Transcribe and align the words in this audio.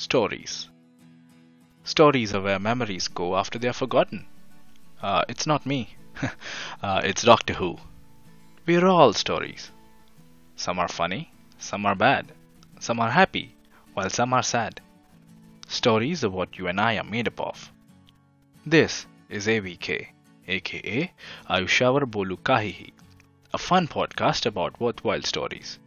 Stories. 0.00 0.66
Stories 1.84 2.32
are 2.32 2.40
where 2.40 2.58
memories 2.58 3.06
go 3.06 3.36
after 3.36 3.58
they 3.58 3.68
are 3.68 3.74
forgotten. 3.74 4.26
Uh, 5.02 5.24
it's 5.28 5.46
not 5.46 5.66
me. 5.66 5.94
uh, 6.82 7.02
it's 7.04 7.22
Doctor 7.22 7.52
Who. 7.52 7.76
We're 8.64 8.86
all 8.86 9.12
stories. 9.12 9.70
Some 10.56 10.78
are 10.78 10.88
funny, 10.88 11.30
some 11.58 11.84
are 11.84 11.94
bad, 11.94 12.32
some 12.78 12.98
are 12.98 13.10
happy, 13.10 13.54
while 13.92 14.08
some 14.08 14.32
are 14.32 14.42
sad. 14.42 14.80
Stories 15.68 16.24
are 16.24 16.30
what 16.30 16.56
you 16.56 16.66
and 16.66 16.80
I 16.80 16.96
are 16.96 17.04
made 17.04 17.28
up 17.28 17.38
of. 17.38 17.70
This 18.64 19.04
is 19.28 19.46
AVK, 19.46 20.06
aka 20.48 21.12
Ayushavar 21.50 22.10
Bolu 22.10 22.38
Kahihi, 22.38 22.94
a 23.52 23.58
fun 23.58 23.86
podcast 23.86 24.46
about 24.46 24.80
worthwhile 24.80 25.22
stories. 25.24 25.78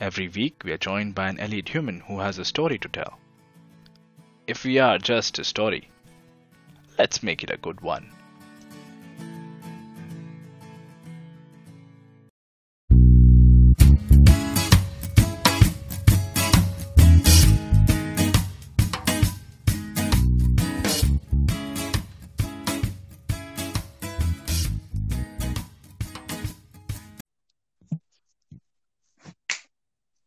Every 0.00 0.26
week, 0.26 0.62
we 0.64 0.72
are 0.72 0.78
joined 0.78 1.14
by 1.14 1.28
an 1.28 1.38
elite 1.38 1.68
human 1.68 2.00
who 2.00 2.18
has 2.18 2.40
a 2.40 2.44
story 2.44 2.80
to 2.80 2.88
tell. 2.88 3.20
If 4.48 4.62
we 4.62 4.78
are 4.78 4.96
just 4.96 5.40
a 5.40 5.44
story, 5.44 5.88
let's 6.98 7.20
make 7.20 7.42
it 7.42 7.50
a 7.50 7.56
good 7.56 7.80
one. 7.80 8.12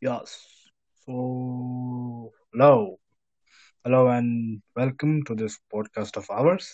Yes. 0.02 0.46
So, 1.06 2.34
hello. 2.52 2.99
Hello, 3.89 4.09
and 4.09 4.63
welcome 4.77 5.23
to 5.25 5.35
this 5.35 5.59
podcast 5.73 6.17
of 6.17 6.31
ours, 6.31 6.69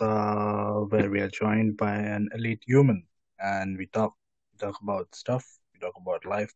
uh, 0.00 0.80
where 0.90 1.10
we 1.10 1.20
are 1.20 1.28
joined 1.28 1.76
by 1.76 1.94
an 1.94 2.28
elite 2.34 2.62
human 2.66 3.02
and 3.38 3.78
we 3.78 3.86
talk, 3.86 4.14
we 4.52 4.58
talk 4.58 4.76
about 4.82 5.14
stuff, 5.14 5.44
we 5.74 5.80
talk 5.80 5.94
about 6.00 6.24
life, 6.24 6.52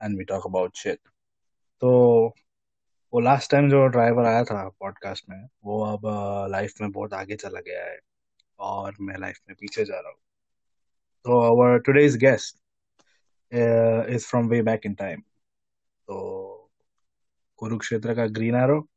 and 0.00 0.16
we 0.18 0.24
talk 0.24 0.44
about 0.44 0.76
shit. 0.76 1.00
तो 1.80 2.34
वो 3.12 3.20
last 3.20 3.50
time 3.50 3.70
जो 3.70 3.86
driver 3.86 4.24
आया 4.24 4.44
था 4.44 4.68
podcast 4.80 5.24
में 5.30 5.48
वो 5.64 5.84
अब 5.84 6.06
life 6.50 6.80
में 6.80 6.90
बहुत 6.92 7.14
आगे 7.14 7.36
चला 7.36 7.60
गया 7.60 7.84
है 7.84 7.98
और 8.58 8.96
मैं 9.00 9.18
लाइफ 9.18 9.38
में 9.48 9.56
पीछे 9.60 9.84
जा 9.84 10.00
रहा 10.00 10.10
हूँ 10.10 10.20
तो 11.24 11.40
our 11.40 11.78
today's 11.78 12.16
guest 12.16 12.56
is 14.14 14.26
from 14.26 14.48
way 14.48 14.62
back 14.62 14.86
in 14.86 14.94
time 14.94 15.20
तो 16.08 16.70
कुरुक्षेत्र 17.56 18.14
का 18.14 18.26
ग्रीन 18.26 18.54
एरो 18.54 18.88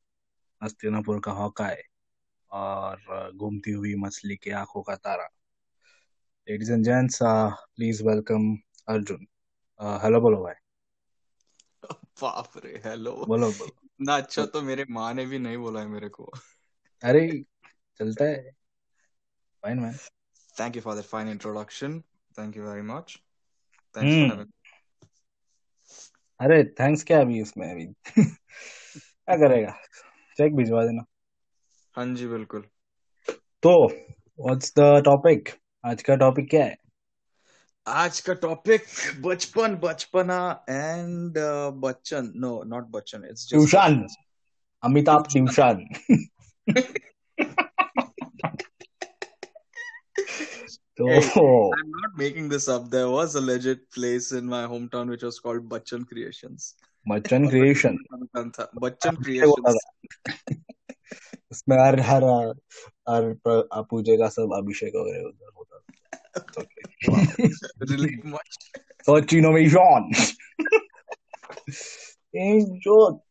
हस्तिनापुर 0.62 1.20
का 1.20 1.32
हॉकाय 1.32 1.82
और 2.50 3.30
घूमती 3.36 3.70
हुई 3.70 3.94
मछली 3.94 4.36
की 4.36 4.50
आँखों 4.50 4.82
का 4.82 4.96
तारा। 4.96 5.28
Ladies 6.48 6.72
and 6.72 6.84
gents 6.84 7.18
please 7.22 8.02
welcome 8.04 8.56
Arjun 8.88 9.26
hello 9.80 10.20
बोलो 10.20 10.42
भाई। 10.42 10.54
बाप 12.22 12.52
रे 12.64 12.82
हेलो 12.84 13.12
बोलो 13.28 13.50
बोलो। 13.52 13.76
ना 14.00 14.16
अच्छा 14.16 14.44
तो 14.46 14.62
मेरे 14.62 14.84
माँ 14.90 15.12
ने 15.14 15.26
भी 15.26 15.38
नहीं 15.38 15.56
बोला 15.56 15.80
है 15.80 15.86
मेरे 15.88 16.08
को। 16.08 16.30
अरे 17.02 17.26
चलता 18.00 18.24
है। 18.24 18.50
Fine 19.62 19.78
man 19.78 19.96
thank 20.60 20.76
you 20.76 20.82
for 20.82 20.94
that 20.94 21.04
fine 21.04 21.28
introduction 21.28 22.00
thank 22.38 22.56
you 22.56 22.62
very 22.62 22.82
much. 22.82 23.18
Thanks 23.94 24.46
अरे 26.40 26.62
थैंक्स 26.80 27.02
क्या 27.04 27.20
अभी 27.20 27.42
उसमें 27.42 27.70
अभी? 27.70 27.86
क्या 28.16 29.36
करेगा? 29.36 29.72
चेक 30.40 30.56
भिजवा 30.56 30.84
देना। 30.86 31.04
हाँ 31.94 32.06
जी 32.14 32.26
बिल्कुल। 32.26 32.64
तो 33.62 33.72
व्हाट्स 33.86 34.72
द 34.78 35.02
टॉपिक 35.04 35.48
आज 35.84 36.02
का 36.02 36.14
टॉपिक 36.16 36.50
क्या 36.50 36.64
है? 36.64 36.76
आज 37.86 38.20
का 38.20 38.34
टॉपिक 38.34 38.84
बचपन 39.20 39.74
बचपना 39.74 40.38
and 40.68 41.38
Bachchan. 41.80 42.32
No 42.36 42.62
not 42.66 42.86
Bachchan 42.90 43.24
it's 43.24 43.48
tuition. 43.48 44.06
Amitabh 44.82 45.26
tuition. 45.32 45.86
तो 50.98 51.08
I 51.08 51.80
am 51.80 51.90
not 51.96 52.18
making 52.18 52.50
this 52.50 52.68
up 52.70 52.82
there 52.90 53.06
was 53.06 53.36
a 53.36 53.40
legit 53.40 53.84
place 53.94 54.32
in 54.32 54.44
my 54.44 54.64
home 54.64 54.86
town 54.88 55.08
which 55.08 55.24
was 55.24 55.38
called 55.38 55.62
Bachchan 55.68 56.02
creations 56.04 56.74
Bachchan 57.08 57.48
creation 57.48 57.96
Creations. 59.14 59.76
उसमें 61.52 61.76
हर 61.76 62.00
हर 62.00 62.24
हर 63.08 63.36
पूजे 63.82 64.16
का 64.16 64.28
सब 64.28 64.50
अभिषेक 64.56 64.92
वगैरह 64.96 65.24
उधर 65.24 65.50
होता 65.58 65.84
much. 69.18 69.34
इनोवेशन 69.34 70.10
जो 72.78 73.24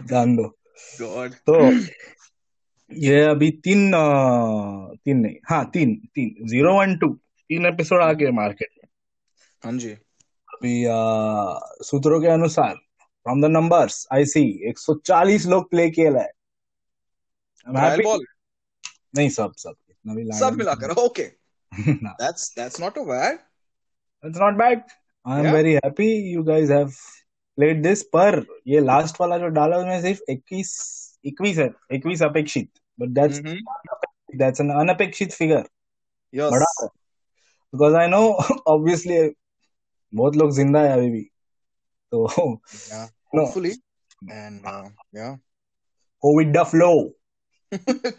ध्यान 0.00 0.36
दो 0.36 0.56
तो 1.32 1.72
ये 2.92 3.20
अभी 3.22 3.50
तीन 3.50 3.92
तीन 5.04 5.16
नहीं। 5.16 5.36
हाँ 5.50 5.70
तीन 5.70 5.94
तीन। 6.14 6.48
ज़ीरो 6.48 6.78
वन 6.78 6.96
टू 6.96 7.08
तीन 7.48 7.66
एपिसोड 7.66 8.02
आ 8.02 8.12
गए 8.12 8.30
मार्केट 8.30 8.68
में। 8.78 8.88
हाँ 9.64 9.78
जी। 9.78 9.96
अभी 10.54 10.84
सूत्रों 11.84 12.20
के 12.20 12.28
अनुसार 12.28 12.74
from 12.74 13.42
the 13.42 13.50
numbers 13.50 14.06
I 14.12 14.24
see 14.24 14.42
140 14.72 15.46
लोग 15.46 15.70
प्ले 15.70 15.88
किए 15.90 16.10
है 16.10 16.28
नहीं 19.16 19.28
सब 19.28 19.52
सब 19.56 19.74
इतना 19.90 20.14
भी 20.14 20.24
सब 20.38 20.56
मिलाकर 20.58 20.90
okay 20.90 21.24
that's 21.72 22.54
that's 22.58 22.80
not 22.80 22.98
a 22.98 23.02
bad 23.02 23.38
it's 24.24 24.38
not 24.40 24.54
bad 24.54 24.82
I 25.26 25.38
am 25.38 25.44
Yeah. 25.44 25.54
Very 25.54 25.72
happy 25.74 26.06
you 26.32 26.42
guys 26.42 26.70
have 26.70 26.88
played 27.58 27.82
this 27.82 28.02
पर 28.02 28.44
ये 28.66 28.80
लास्ट 28.80 29.20
वाला 29.20 29.38
जो 29.38 29.48
डाला 29.58 29.76
उसमें 29.78 30.02
सिर्फ़ 30.02 30.20
21 30.30 30.72
21 31.26 31.58
है 31.58 31.68
21 31.92 32.22
अपेक्षित। 32.22 32.68
But 32.98 33.08
that's 33.08 33.38
Mm-hmm. 33.38 34.36
That's 34.36 34.60
an 34.60 34.70
अनअपेक्षित 34.70 35.32
figure 35.32 35.64
yes 36.34 36.50
बड़ा 36.52 36.72
है। 36.82 36.86
बिकॉज़ 37.72 37.94
आई 37.94 38.06
नो 38.06 38.20
ऑब्वियसली 38.66 39.18
बहुत 40.14 40.36
लोग 40.36 40.50
ज़िंदा 40.50 40.80
है 40.80 40.92
अभी 40.92 41.10
भी 41.10 41.30
तो. 42.14 42.28
And 44.32 44.64
uh, 44.64 44.88
yeah, 45.12 45.38
COVID 46.20 46.56
the 46.56 46.62
flow 46.62 47.14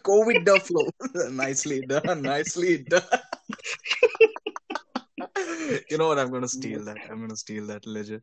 COVID 0.07 0.45
the 0.45 0.59
flow. 0.59 0.89
nicely 1.31 1.81
done. 1.81 2.21
Nicely 2.21 2.77
done. 2.77 3.01
you 5.89 5.97
know 5.97 6.07
what? 6.07 6.19
I'm 6.19 6.31
gonna 6.31 6.47
steal 6.47 6.83
that. 6.83 6.97
I'm 7.09 7.21
gonna 7.21 7.37
steal 7.37 7.67
that 7.67 7.87
legend. 7.87 8.21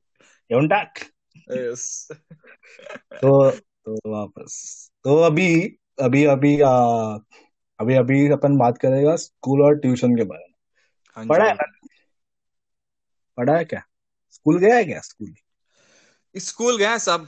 Don't 0.53 0.73
Yes. 1.51 2.13
तो 3.15 3.51
तो 3.51 4.11
वापस 4.11 4.91
तो 5.05 5.17
अभी 5.19 5.79
अभी 6.01 6.25
अभी 6.25 6.61
आ, 6.61 6.75
अभी 7.81 7.95
अभी 7.95 8.31
अपन 8.31 8.57
बात 8.57 8.79
करेगा 8.79 9.17
स्कूल 9.17 9.63
और 9.63 9.79
ट्यूशन 9.79 10.17
के 10.17 10.25
बारे 10.25 10.45
में 10.49 10.55
हाँ 11.17 11.27
पढ़ा 11.27 11.45
है 11.45 11.55
पढ़ा 13.37 13.57
है 13.57 13.65
क्या? 13.65 13.83
स्कूल 14.31 14.59
गया 14.59 14.77
है 14.77 14.85
क्या? 14.85 15.01
स्कूल? 15.01 15.35
स्कूल 16.37 16.77
गए 16.77 16.99
सब। 16.99 17.27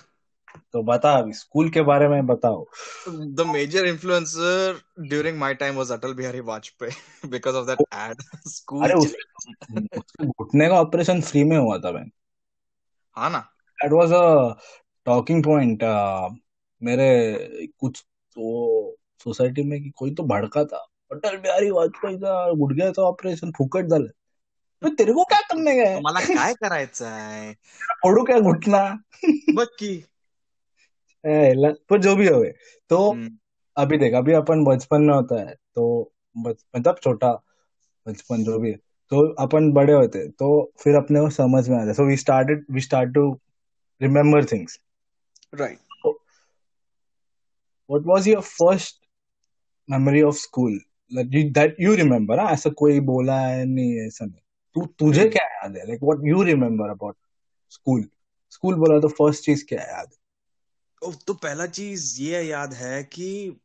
तो 0.73 0.83
बता 0.83 1.13
अभी 1.13 1.33
स्कूल 1.33 1.71
के 1.71 1.83
बारे 1.83 2.09
में 2.09 2.27
बताओ। 2.27 2.67
The 3.09 3.45
major 3.45 3.83
influencer 3.93 4.75
during 5.11 5.39
my 5.39 5.55
time 5.55 5.77
was 5.77 5.91
Atal 5.91 6.15
Bihari 6.15 6.41
Vajpayee 6.41 6.97
because 7.31 7.57
of 7.57 7.67
that 7.67 7.79
ad. 7.93 8.17
School. 8.45 8.85
अरे 8.85 8.95
उसके 8.95 10.27
घुटने 10.27 10.69
का 10.69 10.75
ऑपरेशन 10.75 11.21
फ्री 11.21 11.45
में 11.45 11.59
हुआ 11.59 11.79
था 11.79 11.93
मैन 11.93 12.11
हाँ 13.17 13.31
ना। 13.31 13.39
That 13.79 13.93
was 13.93 14.13
a 14.13 14.55
talking 15.05 15.45
point 15.45 15.83
मेरे 16.83 17.09
कुछ 17.79 18.05
तो 18.33 18.97
सोसाइटी 19.25 19.63
में 19.63 19.83
कि 19.83 19.91
कोई 19.91 20.15
तो 20.15 20.23
भड़का 20.23 20.65
था। 20.65 20.87
अटल 21.13 21.37
बिहारी 21.37 21.71
वाजपेयी 21.71 22.19
का 22.19 22.53
गुडघ्याचा 22.53 23.03
ऑपरेशन 23.03 23.51
फुकट 23.51 23.87
झालं 23.87 24.09
तो 24.83 24.89
तेरे 24.89 25.13
को 25.13 25.25
क्या 25.25 25.41
करने 25.41 25.75
गए 25.75 26.01
मला 26.01 26.21
काय 26.21 26.55
करायचं 26.55 27.07
आहे 27.07 27.53
फोडू 28.03 28.25
क्या 28.25 28.39
घुटना? 28.41 28.83
बघ 29.55 29.67
की. 29.79 30.05
पर 31.91 32.01
जो 32.01 32.17
भी 32.17 32.27
होवे 32.29 32.55
तो 32.91 33.11
हम्म, 33.13 33.39
अभी 33.77 33.99
देख 33.99 34.15
अभी 34.15 34.33
अपन 34.33 34.65
बचपन 34.65 35.03
में 35.03 35.15
होता 35.15 35.41
है 35.41 35.55
तो 35.75 36.13
मतलब 36.37 36.97
छोटा 37.03 37.33
बचपन 38.07 38.45
जो 38.45 38.59
भी 38.59 38.71
है 38.71 38.77
तो 39.13 39.33
अपन 39.35 39.73
बड़े 39.73 39.93
होते 39.93 40.29
तो 40.29 40.73
फिर 40.81 40.95
अपने 40.95 41.21
को 41.21 41.31
समझ 41.31 41.69
में 41.69 41.77
आता 41.77 41.87
है। 41.87 41.95
So 41.95 42.05
we 42.05 42.17
started 42.17 42.65
we 42.71 42.81
start 42.81 43.15
to 43.15 43.41
remember 44.03 44.45
things 44.45 44.81
right 45.55 45.79
what 47.91 48.03
was 48.07 48.29
your 48.29 48.41
first 48.41 48.97
memory 49.91 50.23
of 50.23 50.37
school 50.37 50.81
that 51.15 51.77
you 51.81 51.95
remember 51.95 52.41
हाँ 52.41 52.53
ऐसा 52.53 52.71
कोई 52.71 53.01
बोला 53.01 53.41
है 53.41 53.65
नहीं 53.65 54.07
ऐसा 54.07 54.25
नहीं। 54.25 54.44
तू 54.75 54.87
तुझे 54.99 55.21
हम्म। 55.21 55.31
क्या 55.33 55.47
याद 55.55 55.77
है 55.77 55.87
like 55.89 56.03
what 56.03 56.27
you 56.29 56.43
remember 56.43 56.91
about 56.91 57.17
school 57.73 58.09
school 58.53 58.75
बोला 58.85 58.99
तो 59.01 59.09
फ़र्स्ट 59.21 59.45
चीज़ 59.45 59.65
क्या 59.69 59.83
याद 59.83 60.09
है 60.13 60.23
Oh, 61.03 61.13
तो 61.27 61.35
पहला 61.35 61.67
चीज़ 61.67 62.05
ये 62.23 62.41
याद 62.43 62.73
है 62.75 63.03
कि 63.05 63.57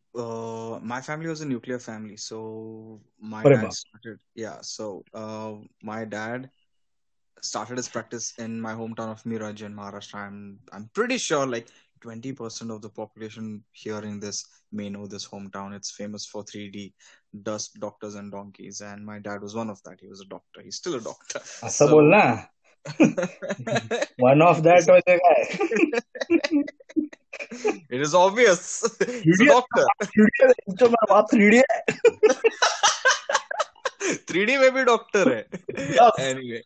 my 0.92 1.02
family 1.02 1.28
was 1.28 1.42
a 1.42 1.46
nuclear 1.46 1.80
family 1.80 2.18
so 2.18 2.40
my 3.34 3.44
अरे 3.44 3.56
dad 3.56 3.64
बाप 3.64 3.74
started 3.74 4.18
yeah 4.36 4.58
so 4.62 4.88
uh, 5.14 5.52
my 5.90 6.00
dad 6.16 6.50
started 7.42 7.78
his 7.78 7.88
practice 7.88 8.34
in 8.38 8.60
my 8.60 8.74
hometown 8.74 9.12
of 9.12 9.24
Miraj 9.24 9.62
in 9.62 9.76
Maharashtra. 9.76 10.24
I'm 10.28 10.60
I'm 10.74 10.90
pretty 10.94 11.18
sure 11.18 11.46
like 11.48 11.70
20% 12.02 12.72
of 12.72 12.82
the 12.82 12.90
population 12.90 13.64
hearing 13.72 14.20
this 14.20 14.46
may 14.72 14.90
know 14.90 15.08
this 15.08 15.28
hometown. 15.28 15.76
It's 15.76 15.92
famous 15.92 16.26
for 16.26 16.44
3D 16.44 16.94
dust 17.47 17.79
doctors 17.81 18.15
and 18.15 18.33
donkeys, 18.33 18.81
and 18.81 19.05
my 19.05 19.19
dad 19.19 19.43
was 19.43 19.55
one 19.61 19.71
of 19.71 19.81
that. 19.85 20.01
He 20.01 20.09
was 20.09 20.21
a 20.21 20.29
doctor. 20.35 20.63
He's 20.67 20.77
still 20.83 20.95
a 20.95 21.01
doctor. 21.01 21.41
असं 21.63 21.87
So 21.87 21.91
बोल 21.91 22.11
ना 22.15 22.25
one 24.23 24.43
of 24.43 24.59
that 24.61 24.91
म्हणजे 24.91 25.17
काय 25.17 25.43
it 27.91 28.01
is 28.07 28.15
obvious. 28.15 28.61
He's 29.25 29.41
a 29.41 29.45
3D 29.45 29.47
doctor. 29.51 29.87
3D 30.05 30.77
तो 30.81 30.89
मेरा 30.95 31.13
बाप 31.15 31.35
3D 31.35 31.63
है 31.63 31.83
3D 34.31 34.57
में 34.61 34.71
भी 34.75 34.83
डॉक्टर 34.85 35.33
है 35.35 35.43
Yes. 35.95 36.19
anyway 36.25 36.61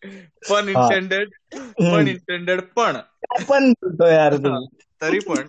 pun 0.48 0.68
हाँ 0.76 0.88
intended 0.88 1.28
pun 1.52 1.84
हम्म. 1.84 2.08
intended 2.14 2.60
पण 2.76 2.96
काय 3.24 3.44
पण 3.50 3.70
बोलतो 3.72 4.08
यार 4.10 4.36
तू 4.44 4.50
हा, 4.54 4.58
तरी 5.02 5.20
पण 5.28 5.48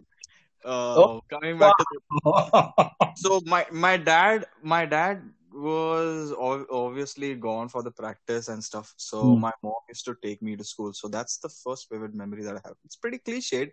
uh, 0.65 1.21
coming 1.31 1.59
back 1.59 1.75
the, 1.79 2.91
so 3.17 3.41
my 3.45 3.67
my 3.71 3.97
dad 3.97 4.47
my 4.63 4.87
dad 4.87 5.23
was 5.53 6.33
ov- 6.33 6.67
obviously 6.71 7.35
gone 7.35 7.69
for 7.69 7.83
the 7.83 7.91
practice 7.91 8.49
and 8.49 8.63
stuff. 8.63 8.93
So 8.97 9.35
hmm. 9.35 9.41
my 9.41 9.53
mom 9.63 9.75
used 9.89 10.05
to 10.07 10.17
take 10.21 10.43
me 10.43 10.57
to 10.57 10.65
school. 10.65 10.93
So 10.93 11.07
that's 11.07 11.39
the 11.39 11.49
first 11.49 11.89
vivid 11.91 12.15
memory 12.15 12.43
that 12.43 12.57
i 12.57 12.61
have. 12.65 12.77
It's 12.85 12.97
pretty 12.97 13.19
cliched 13.19 13.71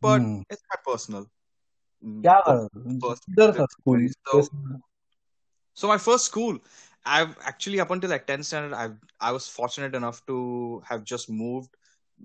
but 0.00 0.20
hmm. 0.20 0.40
it's 0.48 0.62
not 0.72 0.84
personal. 0.84 1.26
Hmm. 2.02 2.20
Yeah. 2.24 2.40
First, 3.02 3.24
school. 3.72 4.08
So, 4.26 4.48
so 5.74 5.88
my 5.88 5.98
first 5.98 6.24
school 6.24 6.58
i've 7.06 7.34
actually 7.42 7.80
up 7.80 7.90
until 7.90 8.10
like 8.10 8.26
ten 8.26 8.42
standard 8.42 8.76
i 8.76 8.90
i 9.26 9.32
was 9.32 9.48
fortunate 9.48 9.94
enough 9.94 10.24
to 10.26 10.82
have 10.86 11.02
just 11.02 11.30
moved 11.30 11.74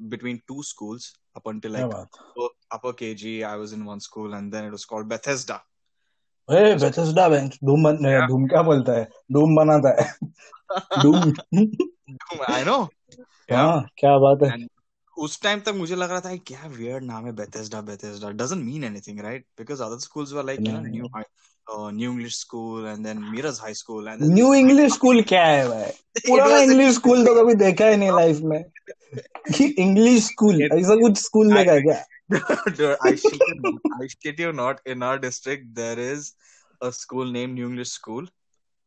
between 0.10 0.42
two 0.50 0.62
schools 0.62 1.14
up 1.38 1.48
until 1.48 1.72
like 1.72 1.90
yeah, 1.90 2.48
upper 2.72 2.94
KG. 2.94 3.44
I 3.44 3.56
was 3.56 3.74
in 3.74 3.86
one 3.86 4.00
school, 4.00 4.34
and 4.34 4.52
then 4.52 4.66
it 4.66 4.72
was 4.72 4.86
called 4.86 5.08
Bethesda. 5.08 5.62
Hey, 6.50 6.78
so, 6.78 6.88
Bethesda 6.88 7.30
went 7.30 7.60
Doom. 7.60 7.84
Ban- 7.84 8.02
yeah. 8.02 8.28
Doom, 8.28 8.48
kya 8.48 8.64
bolta 8.64 8.96
hai? 8.96 9.08
Doom, 9.32 9.56
banata. 9.56 9.94
Doom. 11.02 11.34
Doom. 11.52 12.42
I 12.48 12.64
know. 12.64 12.90
हाँ, 13.50 13.50
yeah. 13.50 13.86
Kya 13.98 14.20
baat 14.20 14.50
hai? 14.50 14.68
उस 15.18 15.42
time 15.42 15.60
तक 15.60 15.74
मुझे 15.76 15.96
लग 15.96 16.10
रहा 16.12 16.20
था 16.20 16.36
क्या 16.48 16.68
weird 16.68 17.04
नाम 17.04 17.26
है 17.26 17.32
Bethesda 17.36 17.82
Bethesda 17.82 18.30
doesn't 18.30 18.64
mean 18.66 18.84
anything 18.84 19.20
right 19.20 19.46
because 19.58 19.84
other 19.84 20.00
schools 20.00 20.34
were 20.34 20.46
like 20.46 20.60
you 20.62 20.72
know 20.72 20.80
new 20.80 21.08
new 21.92 22.12
English 22.12 22.40
school 22.40 22.88
and 22.88 23.06
then 23.06 23.20
Mirrors 23.32 23.62
high 23.62 23.74
school 23.74 24.08
and 24.08 24.24
new 24.34 24.54
English 24.54 24.94
school 24.94 25.22
क्या 25.22 25.46
है 25.46 25.68
भाई 25.70 25.92
पूरा 26.28 26.58
इंग्लिश 26.58 26.94
स्कूल 26.96 27.26
तो 27.26 27.36
कभी 27.36 27.56
देखा 27.64 27.88
ही 27.88 27.98
नहीं 27.98 28.12
लाइफ 28.20 28.40
में 28.44 28.64
इंग्लिश 29.86 30.24
स्कूल 30.24 30.62
ऐसा 30.62 30.96
कुछ 30.96 31.18
स्कूल 31.18 31.54
देखा 31.54 31.80
क्या 31.80 32.04
I 32.32 33.16
shit 33.16 33.42
you 33.48 33.56
not. 33.62 33.82
I 34.02 34.08
shit 34.08 34.40
you 34.40 34.52
not. 34.52 34.82
In 34.86 35.04
our 35.04 35.20
district, 35.20 35.76
there 35.76 36.00
is 36.00 36.34
a 36.82 36.92
school 36.92 37.26
named 37.26 37.54
New 37.56 37.68
English 37.68 37.90
School. 37.90 38.26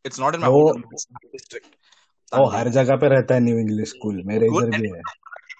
It's 0.05 0.19
not 0.19 0.35
in 0.35 0.41
my 0.41 0.49
my 0.49 1.29
district. 1.33 1.75
वो 2.33 2.47
हर 2.51 2.69
जगह 2.69 2.97
पे 3.03 3.09
रहता 3.09 3.35
है 3.35 3.41
न्यू 3.41 3.59
इंग्लिश 3.59 3.89
स्कूल 3.89 4.23
मेरे 4.27 4.47
इधर 4.47 4.81
भी 4.81 4.89
है 4.89 5.03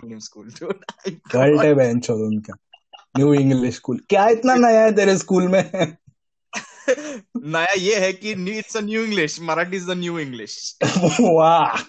New 0.09 0.21
school, 0.21 0.49
dude. 0.57 0.83
I 1.07 1.11
cult 1.33 1.65
है 1.65 1.75
बेंच 1.75 2.11
उनका 2.11 2.55
न्यू 3.19 3.33
इंग्लिश 3.35 3.75
स्कूल 3.75 4.01
क्या 4.11 4.27
इतना 4.29 4.55
नया 4.55 4.83
है 4.83 4.93
तेरे 4.97 5.17
स्कूल 5.19 5.49
में 5.49 5.63
नया 6.89 7.73
ये 7.79 7.99
है 8.01 8.13
कि 8.13 8.33
it's 8.59 8.77
a 8.77 8.81
new 8.81 9.03
English 9.05 9.41
Marathi 9.51 9.77
is 9.77 9.87
the 9.91 9.97
new 9.99 10.19
English 10.19 10.77
वाह 11.21 11.83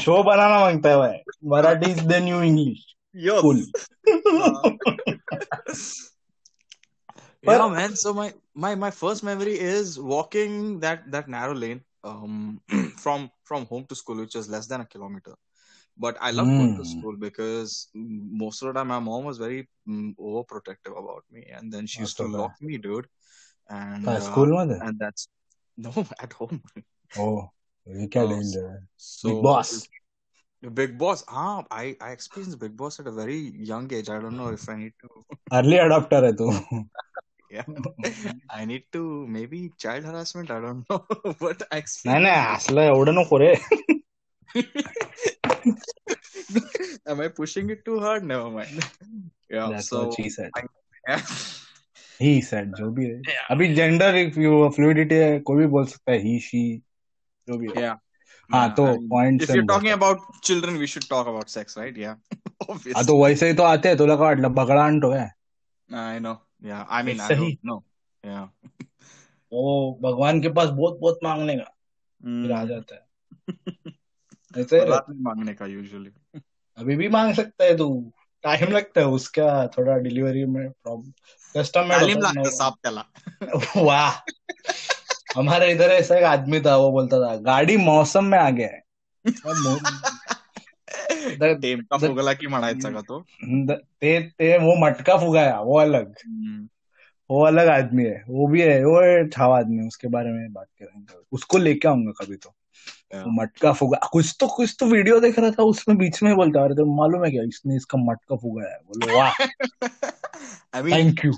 शो 0.00 0.22
बनाना 0.22 0.58
माँगता 0.60 0.90
है 0.90 0.96
भाई 0.96 1.18
Marathi 1.52 1.90
is 1.90 2.00
the 2.00 2.22
new 2.24 2.42
English 2.42 2.89
Yes. 3.12 3.40
Cool. 3.40 3.62
Uh, 7.46 7.52
yeah, 7.52 7.68
man. 7.68 7.96
So 7.96 8.12
my 8.12 8.34
my 8.54 8.74
my 8.74 8.90
first 8.90 9.22
memory 9.24 9.58
is 9.58 9.98
walking 9.98 10.80
that 10.80 11.10
that 11.10 11.28
narrow 11.28 11.54
lane 11.54 11.80
um 12.04 12.60
from 12.98 13.30
from 13.44 13.64
home 13.66 13.86
to 13.88 13.94
school, 13.94 14.16
which 14.16 14.36
is 14.36 14.48
less 14.48 14.66
than 14.66 14.82
a 14.82 14.84
kilometer. 14.84 15.34
But 15.96 16.16
I 16.20 16.30
loved 16.30 16.50
mm. 16.50 16.58
going 16.58 16.76
to 16.76 16.84
school 16.84 17.16
because 17.16 17.88
most 17.94 18.62
of 18.62 18.68
the 18.68 18.74
time 18.74 18.88
my 18.88 18.98
mom 18.98 19.24
was 19.24 19.38
very 19.38 19.68
um, 19.88 20.14
overprotective 20.20 20.96
about 20.96 21.24
me, 21.30 21.46
and 21.52 21.72
then 21.72 21.86
she 21.86 22.00
used 22.00 22.18
that's 22.18 22.30
to 22.30 22.36
lock 22.36 22.52
me, 22.60 22.78
dude. 22.78 23.06
And 23.68 24.06
uh, 24.06 24.20
school, 24.20 24.56
uh, 24.56 24.62
and 24.62 24.98
that's 24.98 25.28
no 25.76 25.92
at 26.20 26.32
home. 26.32 26.62
oh, 27.18 27.50
we 27.86 28.06
can 28.08 28.32
end. 28.32 28.54
So, 28.96 29.28
big 29.28 29.42
boss. 29.42 29.88
Big 30.62 30.98
boss 30.98 31.24
ah 31.28 31.64
i 31.70 31.96
i 32.00 32.12
experienced 32.12 32.58
big 32.60 32.76
boss 32.76 33.00
at 33.00 33.06
a 33.06 33.10
very 33.10 33.38
young 33.68 33.86
age 33.98 34.08
i 34.10 34.18
don't 34.20 34.38
know 34.40 34.48
if 34.56 34.68
i 34.68 34.76
need 34.76 34.92
to 35.04 35.24
early 35.52 35.76
adopter 35.76 36.24
है 36.24 36.32
तू 36.32 36.50
Yeah, 37.52 37.64
I 38.56 38.64
need 38.64 38.82
to 38.92 39.00
maybe 39.36 39.60
child 39.76 40.04
harassment. 40.04 40.50
I 40.50 40.60
don't 40.60 40.84
know, 40.90 40.98
but 41.40 41.62
I 41.72 41.78
experienced 41.78 42.04
नाही 42.04 42.42
it. 42.42 42.56
असलं 42.56 42.82
एवढं 42.82 43.14
नको 43.14 43.38
रे 43.38 43.54
Am 47.06 47.20
I 47.20 47.28
pushing 47.28 47.70
it 47.70 47.82
too 47.88 47.98
hard? 47.98 48.24
Never 48.24 48.50
mind. 48.50 48.84
Yeah, 49.54 49.70
that's 49.70 49.88
so 49.88 49.96
what 49.96 50.12
she 50.12 50.30
said 50.30 50.50
I, 50.58 50.62
yeah, 51.08 51.24
he 52.22 52.40
said 52.42 52.74
जो 52.76 52.90
भी 52.90 53.06
है 53.06 53.20
yeah, 53.20 53.50
अभी 53.50 53.74
gender 53.74 54.30
fluidity 54.76 55.14
है 55.14 55.40
कोई 55.40 55.56
भी 55.56 55.66
बोल 55.66 55.86
सकता 55.86 56.12
है 56.12 56.18
ही 56.18 56.38
शी 56.40 56.82
जो 57.48 57.58
भी 57.58 57.66
है 57.66 57.82
yeah, 57.82 57.96
हाँ 58.52 58.70
तो 58.70 59.08
पॉइंट 59.08 59.42
if 59.42 59.48
से 59.48 59.54
you're 59.54 59.64
मैं 59.64 59.78
talking 59.78 59.98
बोलता 59.98 60.06
about 60.06 60.42
children, 60.42 60.78
we 60.78 60.86
should 60.86 61.08
talk 61.08 61.26
about 61.26 61.48
sex, 61.56 61.78
हाँ 61.86 62.20
तो 62.66 62.74
obviously. 62.74 63.24
वैसे 63.24 63.48
ही 63.48 63.54
तो 63.54 63.62
आते 63.62 63.88
हैं 63.88 63.98
तुला 63.98 64.16
काय 64.16 64.24
वाटलं 64.24 64.54
बगळा 64.54 64.84
आणतो 64.84 65.10
काय 65.10 65.30
I 65.90 66.18
know. 66.22 66.36
Yeah, 66.64 66.84
I 66.90 67.02
mean, 67.02 67.20
I 67.20 67.24
ऐसा 67.24 67.34
ही 67.34 67.52
don't 67.52 67.70
know. 67.70 67.80
वो 69.52 69.98
भगवान 70.02 70.42
के 70.42 70.48
पास 70.48 70.68
बहुत 70.68 70.98
बहुत 71.00 71.18
मांगने 71.22 71.56
का 71.56 71.76
फिर 72.22 72.52
आ. 72.52 72.64
जाता 72.64 72.94
है 72.94 73.06
ऐसा 74.62 74.76
ही 74.76 74.90
रात 74.90 75.06
में 75.08 75.16
मांगने 75.20 75.54
का. 75.54 75.64
है 75.64 76.40
अभी 76.78 76.96
भी 76.96 77.08
मांग 77.08 77.34
सकता 77.34 77.64
है 77.64 77.76
तू 77.76 78.12
टाइम 78.42 78.72
लगता 78.72 79.00
है 79.00 79.06
उसका 79.06 79.66
थोड़ा 79.66 79.96
डिलीवरी 79.96 80.44
में 80.44 80.70
प्रॉब्लम 80.70 81.12
कस्टम 81.56 81.80
होता 81.80 81.96
है 81.96 82.06
लागतं 82.20 82.94
नो 82.94 83.84
वाह 83.84 84.18
हमारे 85.36 85.72
इधर 85.72 85.84
ऐसा 85.84 86.16
एक 86.16 86.24
आदमी 86.24 86.60
था 86.60 86.76
वो 86.76 86.90
बोलता 86.90 87.18
था 87.18 87.36
गाड़ी 87.36 87.76
मौसम 87.76 88.24
में 88.24 88.38
आ 88.38 88.50
गया 88.50 88.68
है। 88.68 88.82
टेमका 91.60 91.98
फुगला 91.98 92.32
की 92.32 92.46
म्हणायचा 92.46 92.90
का 92.90 93.00
तो? 93.00 93.26
ते 94.00 94.20
ते 94.20 94.58
वो 94.58 94.86
मटका 94.86 95.16
फुगाया 95.16 95.60
वो 95.60 95.78
अलग। 95.78 96.10
Mm. 96.10 96.68
वो 97.30 97.46
अलग 97.46 97.68
आदमी 97.68 98.04
है 98.04 98.24
वो 98.28 98.46
भी 98.46 98.62
है 98.62 98.84
वो 98.84 99.28
छावा 99.28 99.58
आदमी 99.58 99.76
है 99.76 99.86
उसके 99.86 100.08
बारे 100.08 100.30
में 100.30 100.52
बात 100.52 100.66
करेंगे। 100.78 101.14
उसको 101.32 101.58
लेके 101.58 101.88
आऊँगा 101.88 102.10
कभी 102.10 102.36
तो। 102.36 102.54
मटका 103.14 103.72
फुगा 103.72 104.08
कुछ 104.12 104.36
तो 104.40 104.46
कुछ 104.46 104.76
तो 104.80 104.86
वीडियो 104.86 105.20
देख 105.20 105.38
रहा 105.38 105.50
था 105.50 105.62
उसमें 105.62 105.98
बीच 105.98 106.22
में 106.22 106.36
बोलता 106.36 106.64
अरे 106.64 106.74
तो 106.74 106.96
मालूम 106.96 107.24
है 107.24 107.30
क्या? 107.30 107.42
इसने 107.42 107.76
इसका 107.76 107.98
मटका 107.98 108.36
फुगाया 108.36 108.72
है। 108.72 108.78
बोलो 108.78 109.18
वाह! 109.18 109.34
Thank 110.92 111.24
you 111.24 111.32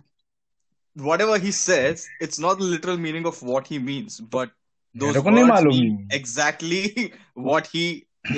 whatever 0.96 1.38
he 1.38 1.52
says, 1.52 2.04
it's 2.26 2.40
not 2.40 2.60
the 2.60 2.68
literal 2.74 2.98
meaning 2.98 3.26
of 3.32 3.42
what 3.44 3.68
he 3.68 3.80
means, 3.80 4.20
but 4.36 4.54
मेरे 4.96 5.14
those 5.14 5.24
को 5.24 5.30
नहीं 5.30 5.44
words 5.44 5.52
मालूम 5.54 5.80
mean 5.80 5.98
exactly 6.18 6.82
what 7.50 7.68
he 7.74 7.86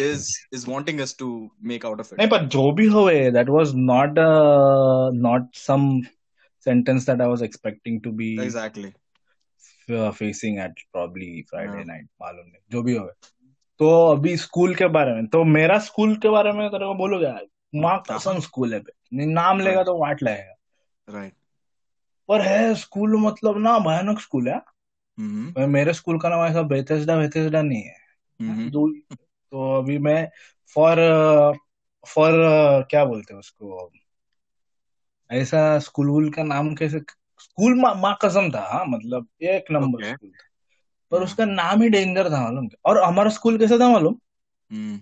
is 0.05 0.25
is 0.57 0.65
wanting 0.71 0.99
us 1.05 1.13
to 1.21 1.27
make 1.73 1.85
out 1.89 1.99
of 2.05 2.11
नहीं 2.13 2.27
it. 2.27 2.31
पर 2.31 2.45
जो 2.55 2.71
भी 2.79 2.87
हो 2.95 3.09
that 3.37 3.49
was 3.49 3.71
not 3.75 4.19
not 5.27 5.55
some 5.57 5.89
sentence 6.65 7.09
that 7.09 7.21
I 7.21 7.27
was 7.27 7.43
expecting 7.43 8.01
to 8.03 8.11
be 8.21 8.35
Exactly. 8.45 8.91
Facing 10.17 10.59
at 10.59 10.81
probably 10.93 11.31
Friday 11.49 11.73
Yeah. 11.77 11.87
Night 11.87 12.07
मालूम 12.21 12.45
नहीं 12.45 12.61
जो 12.71 12.81
भी 12.83 12.95
हो 12.95 13.05
तो 13.79 13.89
अभी 14.11 14.35
स्कूल 14.37 14.73
के 14.75 14.87
बारे 14.97 15.13
में 15.15 15.27
तो 15.33 15.43
मेरा 15.57 15.77
स्कूल 15.87 16.15
के 16.23 16.29
बारे 16.29 16.51
में 16.51 16.67
तेरे 16.69 16.85
को 16.85 16.93
बोलोगे 16.97 17.31
माँ 17.81 17.91
हाँ 17.91 18.03
कसम 18.09 18.39
स्कूल 18.45 18.73
है 18.73 18.79
बे। 18.79 18.91
नहीं, 19.13 19.27
नाम 19.33 19.59
लेगा 19.59 19.71
right, 19.75 19.85
तो 19.85 19.97
वाट 20.01 20.23
लगेगा 20.23 21.19
right. 21.19 21.33
पर 22.28 22.40
है 22.40 22.74
स्कूल 22.74 23.16
मतलब 23.20 23.58
ना 23.58 23.78
भयानक 23.78 24.20
स्कूल 24.20 24.48
है 24.48 24.62
Mm-hmm. 25.20 25.66
मेरे 25.68 25.92
स्कूल 25.94 26.18
का 26.18 26.28
नाम 26.28 26.44
ऐसा 26.44 26.62
बेथेस्डा 26.62 27.16
बेथेस्डा 27.16 27.62
नहीं 27.62 27.82
है. 27.82 27.96
दो 28.70 28.92
तो 29.50 29.78
अभी 29.78 29.98
मैं 29.98 30.28
फॉर 30.74 30.96
फॉर 32.08 32.32
क्या 32.90 33.04
बोलते 33.04 33.34
हैं 33.34 33.38
उसको 33.38 33.92
ऐसा 35.30 35.78
स्कूल 35.78 36.08
वूल 36.08 36.30
का 36.30 36.42
नाम 36.42 36.74
कैसे 36.74 37.00
स्कूल 37.38 37.80
माँ 37.80 37.94
माँ 37.94 38.18
कसम 38.22 38.50
था 38.50 38.60
हाँ 38.60 38.86
मतलब 38.86 39.28
एक 39.42 39.64
नंबर 39.70 39.98
Okay. 39.98 40.14
स्कूल 40.14 40.30
था 40.30 40.44
पर 41.10 41.16
Yeah. 41.16 41.28
उसका 41.28 41.44
नाम 41.44 41.82
ही 41.82 41.88
डेंजर 41.88 42.30
था 42.30 42.40
मालूम 42.40 42.68
और 42.84 43.02
हमारा 43.04 43.30
स्कूल 43.30 43.58
कैसा 43.58 43.74
था 43.74 43.88
मालूम. 43.88 44.18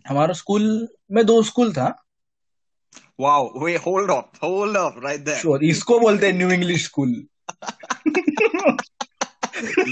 हमारा 0.09 0.33
स्कूल 0.33 0.89
में 1.11 1.27
दो 1.27 1.43
स्कूल 1.43 1.73
था 1.73 2.02
Wow. 3.21 3.43
Wait, 3.63 3.79
hold 3.79 4.11
up. 4.11 4.27
Hold 4.45 4.77
up 4.77 4.97
right 5.05 5.25
there. 5.25 5.41
Sure 5.41 5.65
इसको 5.65 6.01
बोलते 6.01 6.27
हैं 6.27 6.33
न्यू 6.33 6.51
इंग्लिश 6.51 6.85
स्कूल 6.85 7.27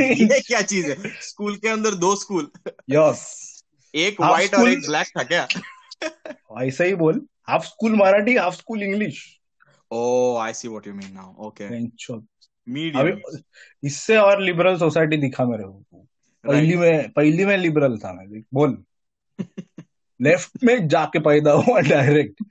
ये 0.00 0.40
क्या 0.40 0.62
चीज़ 0.62 0.90
है? 0.90 0.96
स्कूल 1.20 1.56
के 1.56 1.68
अंदर 1.68 1.94
दो 1.94 2.16
स्कूल 2.16 2.50
यस 2.90 3.36
एक 3.94 4.16
Half 4.16 4.28
व्हाइट 4.28 4.54
और 4.54 4.68
एक 4.68 4.78
ब्लैक 4.78 5.06
था 5.06 5.22
क्या? 5.22 5.48
ऐसा 6.62 6.84
ही 6.84 6.94
बोल। 6.94 7.26
Half 7.48 7.64
school 7.64 7.96
Marathi 7.96 8.36
half 8.36 8.54
school 8.54 8.82
English 8.82 9.40
oh 9.90 10.36
I 10.36 10.52
see 10.52 10.68
what 10.68 10.86
you 10.86 10.94
mean 10.94 11.12
now 11.12 11.46
okay 11.46 11.68
medium 12.68 13.20
इससे 13.84 14.16
और 14.16 14.42
लिबरल 14.42 14.78
सोसाइटी 14.78 15.16
दिखा 15.16 15.44
मेरे 15.44 15.64
को। 15.64 16.06
पहली 16.46 16.76
में 16.76 17.10
पहली 17.10 17.44
में 17.44 17.56
लिबरल 17.56 17.98
था 17.98 18.12
मैं 18.12 18.42
बोल। 18.54 18.84
लेफ़्ट 20.22 20.64
में 20.64 20.88
जाके 20.88 21.18
पैदा 21.18 21.52
हुआ 21.52 21.80
डायरेक्ट। 21.80 22.42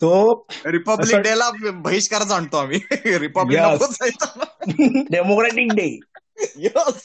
तो 0.00 0.46
रिपब्लिक 0.66 1.16
डेला 1.16 1.50
बहिष्कारच 1.70 2.30
आणतो 2.30 2.56
आम्ही. 2.56 2.80
रिपब्लिक. 3.18 3.60
Democratic 5.10 5.72
day 5.72 6.00
Yes. 6.42 6.98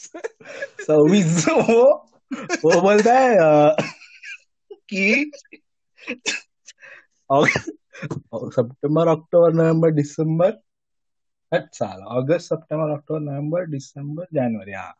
सव्वीस 0.81 1.45
वो 1.47 2.09
वो 2.41 2.81
बोलता 2.81 3.19
है 3.19 3.35
कि 4.71 5.31
सितंबर 7.31 9.07
अक्टूबर 9.07 9.53
नवंबर 9.53 9.91
दिसंबर 9.91 10.51
अच्छा 11.51 11.85
अगस्त 11.85 12.45
सितंबर 12.45 12.93
अक्टूबर 12.93 13.19
नवंबर 13.19 13.65
दिसंबर 13.65 14.23
जनवरी 14.23 14.73
हाँ. 14.73 14.97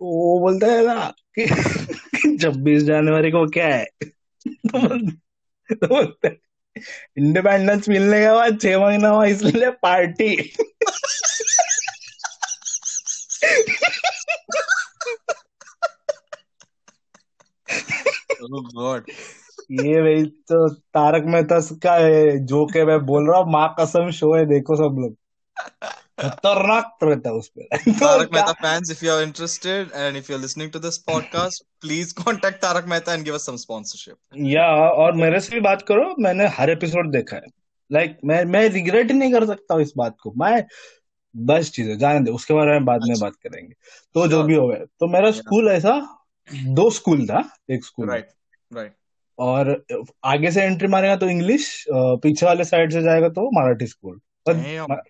वो 0.00 0.38
बोलता 0.40 0.66
है 0.66 0.86
ना 0.86 1.12
कि 1.38 1.46
छब्बीस 2.42 2.82
जनवरी 2.82 3.30
को 3.30 3.46
क्या 3.48 3.66
है? 3.68 3.84
तो 4.46 4.78
बोल- 4.78 5.12
तो 5.70 5.86
बोलता 5.86 6.28
है 6.28 6.36
इंडिपेंडेंस 7.18 7.88
मिलने 7.88 8.20
के 8.20 8.32
बाद 8.34 8.60
छह 8.60 8.78
महीना 8.78 9.08
हुआ 9.08 9.24
इसलिए 9.26 9.70
पार्टी 9.82 10.34
Oh 18.42 19.00
ये 19.72 20.00
भाई 20.02 20.24
तो 20.48 20.68
तारक 20.94 21.24
मेहता 21.26 21.58
का 21.76 21.96
जोक 22.46 22.76
है 22.76 22.84
मैं 22.84 22.98
बोल 23.06 23.30
रहा 23.30 23.40
हूँ 23.40 23.52
माँ 23.52 23.68
कसम 23.80 24.10
शो 24.10 24.34
है 24.34 24.44
देखो 24.46 24.76
सब 24.76 24.96
लोग। 25.00 25.16
खतरनाक 26.20 26.96
रहता 27.02 27.28
है 27.28 27.34
उस 27.34 27.48
पे। 27.48 27.62
तो 27.78 27.90
Tarak 27.90 28.32
क्या- 28.32 28.48
Mehta 28.48 28.58
fans, 28.64 28.92
if 28.92 28.98
you're 29.02 29.26
interested 29.26 29.84
and 29.84 30.16
if 30.16 30.26
you're 30.26 30.44
listening 30.44 30.76
to 30.76 30.82
this 30.82 30.96
podcast, 31.10 31.54
please 31.84 32.24
contact 32.24 32.60
Tarak 32.64 32.84
Mehta 32.84 33.08
and 33.08 33.18
give 33.18 33.34
us 33.34 33.42
some 33.42 33.56
sponsorship. 33.56 34.18
या 34.36 34.66
और 34.90 35.12
मेरे 35.12 35.40
से 35.40 35.54
भी 35.54 35.60
बात 35.60 35.82
करो 35.82 36.14
मैंने 36.18 36.46
हर 36.46 36.70
एपिसोड 36.70 37.10
देखा 37.10 37.36
है। 37.36 37.42
लाइक 37.92 38.10
like, 38.10 38.24
मैं 38.24 38.44
मैं 38.44 38.68
रिग्रेट 38.68 39.12
नहीं 39.12 39.32
कर 39.32 39.46
सकता 39.46 39.74
हूँ 39.74 39.82
इस 39.82 39.92
बात 39.96 40.16
को। 40.22 40.32
मैं 40.36 40.64
बस 41.36 41.70
चीज़ 41.70 41.88
है 41.88 41.98
जाने 41.98 42.20
दे 42.20 42.30
उसके 42.30 42.54
बारे 42.54 42.70
में 42.70 42.84
बाद 42.84 43.00
में 43.04 43.14
अच्छा। 43.14 43.26
बात 43.26 43.34
करेंगे। 43.34 43.74
तो 44.14 44.28
जो 44.28 44.42
भी 44.42 44.54
हो 44.54 44.68
गया। 44.68 44.78
तो 44.78 45.06
मेरा 45.06 45.30
स्कूल 45.30 45.68
ऐसा 45.68 46.24
दो 46.54 46.90
स्कूल 46.90 47.26
था 47.26 47.56
एक 47.70 47.84
स्कूल 47.84 48.10
राइट 48.10 48.28
राइट 48.74 48.92
और 49.38 49.84
आगे 50.24 50.50
से 50.50 50.62
एंट्री 50.62 50.88
मारेगा 50.88 51.16
तो 51.16 51.28
इंग्लिश 51.28 51.84
पीछे 51.90 52.46
वाले 52.46 52.64
साइड 52.64 52.92
से 52.92 53.02
जाएगा 53.02 53.28
तो 53.28 53.62
मराठी 53.62 53.86
स्कूल 53.86 54.20
पर. 54.48 55.02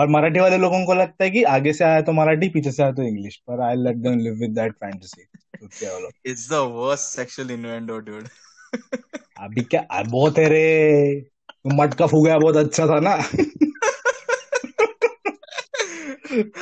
और 0.00 0.08
मराठी 0.08 0.40
वाले 0.40 0.58
लोगों 0.58 0.84
को 0.86 0.94
लगता 0.94 1.24
है 1.24 1.30
कि 1.30 1.42
आगे 1.54 1.72
से 1.72 1.84
आया 1.84 2.02
तो 2.02 2.12
मराठी 2.12 2.48
पीछे 2.48 2.70
से 2.72 2.82
आया 2.82 2.92
तो 2.92 3.02
इंग्लिश 3.02 3.36
पर 3.48 3.60
I 3.60 3.76
let 3.76 3.96
them 4.04 4.18
live 4.18 4.34
with 4.40 4.54
that 4.58 4.72
fantasy 4.84 5.26
It's 6.24 6.44
the 6.52 6.60
worst 6.76 7.10
sexual 7.16 7.50
innuendo, 7.56 7.96
dude. 8.06 8.28
अभी 9.40 9.62
क्या 9.74 9.82
बहुत 10.02 10.38
है 10.38 10.48
रे 10.48 10.62
मटका 11.74 12.06
फूगा 12.06 12.38
बहुत 12.38 12.56
अच्छा 12.56 12.86
था 12.86 12.98
ना 13.00 13.16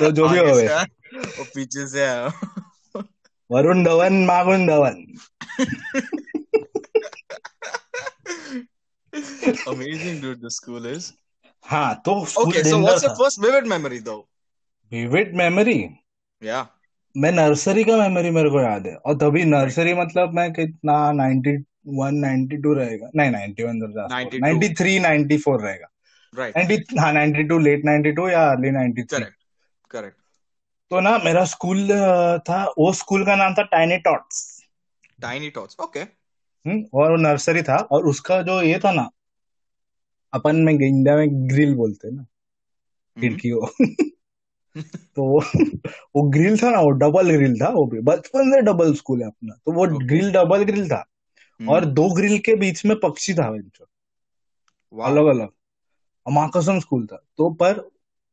तो 0.00 0.10
जो 0.10 0.28
भी 0.28 0.38
हो 0.38 0.54
गए 0.56 0.84
पीछे 1.54 1.86
से 1.88 2.02
आया 2.04 2.26
Varun 3.50 3.84
Dhawan 3.84 4.24
मागुन 4.26 4.66
Dhawan 4.66 4.98
Amazing, 9.68 10.20
dude. 10.20 10.40
The 10.40 10.50
school 10.50 10.86
is. 10.86 11.06
हाँ 11.68 12.02
तो 12.04 12.12
Okay, 12.12 12.56
so 12.56 12.62
डेंजर 12.62 12.76
what's 12.76 13.04
था 13.04 13.08
your 13.08 13.16
first 13.16 13.44
vivid 13.44 14.18
vivid 14.92 15.36
memory 15.36 15.90
Yeah. 16.44 16.64
मैं 17.16 17.32
नर्सरी 17.32 17.84
का 17.84 17.96
मेमोरी 17.96 18.30
मेरे 18.30 18.50
को 18.50 18.60
याद 18.60 18.86
है। 18.86 18.94
और 18.94 19.14
तभी 19.14 19.44
नर्सरी 19.44 19.94
मतलब 19.94 20.34
मैं 20.34 20.52
कितना 20.52 21.12
91 21.12 22.20
92 22.20 22.76
रहेगा। 22.76 23.10
नहीं 23.16 23.30
91 23.30 23.82
92. 24.08 24.40
93 24.40 25.00
94 25.00 25.62
रहेगा। 25.62 25.86
Right. 26.38 26.56
90 26.56 27.00
हाँ 27.00 27.12
92 27.12 27.60
लेट 27.60 27.82
92 27.84 28.30
या 28.32 28.50
अर्ली 28.50 28.70
93 28.70 29.10
करेक्ट 29.10 29.36
करेक्ट 29.90 30.16
तो 30.90 31.00
ना 31.00 31.18
मेरा 31.18 31.44
स्कूल 31.44 31.88
था 32.38 32.64
वो 32.78 32.92
स्कूल 32.92 33.26
का 33.26 33.36
नाम 33.36 33.54
था 33.54 33.62
tiny 33.62 33.96
thoughts 33.96 34.62
tiny 35.22 35.50
tots. 35.50 35.76
Hmm, 36.66 36.84
और 36.94 37.18
नर्सरी 37.18 37.62
था। 37.62 37.76
और 37.76 38.06
उसका 38.06 38.42
जो 38.42 38.62
ये 38.62 38.78
था 38.78 38.92
ना 38.92 39.08
अपन 40.32 40.56
में 40.56 40.72
इंडिया 40.72 41.16
में 41.16 41.48
ग्रिल 41.50 41.74
बोलते 41.74 42.08
हैं 42.08 42.14
ना 42.14 42.22
Mhm. 42.22 43.22
खिड़की 43.22 43.50
को 43.50 43.68
तो 45.16 45.24
वो 45.24 45.40
वो 46.16 46.22
ग्रिल 46.30 46.56
था 46.58 46.70
ना 46.70 46.80
वो 46.80 46.90
डबल 46.98 47.30
ग्रिल 47.30 47.54
था 47.60 47.68
वो 47.70 47.84
भी 47.86 48.00
बचपन 48.08 48.50
से 48.52 48.60
डबल 48.62 48.92
स्कूल 48.94 49.20
है 49.22 49.26
अपना 49.26 49.54
तो 49.66 49.72
वो 49.72 49.86
Okay. 49.86 50.06
ग्रिल 50.08 50.32
डबल 50.32 50.62
ग्रिल 50.64 50.88
था 50.88 51.04
Hmm. 51.60 51.70
और 51.70 51.84
दो 51.92 52.08
ग्रिल 52.14 52.38
के 52.38 52.54
बीच 52.56 52.84
में 52.86 52.96
पक्षी 53.00 53.34
था 53.34 53.48
Wow. 54.92 55.06
अलग 55.06 55.26
अलग 55.26 55.48
माँ 56.26 56.48
कसम 56.56 56.78
स्कूल 56.80 57.06
था 57.06 57.16
तो 57.38 57.48
पर 57.54 57.78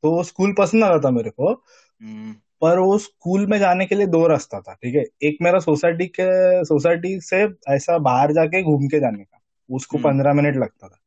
तो 0.03 0.11
वो 0.11 0.23
स्कूल 0.23 0.53
पसंद 0.57 0.83
आ 0.83 0.89
रहा 0.89 0.99
था 0.99 1.09
मेरे 1.11 1.29
को 1.31 1.51
Hmm. 1.51 2.33
पर 2.61 2.79
वो 2.79 2.97
स्कूल 2.97 3.45
में 3.47 3.57
जाने 3.59 3.85
के 3.85 3.95
लिए 3.95 4.07
दो 4.07 4.25
रास्ता 4.27 4.59
था 4.61 4.73
ठीक 4.73 4.95
है 4.95 5.03
एक 5.23 5.37
मेरा 5.41 5.59
सोसाइटी 5.59 6.05
के 6.19 6.27
सोसाइटी 6.65 7.19
से 7.21 7.43
ऐसा 7.69 7.97
बाहर 8.07 8.31
जाके 8.33 8.61
घूम 8.63 8.87
के 8.87 8.99
जाने 8.99 9.23
का 9.23 9.39
उसको 9.69 9.97
हम्म। 9.97 10.09
पंद्रह 10.09 10.33
मिनट 10.33 10.55
लगता 10.57 10.87
था 10.87 10.97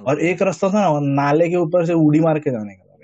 और 0.00 0.20
एक 0.20 0.42
रास्ता 0.42 0.68
था 0.68 0.80
ना 0.80 1.00
नाले 1.00 1.48
के 1.48 1.56
ऊपर 1.56 1.86
से 1.86 1.92
उड़ी 1.92 2.20
मार 2.20 2.38
के 2.38 2.50
जाने 2.50 2.74
का 2.74 2.84
था 2.84 2.96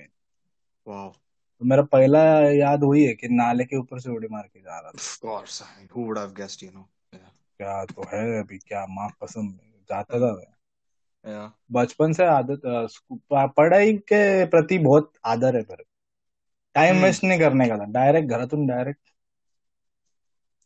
तो 1.61 1.65
मेरा 1.65 1.83
पहला 1.83 2.23
याद 2.51 2.83
वही 2.85 3.05
है 3.05 3.15
कि 3.15 3.29
नाले 3.29 3.65
के 3.65 3.77
ऊपर 3.77 4.01
से 4.01 4.11
उड़ी 4.11 4.29
मार 4.29 4.43
के 4.43 4.61
जा 4.61 4.79
रहा 4.81 4.91
था? 4.91 4.99
Yeah. 7.15 7.31
क्या 7.57 7.85
तो 7.85 8.03
है 8.03 8.41
अभी 8.41 8.59
क्या 8.59 8.87
माँ 8.87 9.09
कसम 9.25 9.49
जाता 9.91 10.21
था 10.21 10.33
मैं 10.33 10.55
Yeah. 11.27 11.51
बचपन 11.73 12.13
से 12.13 12.25
आदत 12.25 12.61
पढ़ाई 13.33 13.93
के 13.93 14.45
प्रति 14.47 14.79
बहुत 14.79 15.13
आदर 15.25 15.57
है 15.57 15.63
पर 15.63 15.83
टाइम. 16.75 17.03
वेस्ट 17.03 17.25
नहीं 17.25 17.39
करने 17.39 17.69
का 17.69 17.79
था 17.79 17.85
डायरेक्ट 17.85 18.29
घरातून 18.29 18.67
डायरेक्ट 18.67 19.01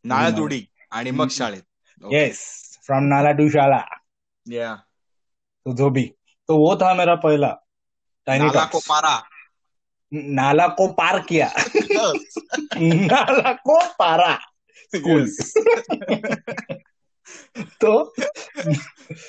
नाळ्यात 0.04 0.32
हम्म. 0.32 0.44
उडी 0.44 0.68
आणि 0.92 1.10
मग 1.10 1.28
शाळेत. 1.28 1.62
यस 2.12 2.40
फ्रॉम 2.82 3.04
नाला 3.04 3.32
टू 3.32 3.48
शाला 3.48 3.84
Yeah. 4.48 4.76
तो 5.66 5.90
भी 5.90 6.14
तो 6.48 6.56
वो 6.56 6.76
था 6.76 6.94
मेरा 6.94 7.14
पहला। 7.14 7.58
टाइनी 8.26 8.44
नाला 8.44 8.64
को 8.64 8.78
पारा। 8.78 9.22
नाला 10.14 10.68
को 10.68 10.92
पार 10.92 11.20
किया। 11.20 11.52
नाला 12.76 13.52
को 13.52 13.86
पारा। 13.86 14.38
स्कूल 14.96 15.30
तो 17.80 18.14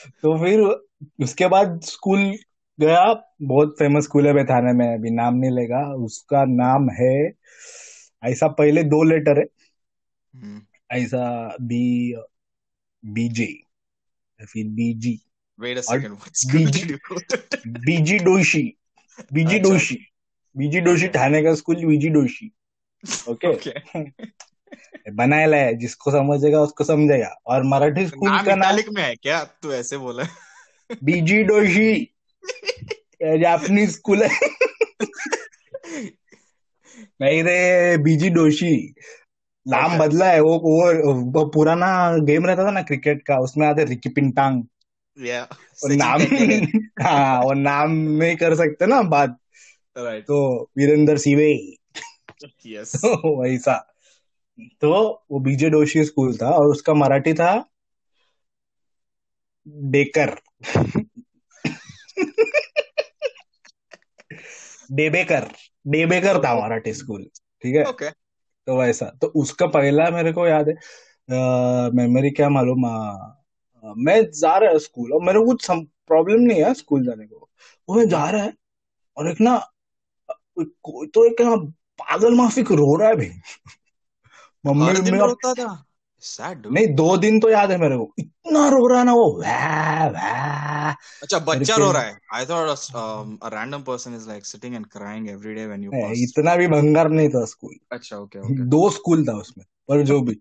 तो 0.08 0.44
फिर 0.44 0.88
उसके 1.24 1.48
बाद 1.48 1.82
स्कूल 1.82 2.38
गया। 2.80 3.34
बहुत 3.42 3.76
फ़ेमस 3.80 4.04
स्कूल 4.04 4.28
है 4.28 4.46
थाने 4.46 4.74
में। 4.74 4.98
अभी 4.98 5.12
नाम 5.12 5.36
नहीं 5.36 5.52
लेगा। 5.52 5.96
उसका 5.96 6.46
नाम 6.46 6.90
है 6.90 7.32
ऐसा 8.24 8.48
पहले 8.48 8.84
दो 8.84 9.04
लेटर 9.04 9.40
है। 9.40 9.46
Hmm. 10.38 10.60
ऐसा 10.92 11.56
बी 11.62 12.16
बीजे। 13.06 13.64
फिर 14.46 14.68
बीजी। 14.68 15.29
Wait 15.60 15.78
a 15.78 15.84
second. 15.84 16.13
What 16.20 16.38
school 16.38 16.62
BG 16.62 16.72
did 16.72 16.89
you 16.89 16.98
go 17.08 17.16
to? 17.32 17.38
बीजी 17.68 18.18
डोशी 18.20 18.62
बीजी 19.34 19.58
अच्छा। 19.58 19.70
डोशी 19.70 19.98
बीजी 20.56 20.80
डोशी 20.82 21.08
थाने 21.16 21.42
का 21.44 21.54
school 21.56 21.86
BG 21.86 22.10
Doshi 22.10 22.51
okay 23.30 23.48
Okay. 23.48 23.74
बनाया 25.18 25.56
है 25.56 25.74
जिसको 25.78 26.12
समझेगा 26.12 26.62
उसको 26.62 26.84
समझेगा 26.84 27.28
और 27.48 27.63
मराठी 27.63 28.06
स्कूल 28.08 28.30
नाम 28.30 28.46
का 28.46 28.56
नाम 28.56 28.94
में 28.96 29.04
है 29.04 29.16
क्या 29.16 29.44
तू 29.63 29.72
ऐसे 29.74 29.98
बोला 29.98 30.24
बीजी 31.04 31.44
डोशी 31.44 31.92
जापानीज 33.24 33.92
स्कूल 33.94 34.24
है 34.24 34.30
नहीं 37.22 37.44
रे 37.44 37.98
बीजी 38.04 38.30
डोशी 38.39 38.74
नाम 39.66 39.92
Okay. 39.92 40.00
बदला 40.00 40.25
है 40.32 40.42
वो 40.42 40.58
वो, 40.60 41.13
वो 41.32 41.46
पुराना 41.54 41.89
गेम 42.25 42.46
रहता 42.46 42.66
था 42.66 42.72
ना 42.72 42.82
क्रिकेट 42.82 43.22
का 43.28 43.38
उसमें 43.44 43.68
आते 43.68 43.84
रिकी 43.86 44.10
पिंटांग 44.10 44.63
Yeah. 45.20 45.46
नाम 45.86 46.22
हाँ। 47.08 47.42
वो 47.44 47.54
नाम 47.54 47.92
नहीं 47.92 48.36
कर 48.36 48.56
सकते 48.56 48.86
ना 48.86 49.02
बात। 49.02 49.38
Right. 49.98 50.22
तो 50.28 50.64
वीरेंद्र 50.78 51.18
सिवे। 51.18 51.76
Yes. 52.44 52.96
वैसा 53.26 53.94
तो 54.82 54.92
वो 55.32 55.40
बीजे 55.40 55.70
डोशी 55.70 56.06
स्कूल 56.06 56.38
था 56.38 56.50
और 56.50 56.66
उसका 56.68 56.94
मराठी 56.94 57.34
था 57.34 57.66
डेकर। 59.68 60.36
डेबेकर। 64.92 65.48
डेबेकर 65.88 66.44
था 66.44 66.56
मराठी 66.56 66.94
स्कूल 66.94 67.24
ठीक 67.64 67.76
है? 67.76 67.84
ओके 67.84 68.10
तो 68.68 68.78
वैसा। 68.78 69.06
तो 69.22 69.28
उसका 69.28 69.68
पहला 69.68 70.10
मेरे 70.10 70.32
को 70.34 70.48
याद 70.48 70.70
है 70.70 70.76
मेमोरी 71.94 72.30
क्या 72.30 72.50
मालूम 72.50 72.86
मैं 73.86 74.32
जा 74.32 74.58
रहा 74.58 74.70
है 74.70 74.80
स्कूल 74.80 75.14
और 75.14 75.22
मेरे 75.24 75.40
को 75.40 75.46
कुछ 75.46 75.68
प्रॉब्लम 75.72 76.42
नहीं 76.42 76.64
है 76.64 76.74
स्कूल 76.74 77.06
जाने 77.06 77.26
को। 77.26 77.50
वो 77.90 77.96
मैं 77.96 78.10
जा 78.10 78.30
रहा 78.30 78.44
है 78.44 78.54
और 79.18 79.32
एक 79.32 79.42
ना 79.42 79.72
कोई 80.62 81.08
तो 81.08 81.26
एक 81.26 81.42
ना 81.42 81.56
पागल 82.00 82.36
माफिक 82.36 82.72
रो 82.72 82.98
रहा 82.98 83.10
है 83.10 83.16
भाई। 83.16 83.32
मम्मी 84.66 85.02
दिन 85.02 85.14
मेरा 85.14 85.26
रोता 85.26 85.54
था। 85.54 85.86
सैड 86.20 86.68
नहीं 86.68 86.88
दो 86.88 87.18
दिन 87.18 87.40
तो 87.40 87.50
याद 87.50 87.72
है 87.72 87.78
मेरे 87.78 87.98
को। 87.98 88.14
इतना 88.20 88.70
रो 88.70 88.88
रहा 88.88 89.00
है 89.00 89.06
ना 89.06 89.14
वो 89.14 89.42
वै 89.42 90.10
वै 90.10 90.50
अच्छा 91.24 91.40
बच्चा 91.40 91.76
रो 91.76 91.92
रहा 91.92 92.02
है। 92.02 92.20
I 92.34 92.46
thought 92.46 92.70
a 93.44 93.50
random 93.50 93.84
person 93.90 94.20
is 94.20 94.28
like 94.28 94.46
sitting 94.56 94.76
and 94.76 94.90
crying 94.98 95.30
every 95.38 95.56
day 95.58 95.68
when 95.72 95.84
you 95.84 95.94
ए, 95.94 96.14
इतना 96.24 96.56
भी 96.56 96.68
भंगार 96.68 97.10
नहीं 97.10 97.30
था 97.30 97.46
स्कूल। 97.46 97.76
अच्छा 97.92 98.18
ओके 98.18 98.40
ओके 98.40 98.66
दो 98.66 98.90
स्कूल 98.90 99.28
था 99.28 99.34
उसमें 99.34 99.66
पर 99.88 100.04
जो 100.04 100.22
भी। 100.22 100.40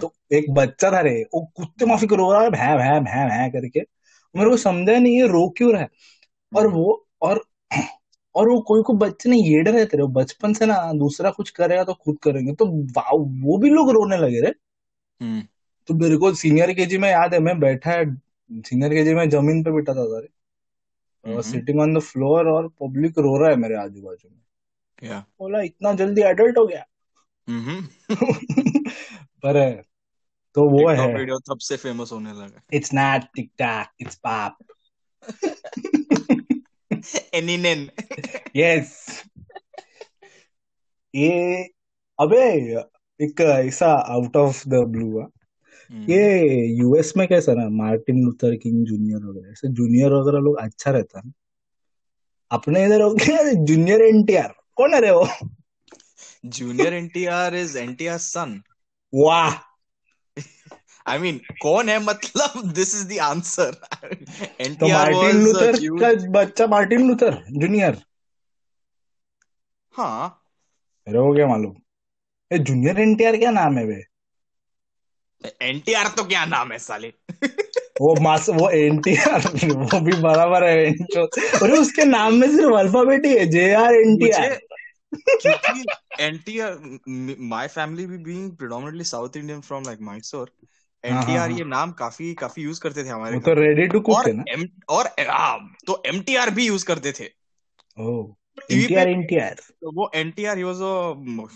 तो 0.00 0.12
एक 0.32 0.50
बच्चा 0.50 0.90
था 0.90 1.00
रे 1.00 1.22
वो 1.34 1.52
कुत्ते 1.56 1.86
माफ़ी 1.86 2.06
को 2.06 2.14
रो 2.14 2.32
रहा 2.32 2.42
है 2.42 2.50
भै 2.50 2.76
भै 2.76 3.00
भै 3.00 3.26
भै 3.28 3.50
करके। 3.50 3.80
मेरे 4.34 4.50
को 4.50 4.56
समझा 4.56 4.98
नहीं 4.98 5.20
ये 5.20 5.26
रो 5.26 5.48
क्यों 5.56 5.72
रहा 5.72 5.82
है। 5.82 5.88
और 6.56 6.66
हम्म। 6.66 6.76
वो 6.76 7.06
और 7.22 7.44
और 8.34 8.48
वो 8.48 8.60
कोई 8.60 8.82
को 8.82 8.92
बच्चे 8.92 9.30
ने 9.30 9.36
ये 9.36 9.52
येड़े 9.52 9.72
रहते 9.72 9.96
रे 9.96 10.02
वो 10.02 10.08
बचपन 10.08 10.52
से 10.52 10.66
ना 10.66 10.92
दूसरा 10.92 11.30
कुछ 11.30 11.50
करेगा 11.50 11.84
तो 11.84 11.94
खुद 11.94 12.18
करेंगे। 12.22 12.52
तो 12.52 12.66
वाह, 12.66 13.10
वो 13.14 13.58
भी 13.58 13.70
लोग 13.70 13.90
रोने 13.90 14.16
लगे 14.16 14.40
रे। 14.40 14.54
हम्म। 15.20 15.42
तो 15.86 15.94
मेरे 15.94 16.16
को 16.16 16.34
सीनियर 16.34 16.72
के 16.72 16.86
जी 16.86 16.98
में 16.98 17.10
याद 17.10 17.34
है 17.34 17.40
मैं 17.40 17.60
बैठा 17.60 17.90
है 17.90 18.04
सीनियर 18.52 18.94
के 18.94 19.04
जी 19.04 19.14
में 19.14 19.28
ज़मीन 19.30 19.62
पे 19.64 19.70
बैठा 19.70 19.94
था 19.94 20.04
सारे। 20.04 20.28
हम्म। 21.26 21.40
सिटिंग 21.40 21.80
ऑन 21.80 21.94
द 21.94 21.98
फ्लोर 21.98 22.48
और 22.48 22.68
पब्लिक 22.68 23.18
रो 23.18 23.36
रहा 23.38 23.50
है 23.50 23.56
मेरे 23.56 23.74
आजू 23.74 24.02
बाजू 24.02 24.28
में 24.30 25.20
बोला 25.20 25.60
इतना 25.60 25.92
जल्दी 25.92 26.22
एडल्ट 26.22 26.58
हो 26.58 26.66
गया। 26.66 26.78
हम्म 26.78 26.91
पर 29.44 29.82
तो 30.54 30.68
वो 30.68 30.88
है। 30.88 30.96
टिकटॉक 30.96 31.16
वीडियो 31.16 31.38
तब 31.38 31.58
से 31.58 31.76
फ़ेमस 31.76 32.12
होने 32.12 32.32
लगा। 32.32 32.62
It's 32.72 32.94
not 32.94 33.22
TikTok 33.58 33.88
it's 34.00 34.14
pop 34.14 34.58
एनिनेन 37.34 37.90
yes 38.56 39.22
ये 41.14 41.62
अबे 42.18 42.42
एक 43.20 43.40
ऐसा 43.40 43.92
आउट 43.92 44.36
ऑफ़ 44.36 44.68
द 44.68 44.74
ब्लू 44.74 45.20
है 45.20 45.26
ये 46.10 46.66
यूएस 46.78 47.12
में 47.16 47.28
कैसा 47.28 47.52
ना 47.54 47.68
मार्टिन 47.68 48.24
लूथर 48.24 48.56
किंग 48.56 48.84
जूनियर 48.86 49.24
वगैरह। 49.24 49.52
ऐसे 49.52 49.68
जूनियर 49.68 50.12
वगैरह 50.12 50.38
लोग 50.38 50.56
अच्छा 50.58 50.90
रहता 50.90 51.20
है। 51.26 51.32
अपने 52.50 52.84
इधर 52.84 53.02
हो 53.02 53.14
गया 53.14 53.52
जूनियर 53.64 54.02
एनटीआर 54.02 54.54
कौन 54.76 54.94
है 54.94 55.00
रे 55.00 55.10
वो? 55.10 55.26
Junior 56.44 56.94
NTR 56.94 57.54
is 57.54 57.76
NTR 57.78 58.18
son 58.18 58.60
वाह। 59.12 59.58
आई 61.06 61.18
मीन 61.18 61.40
कौन 61.62 61.88
है 61.88 61.98
मतलब? 62.04 62.62
This 62.74 62.94
is 62.94 63.06
the 63.08 63.18
answer 63.22 63.76
NTR 64.60 65.12
Martin 65.12 65.42
Luther 65.44 65.78
का 66.00 66.12
बच्चा 66.40 66.66
मार्टिन 66.76 67.08
लूथर 67.08 67.42
जूनियर 67.50 68.02
हाँ। 69.94 70.38
को 71.06 71.34
क्या 71.34 71.46
मालूम? 71.46 71.74
ये 72.50 72.58
जूनियर 72.58 73.00
एनटीआर 73.00 73.36
क्या 73.36 73.50
नाम 73.50 73.78
है 73.78 73.86
बे 73.86 74.02
एनटीआर 75.68 76.08
तो 76.16 76.24
क्या 76.24 76.44
नाम 76.46 76.72
है 76.72 76.78
साले? 76.78 77.12
वो 78.00 78.14
मास 78.22 78.48
वो 78.50 78.68
एनटीआर 78.70 79.46
वो 79.64 80.00
भी 80.00 80.12
बराबर 80.22 80.64
है 80.64 80.92
अरे 81.62 81.78
उसके 81.78 82.04
नाम 82.04 82.34
में 82.34 82.48
सिर्फ़ 82.56 82.74
अल्फ़ाबेट 82.78 83.26
ही 83.26 83.32
है 83.38 83.46
जे 83.50 83.72
आर 83.74 83.94
एनटीआर 83.94 84.58
क्योंकि 85.14 85.84
एनटीआर 86.24 86.78
माय 87.52 87.68
फैमिली 87.68 88.06
भी 88.06 88.18
being 88.18 88.50
predominantly 88.56 89.04
South 89.04 89.36
Indian 89.36 89.60
from 89.60 89.84
like 89.86 90.00
Mysore 90.00 90.50
हाँ, 90.50 91.12
हाँ, 91.12 91.22
एनटीआर 91.22 91.50
हाँ। 91.50 91.58
ये 91.58 91.64
नाम 91.64 91.92
काफ़ी 91.92 92.34
काफ़ी 92.34 92.62
यूज़ 92.62 92.80
करते 92.80 93.04
थे 93.04 93.08
हमारे 93.08 93.38
तो 93.40 93.54
रेडी 93.54 93.86
टू 93.86 94.00
कुक 94.00 94.16
और 94.16 94.26
है 94.26 94.32
ना 94.32 94.44
एम 94.52 94.66
और 94.88 95.06
हाँ, 95.20 95.58
तो 95.86 96.02
एमटीआर 96.06 96.50
भी 96.50 96.66
यूज़ 96.66 96.86
करते 96.86 97.12
थे 97.20 97.30
ओ 97.98 98.34
एनटीआर 98.70 99.08
एनटीआर 99.08 99.54
तो 99.54 99.92
वो 99.92 100.10
NTR 100.14 100.56
he 100.56 100.62
was 100.62 100.80
a 100.82 100.94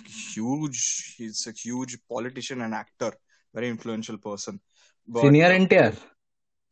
huge 0.08 0.78
he 1.18 1.26
is 1.26 1.48
a 1.48 1.52
huge 1.58 1.94
politician 2.08 2.62
and 2.62 2.74
actor 2.74 3.16
very 3.54 3.68
influential 3.68 4.18
person 4.18 4.58
but 5.08 5.22
senior 5.22 5.52
NTR 5.52 5.94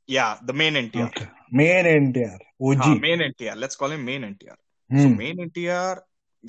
yeah 0.09 0.39
the 0.49 0.53
main 0.53 0.77
NTR 0.77 1.05
okay 1.05 1.25
main 1.57 1.87
NTR 1.87 2.31
हाँ, 2.31 2.41
OG 2.71 3.01
main 3.01 3.23
NTR 3.27 3.57
let's 3.57 3.79
call 3.83 3.95
him 3.97 4.05
main 4.05 4.25
NTR 4.25 4.57
so 4.91 4.97
hmm 4.97 5.17
main 5.21 5.41
NTR 5.47 5.95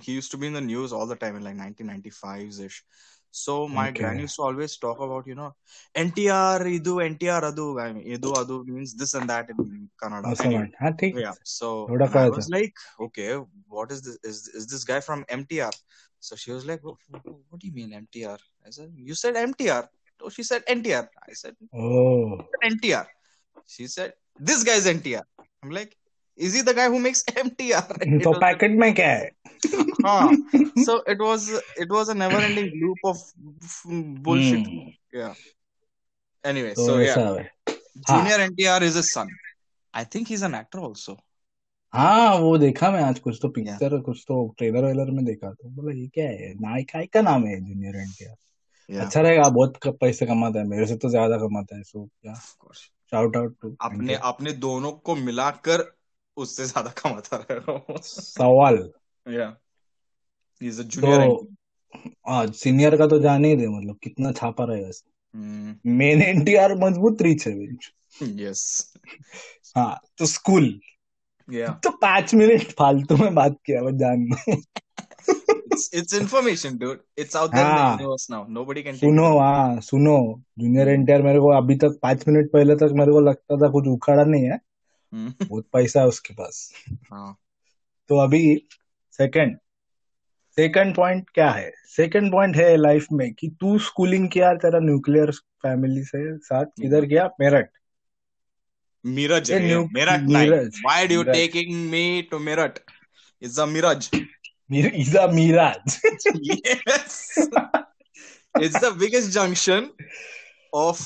he 0.01 0.13
used 0.13 0.31
to 0.31 0.37
be 0.37 0.47
in 0.47 0.53
the 0.53 0.61
news 0.61 0.93
all 0.93 1.05
the 1.05 1.15
time 1.15 1.35
in 1.35 1.43
like 1.43 1.55
1995s 1.55 2.63
ish. 2.63 2.83
So 3.31 3.67
my 3.67 3.89
okay. 3.89 3.99
grand 3.99 4.21
used 4.21 4.37
to 4.37 4.43
always 4.43 4.77
talk 4.77 4.99
about, 5.01 5.27
you 5.27 5.35
know, 5.35 5.53
NTR, 5.93 6.79
Idu, 6.79 6.93
NTR, 7.17 7.51
Adu. 7.51 7.81
I 7.81 7.91
mean, 7.91 8.17
Idu, 8.17 8.33
Adu 8.33 8.65
means 8.65 8.93
this 8.95 9.13
and 9.13 9.29
that 9.29 9.49
in 9.49 9.89
Kannada. 10.01 10.27
Awesome. 10.27 10.71
I 10.79 10.91
think. 10.93 11.17
Yeah. 11.17 11.33
So 11.43 11.89
I 11.89 12.29
was 12.29 12.49
like, 12.49 12.73
okay, 12.97 13.35
what 13.67 13.91
is 13.91 14.01
this? 14.01 14.17
Is, 14.23 14.47
is 14.47 14.67
this 14.67 14.85
guy 14.85 15.01
from 15.01 15.25
MTR? 15.25 15.73
So 16.21 16.37
she 16.37 16.51
was 16.51 16.65
like, 16.65 16.81
what, 16.81 16.95
what 17.49 17.59
do 17.59 17.67
you 17.67 17.73
mean 17.73 17.91
MTR? 17.91 18.39
I 18.65 18.69
said, 18.69 18.93
you 18.95 19.13
said 19.13 19.35
MTR. 19.35 19.83
So 20.19 20.27
oh, 20.27 20.29
she 20.29 20.43
said 20.43 20.65
NTR. 20.65 21.07
I 21.29 21.33
said, 21.33 21.55
oh. 21.73 22.39
NTR. 22.63 23.05
She 23.67 23.87
said, 23.87 24.13
this 24.39 24.63
guy's 24.63 24.87
NTR. 24.87 25.23
I'm 25.61 25.71
like, 25.71 25.97
is 26.37 26.63
the 26.65 26.75
guy 26.75 26.87
who 26.87 26.99
makes 26.99 27.25
MTR 27.37 28.19
तो 28.23 28.33
packet 28.39 28.79
में 28.79 28.93
क्या 28.93 29.09
है 29.09 29.31
हाँ 30.05 30.29
so 30.79 31.03
it 31.11 31.21
was 31.21 31.49
it 31.81 31.91
was 31.91 32.09
a 32.09 32.13
never 32.13 32.43
ending 32.43 32.71
loop 32.81 33.05
of 33.05 33.31
bullshit 34.21 35.15
yeah 35.15 35.33
anyway 36.43 36.73
so 36.75 36.99
yeah 37.01 37.15
junior 37.17 38.41
NTR 38.41 38.83
is 38.83 38.97
a 38.97 39.01
son 39.01 39.35
I 39.93 40.05
think 40.05 40.27
he 40.27 40.35
is 40.35 40.45
an 40.45 40.55
actor 40.55 40.79
also 40.79 41.17
हाँ 41.93 42.35
वो 42.35 42.57
देखा 42.57 42.89
मैं 42.91 43.01
आज 43.03 43.19
कुछ 43.19 43.37
तो 43.41 43.49
पिक्चर 43.49 43.89
yeah. 43.89 44.03
कुछ 44.03 44.23
तो 44.27 44.55
ट्रेलर 44.57 44.85
वेलर 44.85 45.11
में 45.11 45.23
देखा 45.25 45.51
तो। 45.51 45.69
बोला 45.69 45.93
ये 45.93 46.07
क्या 46.07 46.25
है? 46.25 46.53
नायिका 46.53 47.03
का 47.05 47.21
नाम 47.21 47.45
है 47.45 47.59
जूनियर 47.59 47.95
एंड 47.95 48.09
क्या 48.13 48.33
yeah. 48.89 49.05
अच्छा 49.05 49.21
रहेगा 49.21 49.49
बहुत 49.49 49.77
पैसे 49.87 50.25
कमाता 50.25 50.59
है 50.59 50.65
मेरे 50.65 50.87
से 50.87 50.95
तो 50.95 51.09
ज़्यादा 51.09 51.37
कमाता 51.37 51.77
है 51.77 51.83
सो 51.83 52.05
क्या 52.05 52.33
शाउट 53.11 53.37
आउट 53.37 53.55
टू 53.61 53.75
आपने 54.23 54.51
दोनों 54.51 54.91
को 54.91 55.15
मिलाकर 55.15 55.91
उससे 56.37 56.65
ज़्यादा 56.65 56.91
कमाता 56.91 57.37
रहेगा 57.37 57.73
वो. 57.73 57.97
सवाल 58.01 58.91
junior 60.89 60.95
तो 61.01 61.47
आज 62.27 62.53
सीनियर 62.53 62.97
का 62.97 63.07
तो 63.07 63.19
जाने 63.19 63.49
ही 63.49 63.55
दे 63.55 63.67
मतलब 63.67 63.99
कितना 64.03 64.31
छापा 64.31 64.63
रहेगा 64.63 64.91
Hmm. 65.35 65.73
मेन 65.85 66.21
एनटीआर 66.21 66.75
मज़बूत 66.75 67.21
रीच 67.21 67.47
है 67.47 67.67
Yes. 68.37 68.61
हाँ 69.75 69.99
तो 70.17 70.25
स्कूल 70.25 70.79
Yeah. 71.49 71.73
तो 71.83 71.89
पाँच 71.89 72.33
मिनट 72.35 72.71
फालतू 72.71 73.17
में 73.17 73.35
बात 73.35 73.57
किया 73.65 73.81
बस 73.81 73.93
जान 73.93 74.27
It's, 75.93 76.13
information, 76.13 76.77
dude. 76.77 76.99
It's 77.17 77.35
out 77.35 77.51
there 77.51 77.65
in 77.65 77.71
हाँ 77.71 77.97
the 77.97 78.03
universe 78.03 78.29
now. 78.29 78.45
Nobody 78.49 78.83
can 78.83 78.95
सुनो. 78.95 79.39
हाँ 79.39 79.79
सुनो 79.81 80.43
जूनियर 80.59 80.87
एनटीआर 80.89 81.21
मेरे 81.21 81.39
को 81.39 81.49
अभी 81.57 81.75
तक 81.75 81.99
पाँच 82.03 82.27
मिनट 82.27 82.51
पहले 82.51 82.75
तक 82.75 82.89
मेरे 82.93 83.11
को 83.11 83.19
लगता 83.19 83.57
था 83.57 83.69
कुछ 83.69 83.87
उखाड़ा 83.87 84.23
नहीं 84.23 84.43
है. 84.43 84.59
हम्म। 85.13 85.45
बहुत 85.45 85.67
पैसा 85.73 85.99
है 85.99 86.07
उसके 86.07 86.33
पास। 86.33 86.71
हाँ। 87.11 87.35
तो 88.09 88.17
अभी 88.17 88.67
सेकंड 89.19 89.57
सेकंड 90.57 90.95
पॉइंट 90.95 91.29
क्या 91.33 91.49
है? 91.51 91.71
सेकंड 91.95 92.31
पॉइंट 92.31 92.55
है 92.55 92.75
लाइफ 92.77 93.07
में 93.11 93.33
कि 93.33 93.47
तू 93.59 93.77
स्कूलिंग 93.79 94.29
किया 94.29 94.53
तेरा 94.55 94.79
न्यूक्लियर 94.79 95.31
फैमिली 95.31 96.03
से 96.03 96.37
साथ 96.37 96.61
हम्म। 96.61 96.83
किधर 96.83 97.05
गया? 97.05 97.29
Meerut. 97.39 97.69
Miraj 99.05 99.51
Meerut 99.51 100.21
Miraj. 100.21 100.79
Why 100.85 101.07
do 101.07 101.15
you 101.15 101.23
taking 101.23 101.73
me 101.89 102.21
to 102.31 102.39
Meerut? 102.39 102.79
Is 103.41 103.59
uh 103.61 104.09
is 104.71 105.17
a 105.17 105.27
Miraj 105.31 105.99
it's 108.61 108.81
the 108.81 108.91
biggest 108.99 109.29
junction 109.31 109.89
of 110.73 111.01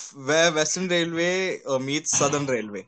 western 0.56 0.90
railway 0.90 1.32
meets 1.82 2.16
southern 2.20 2.48
railway 2.48 2.86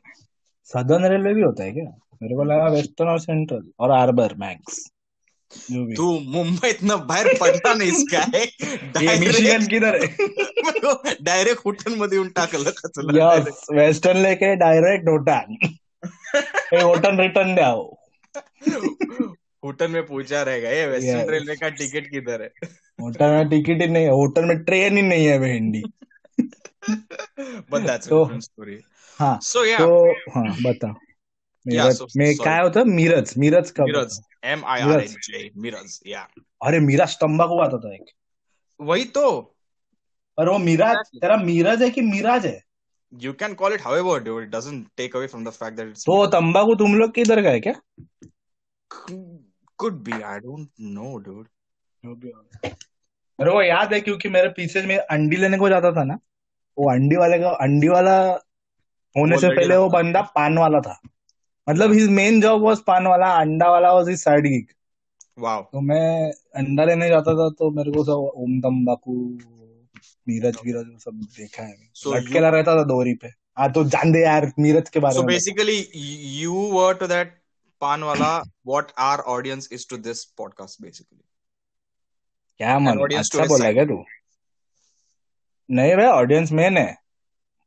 southern 0.70 1.04
railway 1.12 1.34
भी 1.34 1.42
होता 1.42 1.64
है 1.64 1.72
क्या? 1.72 1.84
मेरे 2.22 2.34
को 2.36 2.44
लगा 2.44 2.66
वेस्टर्न 2.72 3.08
और 3.08 3.18
सेंट्रल 3.20 3.62
और 3.80 3.90
आर्बर 3.90 4.34
मैक्स 4.38 4.84
तू 5.96 6.04
मुंबई 6.34 6.68
इतना 6.70 6.96
बाहेर 7.08 7.26
पडला 7.40 7.72
नाहीस 7.74 8.04
काय 8.14 9.18
मिशिगन 9.18 9.66
किधर 9.66 9.94
है? 10.02 10.06
डायरेक्ट 11.22 11.64
हुटन 11.66 11.98
मध्ये 11.98 12.18
येऊन 12.18 12.28
टाकलं 12.36 12.70
का 12.78 12.88
तुला। 12.88 13.32
यस 13.34 13.66
वेस्टर्न 13.72 14.18
लेके 14.22 14.54
डायरेक्ट 14.56 15.08
होटन 15.08 15.56
हे 16.72 16.80
होटन 16.82 17.20
रिटर्न 17.20 17.54
द्याओ 17.54 17.82
हुटन 19.64 19.90
में 19.90 20.02
पूछा 20.06 20.42
रहेगा 20.42 20.70
ये 20.70 20.86
वेस्टर्न. 20.86 21.28
रेलवे 21.30 21.56
का 21.56 21.68
टिकट 21.80 22.06
किधर 22.10 22.42
है? 22.42 22.48
होटल 22.98 23.30
में 23.30 23.48
टिकट 23.48 23.82
ही 23.82 23.86
नहीं 23.88 24.04
है 24.04 24.10
होटल 24.10 24.44
में 24.44 24.62
ट्रेन 24.64 24.96
ही 24.96 25.02
नहीं 25.02 25.26
है 25.26 25.38
भेंडी 25.38 25.82
तो 28.08 28.24
different 28.24 28.44
story. 28.44 28.76
सो 29.24 29.64
या 29.64 29.78
हाँ, 29.78 29.86
तो, 29.86 30.12
हाँ 30.12 30.62
बता 30.62 30.94
होता? 32.62 32.84
मीरज 32.84 33.34
मीरज 33.38 33.70
का 33.70 33.84
मीरज 33.84 34.20
अरे 36.62 36.80
मीरा 36.80 37.06
स्तंभक 37.06 37.46
हुआ 37.46 37.68
था 37.68 37.76
तो 37.76 37.96
वही 38.80 39.04
तो। 39.04 39.56
पर 40.36 40.48
वो 40.48 40.58
मीरा 40.58 40.94
तेरा 40.94 41.36
मीरज 41.36 41.82
है 41.82 41.90
कि 41.90 42.00
मीराज 42.00 42.46
है? 42.46 42.62
You 43.14 43.32
can 43.32 43.54
call 43.54 43.74
it 43.74 43.82
however 43.82 44.22
do 44.22 44.40
it 44.40 44.48
तुम 46.78 46.94
लोग 46.94 47.12
किधर 47.12 47.40
गए 47.40 47.60
क्या? 47.60 47.74
कुड 49.78 49.92
बी 49.92 50.22
आई 50.22 50.38
डोंट 50.38 50.68
वो 53.48 53.62
याद 53.62 53.94
है 53.94 54.00
क्योंकि 54.00 54.28
मेरे 54.28 54.48
पीछे 54.48 54.96
अंडी 54.96 55.36
लेने 55.36 55.58
को 55.58 55.68
जाता 55.68 55.92
था 55.92 56.04
ना 56.04 56.18
वो 56.78 56.90
अंडी 56.90 57.16
वाले 57.16 57.38
का 57.38 57.48
अंडी 57.48 57.88
वाला 57.88 58.40
होने 59.16 59.38
से 59.38 59.48
पहले 59.48 59.76
वो 59.76 59.88
बंदा 59.88 60.20
पान 60.20 60.58
वाला 60.58 60.80
था। 60.80 61.00
मतलब 61.68 61.92
हिज 61.92 62.08
मेन 62.08 62.40
जॉब 62.40 62.62
वाज 62.62 62.78
पान 62.78 63.06
वाला 63.06 63.26
अंडा 63.26 63.70
वाला 63.70 63.92
वाज 63.92 64.08
हिज 64.08 64.22
साइड 64.22 64.46
गिग 64.46 64.66
तो 65.62 65.80
मैं 65.80 66.32
अंडा 66.32 66.84
लेने 66.84 67.08
जाता 67.08 67.34
था 67.34 67.50
तो 67.50 67.70
मेरे 67.70 67.90
को 67.90 68.04
सब 68.04 68.10
ओम 68.10 68.60
तंबाकू 68.60 69.38
नीरज 70.28 70.56
वीरज 70.66 70.86
वो 70.92 70.98
सब 70.98 71.10
देखा 71.12 71.62
है। 71.62 71.92
So 71.92 72.14
लटकेला 72.14 72.48
रहता 72.48 72.78
था 72.78 72.84
डोरी 72.84 73.14
पे। 73.14 73.28
हाँ 73.28 73.72
तो 73.72 73.84
जान 73.84 74.12
दे 74.12 74.18
यार 74.18 74.52
नीरज 74.58 74.88
के 74.88 75.00
बारे 75.00 75.16
So 75.16 75.24
में। 75.24 75.38
basically, 75.38 75.78
y- 75.78 76.44
you 76.44 76.72
were 76.74 77.02
to 77.02 77.08
that 77.08 77.26
Panwala 77.84 78.42
what 78.68 78.86
our 79.00 79.36
audience 79.36 79.72
is 79.72 79.86
to 79.86 79.98
this 79.98 80.18
podcast, 80.40 80.76
basically. 80.84 81.24
क्या 82.56 82.78
मन 82.78 82.98
अच्छा 83.18 83.44
बोला 83.44 83.72
क्या 83.72 83.84
तू? 83.84 84.04
नहीं 85.70 85.96
भाई 85.96 86.06
ऑडियंस 86.06 86.52
मेन 86.52 86.76
है। 86.76 86.96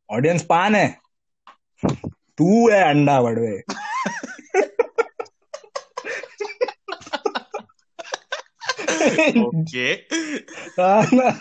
ऑडियंस 0.09 0.43
पान 0.43 0.75
है। 0.75 1.04
तू 1.83 2.69
है 2.69 2.83
अंडा 2.89 3.21
बड़वे. 3.21 3.63
हाँ 10.79 11.05
ना। 11.13 11.31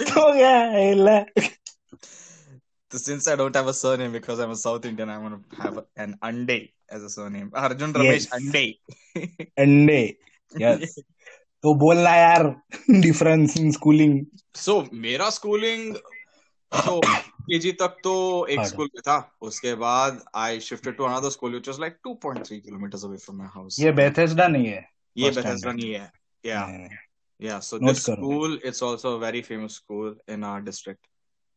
तो 0.00 0.32
क्या 0.32 0.56
है 0.58 0.94
ले। 0.94 1.50
So 2.92 2.98
since 2.98 3.28
I 3.28 3.36
don't 3.36 3.54
have 3.54 3.68
a 3.68 3.72
surname 3.72 4.12
because 4.12 4.40
I'm 4.40 4.50
a 4.50 4.56
South 4.56 4.84
Indian, 4.84 5.10
I'm 5.10 5.22
gonna 5.22 5.40
have 5.58 5.84
an 5.96 6.16
Ande 6.22 6.72
as 6.90 7.02
a 7.04 7.08
surname. 7.08 7.50
Arjun 7.54 7.92
Ramesh 7.92 8.26
Yes. 8.26 8.32
Ande. 8.32 8.74
अंडे 9.58 10.16
यस 10.60 10.98
तो 11.62 11.74
बोलना 11.74 12.14
यार 12.16 12.44
डिफरेंस 12.90 13.56
इन 13.56 13.70
स्कूलिंग 13.72 14.26
So 14.56 14.92
मेरा 14.92 15.30
schooling 15.30 15.96
तो 16.74 17.00
केजी 17.40 17.72
तक 17.80 17.96
तो 18.04 18.14
एक 18.50 18.60
school 18.66 18.86
पे 18.86 19.00
था 19.00 19.18
उसके 19.42 19.74
बाद 19.82 20.22
I 20.36 20.60
shifted 20.60 20.96
to 20.96 21.04
another 21.04 21.30
school 21.30 21.50
which 21.50 21.68
was 21.68 21.80
like 21.80 21.96
2.3 22.06 22.60
kilometres 22.60 23.04
away 23.04 23.16
from 23.18 23.38
my 23.38 23.48
house 23.54 23.80
ये 23.80 23.92
बेथेस्डा 23.92 24.48
नहीं 24.48 24.66
है 24.66 24.84
ये 25.16 25.30
बेथेस्डा 25.30 25.72
नहीं 25.72 25.92
है 25.92 26.10
yeah 26.44 26.64
yeah 27.42 27.58
so 27.60 27.78
this 27.78 28.04
school 28.04 28.60
it's 28.64 28.82
also 28.82 29.16
a 29.16 29.20
very 29.20 29.42
famous 29.42 29.74
school 29.74 30.16
in 30.30 30.44
our 30.44 30.60
district 30.62 31.06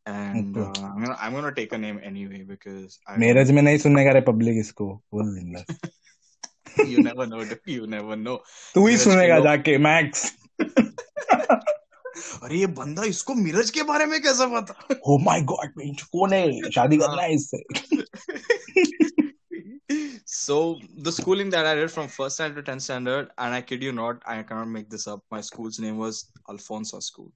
and 0.06 0.58
I 0.58 1.04
am 1.04 1.12
I 1.12 1.32
gonna 1.32 1.50
take 1.60 1.74
a 1.74 1.78
name 1.78 2.00
anyway 2.04 2.44
because 2.46 2.98
marriage 3.20 3.52
में 3.52 3.62
नहीं 3.62 3.78
सुनने 3.78 4.06
का 4.06 4.12
रिपब्लिक 4.12 4.58
इसको 4.60 4.94
बोल 5.14 5.36
देंगे 5.36 5.66
you 6.86 7.04
never 7.04 7.28
know 7.28 7.44
you 7.70 7.86
never 7.88 8.16
know 8.18 8.36
तू 8.76 8.88
ही 8.88 8.98
सुनेगा 8.98 9.40
जाके 9.40 9.78
मैक्स 9.78 10.32
अरे 12.44 12.58
ये 12.58 12.68
बंदा 12.80 13.04
इसको 13.04 13.34
मिरज 13.36 13.70
के 13.78 13.84
बारे 13.84 14.06
में 14.06 14.22
कैसे 14.22 14.46
पता 14.54 14.96
ओ 15.08 15.18
माय 15.26 15.42
गॉड 15.52 15.82
कौन 16.16 16.34
है 16.34 16.72
शादी 16.72 16.98
करना 16.98 17.22
है 17.22 17.34
इससे 17.34 17.64
so 20.34 20.56
the 20.98 21.12
schooling 21.12 21.50
that 21.52 21.66
I 21.66 21.76
did 21.76 21.92
from 21.92 22.08
first 22.08 22.36
standard 22.36 22.66
to 22.66 22.72
10th 22.72 22.82
standard, 22.82 23.30
and 23.38 23.54
I 23.54 23.62
kid 23.62 23.84
you 23.84 23.92
not, 23.92 24.24
I 24.26 24.42
cannot 24.44 24.68
make 24.68 24.90
this 24.90 25.08
up. 25.08 25.22
My 25.32 25.42
school's 25.42 25.80
name 25.80 25.98
was 25.98 26.22
Alfonso 26.54 27.00
School. 27.00 27.32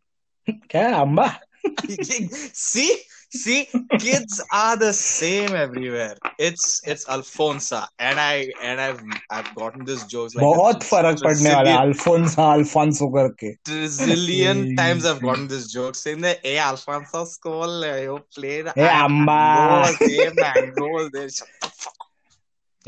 क्या 0.71 0.87
Amba 0.97 1.27
see, 2.52 2.90
see, 3.30 3.68
kids 3.98 4.40
are 4.52 4.76
the 4.76 4.92
same 4.92 5.54
everywhere. 5.54 6.16
It's 6.38 6.80
it's 6.86 7.06
Alfonsa, 7.08 7.86
and 7.98 8.20
I 8.20 8.50
and 8.62 8.80
I've 8.80 9.00
I've 9.30 9.54
gotten 9.54 9.84
this 9.84 10.04
jokes 10.14 10.34
like 10.34 10.44
बहुत 10.44 10.82
फर्क 10.90 11.22
पड़ने 11.24 11.54
वाला 11.54 11.70
है 11.70 11.76
trillion- 11.76 11.80
Alphonsa 11.86 12.52
Alfonso 12.52 13.08
करके 13.16 13.52
trillion 13.70 14.64
Hey. 14.66 14.74
times 14.80 15.04
I've 15.12 15.22
gotten 15.26 15.46
this 15.54 15.66
joke 15.72 15.94
saying 16.02 16.20
that 16.26 16.40
hey 16.44 16.58
Alfonso 16.58 17.24
school 17.24 17.84
uh, 17.90 17.96
you 18.06 18.18
played 18.38 18.70
Hey, 18.76 18.88
Amba." 18.88 19.36
mangoes, 19.36 19.98
hey 20.06 20.30
mangoes 20.44 21.10
there 21.18 21.28
shut 21.28 21.48
the 21.62 21.70
fuck 21.84 22.08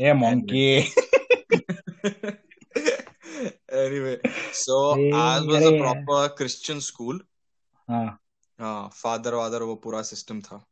ये 0.01 0.13
monkey 0.19 0.67
up. 0.79 2.35
anyway 3.71 4.17
so 4.63 4.95
Hey, 4.95 5.11
ours 5.21 5.45
was 5.47 5.55
a 5.55 5.67
अरे 5.69 5.77
यार। 5.77 5.81
proper 5.85 6.35
Christian 6.41 6.81
school 6.81 7.19
हाँ 7.89 8.05
father 8.62 9.34
वादर 9.34 9.62
वो 9.62 9.74
पूरा 9.76 10.02
system 10.02 10.40
था। 10.40 10.64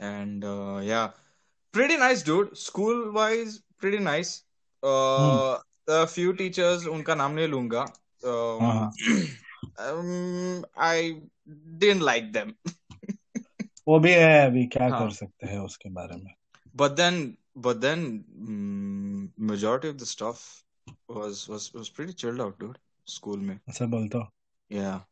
And 0.00 0.44
yeah 0.84 1.06
pretty 1.74 1.96
nice 1.96 2.26
dude 2.26 2.54
school 2.56 3.08
wise 3.10 3.58
pretty 3.80 3.98
nice 3.98 4.44
few 4.84 6.32
teachers 6.32 6.86
उनका 6.86 7.14
नाम 7.14 7.32
नहीं 7.32 7.48
लूँगा। 7.48 7.82
आई 10.80 11.10
डिंट 11.48 12.02
लाइक 12.02 12.32
देम 12.32 12.52
वो 13.88 13.98
भी 13.98 14.12
है 14.12 14.46
अभी 14.46 14.64
क्या 14.66 14.88
कर 14.90 15.10
सकते 15.10 15.46
हैं 15.46 15.58
उसके 15.58 15.88
बारे 15.90 16.16
में? 16.16 16.34
But 16.76 16.90
then 16.90 17.36
but 17.58 17.76
then 17.76 18.00
majority 19.40 19.88
of 19.88 19.96
the 19.96 20.04
stuff 20.04 20.40
was 21.10 21.46
was 21.50 21.70
was 21.76 21.88
pretty 21.88 22.12
chilled 22.12 22.40
out 22.40 22.60
dude 22.60 22.78
school 23.06 23.40
में। 23.40 23.58
ऐसा 23.68 23.86
बोलता 23.86 24.30
या. 24.70 25.07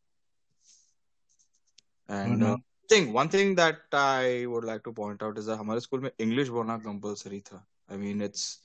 Uh, 2.10 2.56
thing 2.92 3.12
one 3.12 3.28
thing 3.28 3.56
that 3.56 3.76
I 3.94 4.46
would 4.46 4.64
like 4.64 4.84
to 4.88 4.94
point 4.98 5.22
out 5.22 5.38
is 5.38 5.46
that 5.46 5.58
हमारे 5.58 5.80
स्कूल 5.80 6.00
में 6.00 6.10
English 6.20 6.48
बोलना 6.48 6.82
compulsory 6.84 7.40
था 7.40 7.66
I 7.92 7.94
mean 7.94 8.16
it's 8.16 8.56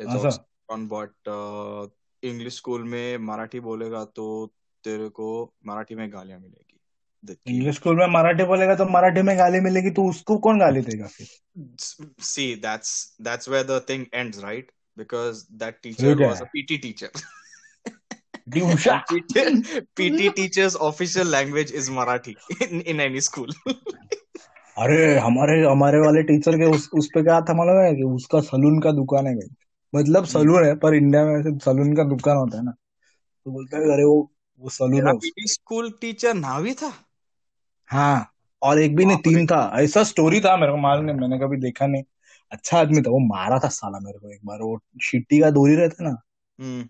it's 0.00 0.16
ऐसा? 0.16 0.30
also 0.30 0.76
on 0.76 0.88
but 0.92 1.34
uh, 1.34 1.88
English 2.24 2.56
school 2.56 2.84
में 2.84 3.18
मराठी 3.18 3.60
बोलेगा 3.60 4.04
तो 4.04 4.54
तेरे 4.84 5.08
को 5.08 5.54
मराठी 5.66 5.94
में 5.94 6.12
गालियाँ 6.12 6.38
मिलेगी 6.38 6.72
इंग्लिश 7.46 7.74
स्कूल 7.74 7.96
में 7.96 8.06
मराठी 8.06 8.44
बोलेगा 8.44 8.74
तो 8.74 8.84
मराठी 8.84 9.22
में 9.22 9.38
गाली 9.38 9.60
मिलेगी 9.60 9.90
तो 9.90 10.10
उसको 10.10 10.38
कौन 10.38 10.60
गाली 10.60 10.80
देगा 10.80 11.06
फिर 11.06 11.26
see 12.20 12.62
that's 12.62 13.16
that's 13.26 13.48
where 13.48 13.64
the 13.70 13.80
thing 13.90 14.04
ends 14.14 14.38
right 14.38 14.64
because 14.98 15.38
that 15.62 15.72
teacher 15.86 16.16
ठीक 16.16 16.20
है। 16.20 16.30
was 16.30 16.42
a 16.42 16.46
Teacher's 20.30 20.76
official 20.76 21.26
language 21.26 21.72
is 21.72 21.90
Marathi 21.90 22.34
in, 22.62 22.82
in 22.82 22.96
any 22.96 23.20
school. 23.20 23.74
अरे 24.78 25.18
हमारे 25.18 25.66
हमारे 25.66 25.98
वाले 25.98 26.22
टीचर 26.22 26.56
के 26.56 26.64
उस 26.64 26.90
उस 26.94 27.06
पे 27.06 27.22
क्या 27.22 27.40
था 27.40 27.54
मालूम 27.54 27.76
है 27.76 27.94
कि 27.94 28.02
उसका 28.02 28.40
सलून 28.40 28.80
का 28.80 28.92
दुकान 28.92 29.26
है 29.26 29.34
भाई। 29.34 29.54
मतलब 29.94 30.24
सलून 30.24 30.64
है 30.64 30.76
पर 30.76 30.94
इंडिया 30.94 31.24
में 31.24 31.40
ऐसे 31.40 31.58
सलून 31.58 31.96
का 31.96 32.04
दुकान 32.04 32.36
होता 32.36 32.58
है 32.58 32.64
ना। 32.64 32.70
तो 33.44 33.50
बोलता 33.50 33.78
है 33.78 33.92
अरे 33.92 34.04
वो 34.04 34.32
वो 34.60 34.68
सलून 34.68 35.08
है 35.08 35.30
स्कूल 35.46 35.90
टीचर 36.00 36.34
नावी 36.34 36.74
था? 36.74 36.92
हाँ 37.86 38.30
और 38.62 38.78
एक 38.78 38.96
भी 38.96 39.04
नहीं 39.04 39.16
तीन 39.16 39.46
था। 39.46 39.72
ऐसा 39.74 40.02
स्टोरी 40.02 40.40
था 40.40 40.56
मेरे 40.56 40.72
को 40.72 40.78
मालूम 40.78 41.04
नहीं 41.04 41.16
मैंने 41.16 41.38
कभी 41.38 41.56
देखा 41.56 41.86
नहीं। 41.86 42.02
अच्छा 42.52 42.78
आदमी 42.78 43.02
था 43.02 43.10
वो 43.10 43.18
मारा 43.18 43.58
था 43.58 43.68
साला 43.68 43.98
मेरे 43.98 44.18
को 44.18 44.30
एक 44.30 44.40
बार। 44.44 44.58
वो 44.58 44.80
शिट्टी 45.02 45.40
का 45.40 45.50
दूरी 45.50 45.74
रहता 45.74 46.04
ना। 46.04 46.16
हम्म। 46.60 46.88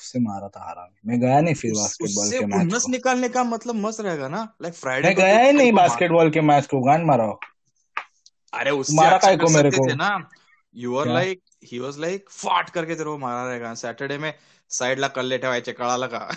उससे 0.00 0.18
मारा 0.18 0.48
था 0.48 0.68
हराम 0.70 0.88
मैं 1.06 1.20
गया 1.20 1.40
नहीं 1.40 1.54
फिर 1.54 1.72
बास्केटबॉल 1.72 2.30
के 2.30 2.46
मैच 2.46 2.58
खुन्नस 2.58 2.82
को 2.82 2.90
निकालने 2.90 3.28
का 3.28 3.44
मतलब 3.44 3.74
मस्त 3.74 4.00
रहेगा 4.00 4.28
ना 4.28 4.42
लाइक 4.62 4.74
फ्राइडे 4.74 5.08
मैं 5.08 5.16
गया 5.16 5.38
ही 5.38 5.52
नहीं 5.52 5.72
बास्केटबॉल 5.72 6.30
के 6.30 6.40
मैच 6.40 6.66
को 6.66 6.80
गांड 6.80 7.06
मारा 7.06 7.24
हो। 7.24 7.40
अरे 8.52 8.70
उससे 8.70 8.96
मारा 8.96 9.18
काय 9.18 9.36
को 9.36 9.46
कर 9.46 9.52
मेरे 9.52 9.70
को? 9.70 9.94
ना 9.94 10.28
you 10.74 10.96
are? 10.96 11.06
Like 11.06 11.42
he 11.64 11.78
was 11.78 11.98
like 11.98 12.30
फाट 12.30 12.70
करके 12.70 12.94
तेरे 12.94 13.04
को 13.04 13.18
मारा 13.18 13.48
रहेगा 13.48 13.74
सॅटर्डे 13.74 14.18
में 14.18 14.34
साईडला 14.70 15.08
कल्ले 15.08 15.38
ठेवायचे 15.38 15.72
कळालं 15.72 16.06
का 16.06 16.28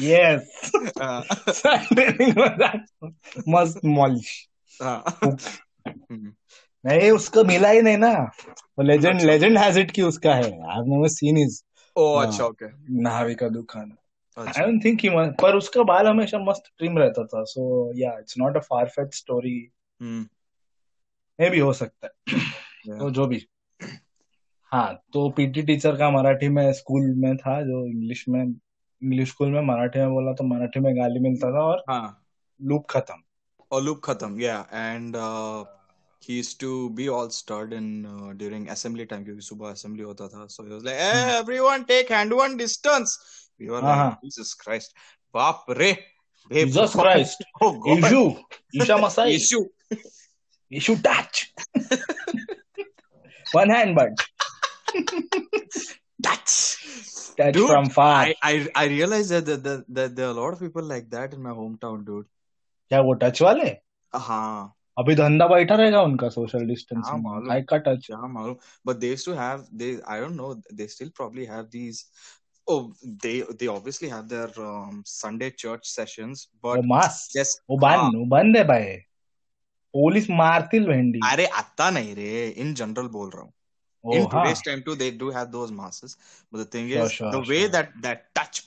येस 0.00 0.70
हा. 1.00 1.20
मस्त 3.48 3.84
मॉलिश 3.84 4.48
हा. 4.82 5.02
हम्म. 5.26 6.32
नहीं 6.88 7.10
उसको 7.10 7.44
मिला 7.44 7.68
ही 7.68 7.82
नहीं 7.82 7.96
ना। 7.98 8.10
वो 8.48 8.82
लेजेंड। 8.82 9.20
लेजेंड 9.20 9.58
हैज़ 9.58 9.78
इट 9.78 9.90
कि 9.90 10.02
उसका 10.02 10.34
है। 10.34 10.42
I 10.42 10.76
have 10.76 10.84
never 10.86 11.08
seen 11.08 11.36
his 11.36 11.62
oh 11.96 12.16
हाँ. 12.16 12.26
अच्छा 12.26 12.44
ओके 12.44 12.66
नावी 13.02 13.34
का 13.34 13.48
दुकान। 13.48 13.92
आई 14.38 14.66
डोंट 14.66 14.84
थिंक 14.84 15.00
ही 15.00 15.08
पर 15.42 15.56
उसका 15.56 15.82
बाल 15.82 16.06
हमेशा 16.06 16.38
मस्त 16.38 16.62
ट्रिम 16.78 16.98
रहता 16.98 17.24
था। 17.24 17.44
So 17.44 17.92
yeah 17.98 18.12
it's 18.18 18.38
not 18.38 18.56
a 18.56 18.60
far 18.60 18.86
fetch 18.86 19.14
story 19.14 19.72
हम्म. 20.02 20.26
मे 21.40 21.50
भी 21.50 21.58
हो 21.58 21.72
सकता 21.72 22.06
है। 22.06 22.40
तो 22.98 23.10
जो 23.10 23.26
भी। 23.26 23.46
हाँ 24.72 25.02
तो 25.12 25.28
पीटी 25.30 25.62
टीचर 25.62 25.96
का 25.96 26.10
मराठी 26.10 26.48
में 26.48 26.72
स्कूल 26.72 27.14
में 27.16 27.36
था 27.36 27.62
जो 27.62 27.86
इंग्लिश 27.86 28.24
में 28.28 28.42
इंग्लिश 28.42 29.28
स्कूल 29.28 29.48
में 29.48 29.60
मराठी 29.60 29.98
में 29.98 30.10
बोला 30.10 30.32
तो 30.32 30.44
मराठी 30.44 30.80
में 30.80 30.96
गाली 30.96 31.20
मिलता 31.20 31.52
था 31.52 31.64
और 31.64 31.84
हाँ। 31.90 32.24
लूप 32.62 32.86
खत्म। 32.90 33.14
loop 33.72 33.98
khatam 34.00 34.36
yeah 34.40 34.60
and 34.72 35.16
uh, 35.16 35.64
he 36.20 36.38
used 36.38 36.60
to 36.60 36.90
be 36.90 37.08
all 37.08 37.30
stirred 37.30 37.72
in 37.72 38.06
uh, 38.06 38.32
during 38.36 38.68
assembly 38.68 39.06
time 39.06 39.24
क्योंकि 39.24 39.42
सुबह 39.42 39.72
assembly 39.72 40.04
होता 40.04 40.28
था 40.28 40.48
so 40.48 40.64
he 40.64 40.70
was 40.70 40.84
like 40.84 40.96
hey, 40.96 41.36
everyone 41.38 41.84
take 41.84 42.08
hand 42.08 42.32
one 42.32 42.56
distance 42.56 43.16
we 43.60 43.70
were 43.70 43.78
uh-huh. 43.78 43.88
like 43.88 43.96
हाँ। 43.96 44.18
Jesus 44.22 44.54
Christ 44.54 44.94
बाप 45.34 45.64
रे 45.70 45.90
हे 46.52 46.64
God. 46.64 46.92
Christ 46.92 47.44
oh 47.62 47.72
God 47.86 48.04
यीशु 48.04 48.42
ईशा 48.82 48.96
मसाई 48.96 49.36
issue 49.36 49.64
Yeshu 50.72 50.94
touch 51.06 51.46
one 53.54 53.70
hand 53.70 53.96
but 53.98 54.22
that's 56.26 56.76
touch 57.40 57.54
Dude, 57.56 57.66
from 57.66 57.88
far 57.88 58.26
I, 58.26 58.34
I 58.44 58.68
I 58.76 58.86
realized 58.86 59.30
that, 59.30 59.46
that, 59.46 59.62
that, 59.64 59.84
that 59.88 60.16
there 60.16 60.26
are 60.26 60.30
a 60.30 60.40
lot 60.40 60.52
of 60.52 60.60
people 60.60 60.82
like 60.82 61.10
that 61.10 61.34
in 61.34 61.42
my 61.42 61.54
hometown 61.60 62.04
dude 62.06 62.26
क्या 62.88 63.00
वो 63.00 63.12
touch 63.12 63.42
वाले 63.42 63.76
हाँ 64.14 64.77
अभी 64.98 65.14
धंधा 65.14 65.46
बैठा 65.48 65.74
रहेगा 65.74 66.02
उनका 66.02 66.28
social 66.28 66.66
हाँ, 66.96 67.18
डिस्टेंसिंग। 67.18 67.64
का 67.70 67.76
टच 67.88 68.10
मालूम. 68.10 68.56
But 68.84 69.00
they 69.00 69.10
used 69.12 69.28
to 69.28 69.34
have 69.34 69.64
they 69.82 69.90
I 70.14 70.20
don't 70.20 70.36
know 70.36 70.50
they 70.80 70.86
still 70.86 71.10
probably 71.20 71.46
have 71.46 71.70
these. 71.70 72.04
Oh, 72.70 72.92
they 73.24 73.42
they 73.60 73.66
obviously 73.66 74.08
have 74.08 74.28
their 74.28 74.48
um, 74.68 75.02
Sunday 75.06 75.50
church 75.64 75.86
sessions, 75.90 76.48
वो 76.74 76.82
but 76.82 76.88
मास 76.92 77.18
just 77.36 77.62
वो 77.70 77.76
बंद 77.86 78.16
वो 78.16 78.24
बंद 78.36 78.56
है 78.56 78.64
भाई 78.68 78.96
पोलीस 79.94 80.30
मारतील 80.30 80.86
भेंडी 80.88 81.22
अरे 81.24 81.46
आता 81.46 81.90
नहीं 81.90 82.14
रे 82.14 82.54
in 82.64 82.74
general 82.74 83.08
बोल 83.10 83.30
रहा 83.30 83.42
हूँ. 83.42 83.52
ओ 84.04 84.18
In 84.18 84.28
हाँ 84.32 84.44
today's 84.44 84.62
time 84.68 84.82
too, 84.86 84.94
they 84.96 85.10
do 85.22 85.30
have 85.30 85.52
those 85.52 85.72
masses. 85.72 86.16
But 86.52 86.58
the 86.58 86.66
thing 86.76 86.90
Sure, 86.94 87.08
is, 87.08 87.10
sure, 87.10 87.30
the 87.30 87.40
way 87.40 87.60
sure. 87.60 87.70
that 87.76 87.90
that 88.02 88.34
touch 88.34 88.60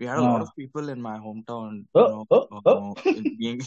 We 0.00 0.06
had 0.06 0.18
a 0.18 0.22
lot 0.22 0.32
हाँ. 0.32 0.42
of 0.42 0.50
people 0.56 0.90
in 0.90 1.00
my 1.04 1.14
hometown, 1.18 1.78
Oh, 1.94 2.02
you 2.02 2.14
know, 2.14 2.26
oh, 2.30 2.60
oh. 2.64 2.94
uh, 3.04 3.14
being 3.38 3.62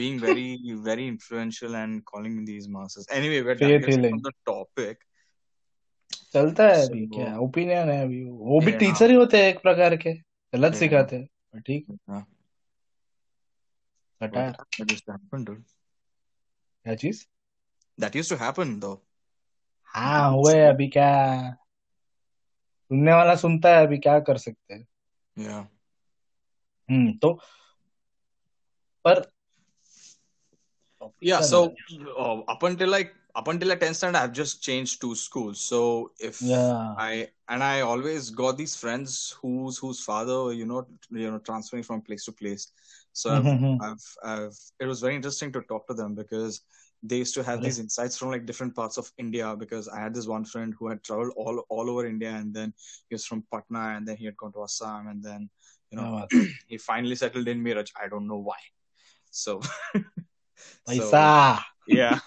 being 0.00 0.20
very 0.20 0.44
very 0.88 1.06
influential 1.08 1.74
and 1.78 2.04
calling 2.10 2.36
these 2.50 2.68
masses. 2.68 3.08
Anyway, 3.10 3.42
we're 3.42 3.56
healing. 3.56 4.10
from 4.10 4.22
the 4.28 4.32
topic. 4.50 5.02
चलता 6.32 6.64
है 6.68 6.86
अभी 6.86 7.06
So- 7.06 7.14
क्या 7.14 7.36
opinion 7.46 7.88
है 7.90 8.02
अभी 8.04 8.22
वो 8.24 8.60
भी 8.60 8.72
Yeah. 8.72 8.78
Teacher 8.80 9.10
ही 9.10 9.16
होते 9.16 9.42
हैं 9.42 9.48
एक 9.50 9.58
प्रकार 9.62 9.96
के 9.96 10.12
गलत 10.12 10.70
Yeah. 10.72 10.78
सिखाते 10.78 11.16
हैं 11.16 11.60
ठीक 11.66 11.86
dude. 15.46 15.62
क्या 16.84 16.94
चीज़ 16.94 17.24
That 17.98 18.14
used 18.20 18.30
to 18.32 18.36
happen, 18.44 18.78
though. 18.80 18.98
हाँ 19.94 20.30
हुए 20.32 20.58
अभी 20.68 20.88
क्या 20.96 21.10
सुनने 22.90 23.12
वाला 23.12 23.34
सुनता 23.42 23.68
है 23.76 23.86
अभी 23.86 23.98
क्या 23.98 24.18
कर 24.28 24.38
सकते 24.38 24.74
हैं 24.74 24.86
Yeah. 25.35 25.65
हम्म 26.89 27.17
तो 27.21 27.33
पर 29.05 29.23
Yeah. 31.19 31.41
So 31.41 31.73
uh, 32.17 32.39
up 32.53 32.63
until 32.63 32.89
like 32.89 33.13
up 33.35 33.47
until 33.47 33.69
like 33.69 33.79
10th 33.79 33.95
standard, 33.95 34.19
I've 34.19 34.33
just 34.33 34.61
changed 34.61 35.01
two 35.01 35.15
schools. 35.15 35.59
So 35.59 36.11
if 36.19 36.41
Yeah. 36.41 36.93
I 36.97 37.29
and 37.47 37.63
I 37.63 37.81
always 37.81 38.29
got 38.29 38.57
these 38.57 38.75
friends 38.75 39.35
whose 39.41 39.77
whose 39.77 40.03
father, 40.03 40.53
you 40.53 40.65
know, 40.65 40.85
you 41.09 41.31
know, 41.31 41.39
transferring 41.39 41.83
from 41.83 42.01
place 42.01 42.25
to 42.25 42.31
place. 42.31 42.67
So 43.13 43.31
I've, 43.37 43.45
Mhm. 43.45 43.77
I've, 43.81 44.05
I've, 44.23 44.59
it 44.79 44.85
was 44.85 45.01
very 45.01 45.15
interesting 45.15 45.51
to 45.53 45.61
talk 45.61 45.87
to 45.87 45.93
them 45.93 46.13
because 46.15 46.61
they 47.02 47.18
used 47.18 47.34
to 47.34 47.42
have 47.42 47.58
yeah. 47.58 47.64
these 47.64 47.78
insights 47.78 48.16
from 48.16 48.30
like 48.30 48.46
different 48.46 48.74
parts 48.74 48.96
of 48.96 49.10
India 49.18 49.54
because 49.56 49.88
I 49.88 50.00
had 50.00 50.14
this 50.14 50.26
one 50.26 50.44
friend 50.44 50.74
who 50.78 50.88
had 50.88 51.02
traveled 51.02 51.32
all 51.36 51.64
all 51.68 51.90
over 51.90 52.06
India 52.06 52.30
and 52.30 52.54
then 52.54 52.72
he 53.08 53.14
was 53.14 53.26
from 53.26 53.44
Patna 53.52 53.94
and 53.96 54.06
then 54.06 54.16
he 54.16 54.24
had 54.24 54.36
gone 54.36 54.52
to 54.52 54.62
Assam 54.62 55.08
and 55.08 55.22
then 55.22 55.50
you 55.90 55.98
know 55.98 56.26
oh, 56.32 56.46
he 56.66 56.78
finally 56.78 57.14
settled 57.14 57.48
in 57.48 57.62
Miraj. 57.62 57.90
I 58.02 58.08
don't 58.08 58.26
know 58.26 58.38
why. 58.38 58.58
So, 59.30 59.60
so 59.94 61.10
yeah. 61.86 62.18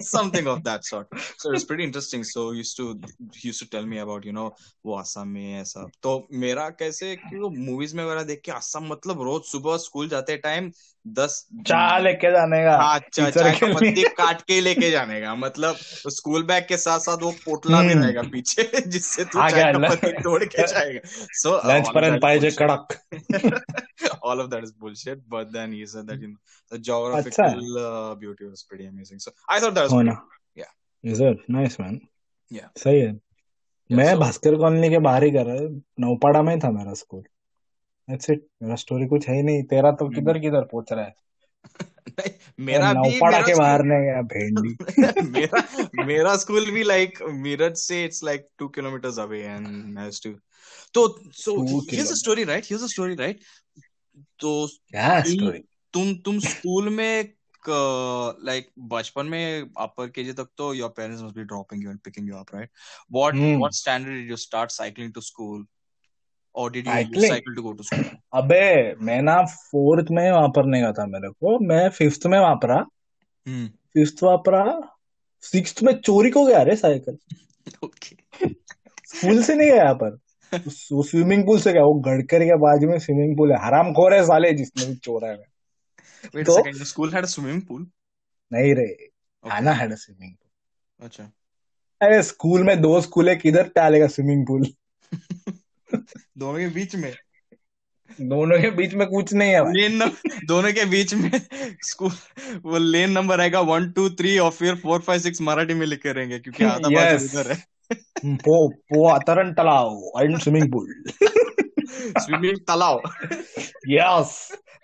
Something 0.00 0.46
of 0.46 0.62
that 0.64 0.84
sort. 0.84 1.08
So 1.38 1.52
it's 1.52 1.64
pretty 1.64 1.84
interesting. 1.84 2.24
So 2.24 2.50
he 2.52 2.58
used 2.58 2.76
to 2.76 3.00
used 3.42 3.60
to 3.60 3.68
tell 3.68 3.86
me 3.86 3.98
about 3.98 4.24
you 4.24 4.32
know 4.32 4.50
वो 4.86 4.96
असम 4.98 5.28
में 5.28 5.44
है 5.52 5.64
सब 5.64 5.90
तो 6.02 6.16
मेरा 6.32 6.68
कैसे 6.80 7.14
कि 7.16 7.38
वो 7.38 7.50
movies 7.50 7.96
में 7.96 8.04
वगैरह 8.04 8.22
देख 8.32 8.40
के 8.44 8.52
असम 8.52 8.88
मतलब 8.92 9.22
रोज 9.22 9.42
सुबह 9.52 9.76
स्कूल 9.84 10.08
जाते 10.08 10.36
टाइम 10.46 10.70
दस 11.06 11.44
चाय 11.66 12.00
लेके 12.02 12.30
जाने 12.32 12.62
का 12.64 12.76
हाँ 12.82 12.98
चा, 12.98 13.24
टीचर 13.26 13.40
चाय 13.40 13.52
के। 13.58 13.72
पत्ती 13.74 14.02
काट 14.18 14.42
के 14.48 14.60
लेके 14.60 14.90
जाने 14.90 15.20
का 15.20 15.34
मतलब 15.34 15.76
स्कूल 16.16 16.42
बैग 16.50 16.66
के 16.68 16.76
साथ 16.84 17.00
साथ 17.06 17.22
वो 17.22 17.30
पोटला 17.44 17.82
भी 17.82 17.92
हम्म। 17.92 18.02
रहेगा 18.02 18.22
पीछे 18.32 18.80
जिससे 18.86 19.24
तू 19.24 19.48
चाय 19.50 19.72
का 19.72 19.88
पत्ती 19.88 20.12
तोड़ 20.22 20.42
के 20.44 20.66
जाएगा 20.66 21.00
सो 21.42 21.56
लंच 21.68 21.88
पर्यंत 21.94 22.22
पाहिजे 22.22 22.50
कडक 22.60 23.62
all 24.30 24.40
of 24.42 24.48
that 24.52 24.64
is 24.66 24.72
bullshit 24.72 25.20
but 25.34 25.50
then 25.52 25.72
he 25.72 25.84
said 25.86 26.06
that 26.06 26.22
you 26.24 26.28
know 26.28 26.40
the 26.72 26.76
अच्छा 26.76 26.84
geographical 26.88 27.78
uh, 27.80 28.14
beauty 28.22 28.46
was 28.46 28.62
pretty 28.70 28.86
amazing 28.86 29.20
so 29.24 29.33
i 29.48 29.60
thought 29.60 29.74
that 29.74 29.84
was 29.84 29.92
हो 29.92 30.00
pretty 30.00 30.16
Yeah. 30.58 31.12
Is 31.12 31.22
it 31.22 31.44
nice 31.50 31.80
man 31.80 32.00
Yeah. 32.52 32.78
सही 32.78 33.00
है। 33.00 33.12
Yeah, 33.12 33.96
मैं 33.96 34.12
so- 34.12 34.20
Bhaskar 34.20 34.56
colony 34.56 34.90
के 34.90 34.98
बाहर 34.98 35.24
ही 35.24 35.30
कर 35.30 35.46
रहा 35.46 35.80
नौपाड़ा 36.00 36.42
में 36.42 36.58
था 36.60 36.70
मेरा 36.70 36.94
स्कूल 36.94 37.22
दैट्स 38.10 38.30
इट 38.30 38.46
मेरा 38.62 38.74
स्टोरी 38.74 39.06
कुछ 39.06 39.28
है 39.28 39.36
ही 39.36 39.42
नहीं। 39.42 39.62
तेरा 39.62 39.92
तो 39.92 40.04
हम्म। 40.04 40.14
किधर 40.14 40.38
किधर 40.38 40.60
पहुँच 40.60 40.92
रहा 40.92 41.04
है? 41.04 41.14
नहीं, 42.08 42.30
मेरा 42.60 42.92
नौपाड़ा 42.92 43.38
मेरा 43.38 43.46
के 43.46 43.54
बाहर 43.54 43.82
नहीं 43.82 44.02
गया 44.02 44.22
भेंडी। 44.22 45.22
मेरा 45.30 45.88
मेरा 46.04 46.36
स्कूल 46.36 46.70
भी 46.70 46.84
like 46.84 47.22
मीरज 47.22 47.76
से 47.76 48.08
like 48.08 48.44
two 48.62 48.68
kilometers 48.78 49.18
away 49.18 49.42
and 49.56 49.98
I 49.98 50.08
used 50.10 50.26
to 50.26 50.34
तो 50.94 51.06
here's 51.08 51.48
a 51.48 51.86
kilometers. 51.90 52.22
story 52.22 52.44
right? 52.44 52.66
Here's 52.66 52.82
a 52.82 52.92
story 52.96 53.16
right? 53.16 53.38
तो 54.38 54.66
क्या 54.90 55.20
स्टोरी 55.20 55.58
तुम 55.92 56.14
तुम 56.14 56.38
स्कूल 56.38 56.88
में 56.88 57.33
लाइक 58.44 58.68
बचपन 58.78 59.26
में 59.26 59.62
अपर 59.78 60.08
केजी 60.08 60.32
तक 60.32 60.48
तो 60.56 60.74
your 60.74 60.88
parents 60.88 61.22
must 61.22 61.36
be 61.36 61.44
dropping 61.44 61.84
you 61.84 61.90
and 61.90 61.98
picking 61.98 62.28
you 62.28 62.34
up 62.36 62.46
right 62.54 62.70
what 63.12 63.34
Hmm. 63.34 63.58
What 63.58 63.72
standard 63.72 64.14
did 64.14 64.30
you 64.30 64.36
start 64.36 64.70
cycling 64.70 65.12
to 65.12 65.20
school 65.20 65.66
और 66.54 66.72
did 66.72 66.86
you 66.86 67.20
cycle 67.28 67.54
to 67.54 67.62
go 67.62 67.72
to 67.72 67.82
school 67.82 68.04
अबे 68.32 68.94
मैं 68.94 69.22
ना 69.22 69.42
fourth 69.44 70.06
में 70.10 70.30
वहाँ 70.30 70.48
पर 70.48 70.66
नहीं 70.66 70.82
गया 70.82 70.92
था 70.92 71.06
मेरे 71.06 71.28
को। 71.28 71.58
मैं 71.66 71.88
फिफ्थ 71.88 72.26
में 72.26 72.38
वापरा। 72.38 72.84
हम्म 73.46 73.68
फिफ्थ 73.68 74.22
वापरा। 74.22 74.64
सिक्स 75.40 75.82
में 75.82 75.92
चोरी 76.00 76.30
को 76.30 76.46
गया 76.46 76.62
रे 76.62 76.76
साइकिल 76.76 77.18
ओके 77.84 78.16
स्कूल 79.06 79.42
से 79.42 79.54
नहीं 79.54 79.70
गया 79.70 79.92
पर। 79.92 80.18
स्विमिंग 80.68 81.42
पूल 81.46 81.60
से 81.60 81.72
गया। 81.72 81.82
वो 81.82 81.94
गड़कर 81.94 82.44
के 82.44 82.56
बाजू 82.56 82.88
में 82.88 82.98
स्विमिंग 82.98 83.36
पूल 83.36 83.52
है। 83.52 83.64
हराम 83.64 83.92
खोर 83.92 84.14
है 84.14 84.24
साले 84.24 84.52
जिसने 84.52 84.86
भी 84.86 84.94
चोरा 84.94 85.28
है। 85.28 85.53
वेट 86.34 86.46
तो- 86.46 86.56
second 86.56 86.84
school 86.84 87.12
had 87.14 87.24
a 87.24 87.28
swimming 87.28 87.62
pool 87.62 87.86
नहीं 88.52 88.74
रे 88.74 88.86
आना 89.44 89.72
है 89.72 89.88
ना 89.88 89.94
स्विमिंग 89.94 90.32
पूल 90.32 91.06
अच्छा। 91.06 91.30
अरे 92.00 92.22
स्कूल 92.22 92.62
में 92.62 92.80
दो 92.82 93.00
स्कूल 93.00 93.28
है 93.28 93.36
किधर 93.36 93.70
डालेगा 93.76 94.06
स्विमिंग 94.06 94.46
पूल 94.46 94.66
दोनों 96.38 96.58
के 96.58 96.68
बीच 96.68 96.94
में? 96.96 97.12
दोनों 98.20 98.58
के 98.60 98.70
बीच 98.70 98.94
में 98.94 99.06
कुछ 99.08 99.32
नहीं 99.32 99.50
है 99.50 99.60
लेन 99.72 99.94
नंबर 99.96 100.44
दोनों 100.46 100.72
के 100.72 100.84
बीच 100.84 101.14
में 101.14 101.30
स्कूल 101.84 102.10
वो 102.64 102.78
लेन 102.78 103.10
नंबर 103.10 103.40
आएगा 103.40 103.60
वन 103.70 103.90
टू 103.92 104.08
थ्री 104.10 104.36
और 104.38 104.50
फिर 104.50 104.74
फोर 104.74 105.00
फाइव 105.00 105.20
सिक्स 105.20 105.40
मराठी 105.40 105.74
में 105.74 105.86
लिखे 105.86 106.12
रहेंगे 106.12 106.38
क्योंकि 106.38 106.64
आधा 106.74 106.88
Yes. 106.88 107.22
इधर 107.24 107.50
है। 107.52 107.62
पो 108.36 108.68
पो 108.92 109.18
तरण 109.26 109.52
तालाव 109.54 110.20
एंड 110.20 110.38
स्विमिंग 110.38 110.70
पूल 110.72 110.94
स्विमिंग 112.20 112.58
तालाब 112.68 113.02
यस 113.88 114.36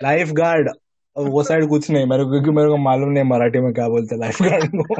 लाइफ 0.03 0.31
गार्ड 0.33 0.70
वो 1.16 1.42
साइड 1.42 1.68
कुछ 1.68 1.90
नहीं 1.90 2.07
मेरे 2.07 2.25
को 2.25 2.31
क्योंकि 2.31 2.51
मेरे 2.51 2.68
को 2.68 2.77
मालूम 2.77 3.09
नहीं 3.09 3.25
मराठी 3.25 3.61
में 3.61 3.73
क्या 3.75 3.88
बोलते 3.88 4.16
लाइफ 4.16 4.42
गार्ड 4.42 4.70
को 4.75 4.94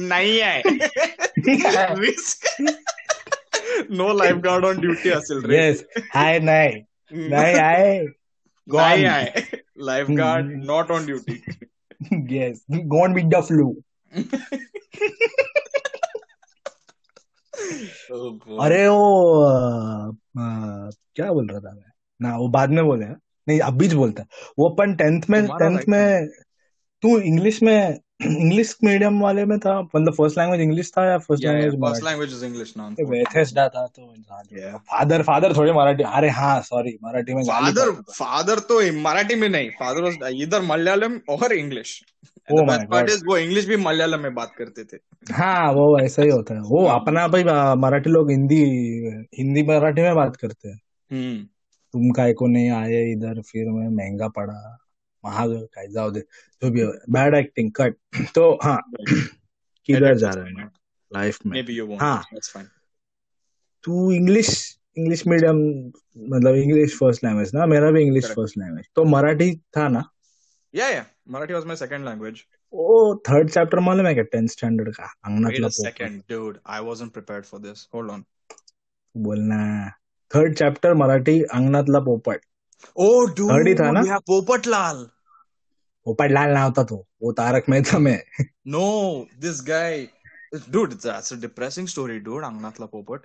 नहीं 0.00 0.38
है। 0.40 0.62
No 3.90 4.12
life 4.18 4.36
guard 4.44 4.64
on 4.64 4.80
duty 4.80 5.10
असेल 5.10 5.42
रे 5.46 5.58
यस 5.68 5.84
हाय 6.14 6.38
नहीं 6.40 6.82
नहीं 7.28 7.54
आए 7.54 7.98
नहीं 8.68 9.04
है 9.04 9.42
lifeguard. 10.10 10.50
Not 10.64 10.90
on 10.90 11.06
duty 11.06 11.42
yes 12.36 12.64
gone 12.70 13.14
with 13.14 13.34
the 13.34 13.40
flu 13.42 13.70
अरे 18.60 18.86
वो 18.88 20.16
क्या 21.16 21.32
बोल 21.32 21.46
रहा 21.48 21.60
था 21.60 21.74
मैं? 21.74 21.90
ना 22.22 22.36
वो 22.36 22.48
बाद 22.48 22.70
में 22.70 22.84
बोले 22.84 23.06
नहीं 23.48 23.60
अभी 23.60 23.88
बोलता 23.88 24.22
है। 24.22 24.28
वो 24.58 24.68
अपन 24.68 24.94
टेंथ 24.94 25.22
में 25.30 25.46
टेंथ 25.46 25.78
में 25.88 26.26
तू 27.02 27.18
इंग्लिश 27.18 27.62
में 27.62 28.00
इंग्लिश 28.22 28.76
मीडियम 28.84 29.20
वाले 29.20 29.44
में 29.44 29.58
था? 29.58 29.82
मतलब 29.82 30.14
फ़र्स्ट 30.14 30.38
लैंग्वेज 30.38 30.60
इंग्लिश 30.60 30.90
था 30.90 31.10
या 31.10 31.18
first 31.18 31.44
language 31.44 31.74
first 31.74 32.06
language 32.06 32.38
is 32.38 32.44
English 32.48 32.80
now. 32.80 33.10
Bethesda 33.10 33.68
था 33.68 33.86
तो. 33.86 34.14
फादर 34.78 35.22
फादर 35.22 35.56
थोड़ी 35.56 35.72
मराठी 35.72 36.02
अरे 36.02 36.30
हाँ 36.30 36.60
सॉरी 36.60 36.98
मराठी 37.04 37.34
में 37.34 37.42
फादर। 37.42 37.90
फादर 37.90 38.58
तो 38.58 39.00
मराठी 39.00 39.34
में 39.34 39.48
नहीं 39.48 39.70
फादर 39.70 40.02
वाज 40.02 40.34
इधर 40.34 40.62
मलयालम 40.62 41.18
और 41.28 41.52
इंग्लिश 41.52 42.02
Oh 42.52 42.60
वो 43.26 43.36
इंग्लिश 43.36 43.66
भी 43.66 43.76
मलयालम 43.76 44.20
में 44.20 44.34
बात 44.34 44.52
करते 44.58 44.84
थे। 44.84 44.96
हाँ 45.34 45.72
वो 45.72 45.98
ऐसा 45.98 46.22
ही 46.22 46.28
होता 46.28 46.54
है। 46.54 46.60
वो 46.60 46.86
अपना 46.86 47.28
भाई 47.28 47.44
मराठी 47.74 48.10
लोग 48.10 48.30
हिंदी 48.30 48.60
हिंदी 49.38 49.62
मराठी 49.62 50.02
में 50.02 50.14
बात 50.14 50.36
करते 50.36 50.68
हैं। 50.68 50.80
हम्म। 51.12 51.46
तुम 51.92 52.10
काय 52.10 52.32
को 52.32 52.46
नहीं 52.46 52.70
आए 52.70 53.12
इधर? 53.12 53.42
फिर 53.42 53.70
मैं 53.70 53.88
महँगा 53.88 54.28
पड़ा. 54.28 54.78
महाग 55.24 55.68
काय 55.74 55.88
जाओ 55.88 56.10
दे. 56.10 56.20
जो 56.62 56.70
भी 56.70 56.84
बैड 56.84 57.34
एक्टिंग 57.34 57.72
कट 57.72 57.96
तो 58.34 58.58
हाँ. 58.62 58.82
किधर 59.86 60.14
जा 60.14 60.30
रहे 60.30 60.44
हैं 60.44 60.70
लाइफ 61.14 61.38
में. 61.46 61.98
हाँ। 61.98 62.22
तू 63.84 64.12
इंग्लिश 64.12 64.78
इंग्लिश 64.98 65.26
मीडियम 65.26 65.56
मतलब 66.36 66.54
इंग्लिश 66.54 66.98
फ़र्स्ट 66.98 67.24
लैंग्वेज 67.24 67.50
ना? 67.54 67.66
मेरा 67.66 67.90
भी 67.90 68.02
इंग्लिश 68.02 68.26
फ़र्स्ट 68.26 68.58
लैंग्वेज 68.58 68.84
तो 68.96 69.04
मराठी 69.04 69.56
था 69.76 69.88
ना? 69.88 70.10
Yeah, 70.74 70.90
yeah. 70.90 71.34
Marathi 71.34 71.60
was 71.60 71.68
my 71.70 71.76
second 71.82 72.08
language. 72.08 72.38
वो 72.74 73.22
थर्ड 73.28 73.50
चैप्टर 73.50 73.80
मालूम 73.80 74.06
है 74.06 74.14
क्या? 74.14 74.24
टेंथ 74.24 74.48
स्टैंडर्ड 74.48 74.94
का. 74.94 75.04
Wait 75.04 75.32
अंगणातला 75.32 75.68
पोपट 75.68 75.92
second, 75.92 76.22
dude. 76.32 76.56
I 76.76 76.90
wasn't 76.90 77.18
prepared 77.18 77.46
for 77.52 77.64
this. 77.66 77.88
Hold 77.94 78.24
बोलना. 79.16 79.92
थर्ड 80.36 80.54
चैप्टर 80.54 80.94
मराठी 80.94 81.42
अंगणातला 81.42 81.98
पोपट 81.98 82.40
ओ 82.96 83.24
डू 83.24 83.48
थर्डी 83.50 83.74
था 83.74 83.90
ना? 83.90 84.18
पोपट 84.18 84.66
लाल 84.66 85.08
पोपट 86.04 86.30
लाल 86.30 86.50
ना 86.50 86.62
होता 86.62 86.84
तो 86.84 87.06
वो 87.22 87.32
तारक 87.32 87.64
मेहता 87.68 87.98
में। 87.98 88.22
No 88.66 89.26
this 89.38 89.62
guy 89.68 90.08
depressing 91.40 91.86
story 91.86 92.18
dude 92.18 92.44
अंगणातला 92.44 92.86
पोपट 92.86 93.20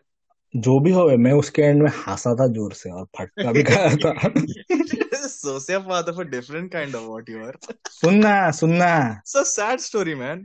जो 0.56 0.80
भी 0.80 0.92
हो 0.92 1.18
मैं 1.18 1.34
उसके 1.34 1.62
एंड 1.62 1.84
में 1.84 1.90
हंसा 1.90 2.36
था 2.36 2.48
ज़ोर 2.48 2.74
से 2.74 2.92
और 2.92 3.06
फटका 3.18 3.52
भी 3.52 3.64
खाया 3.64 3.96
था। 3.96 4.12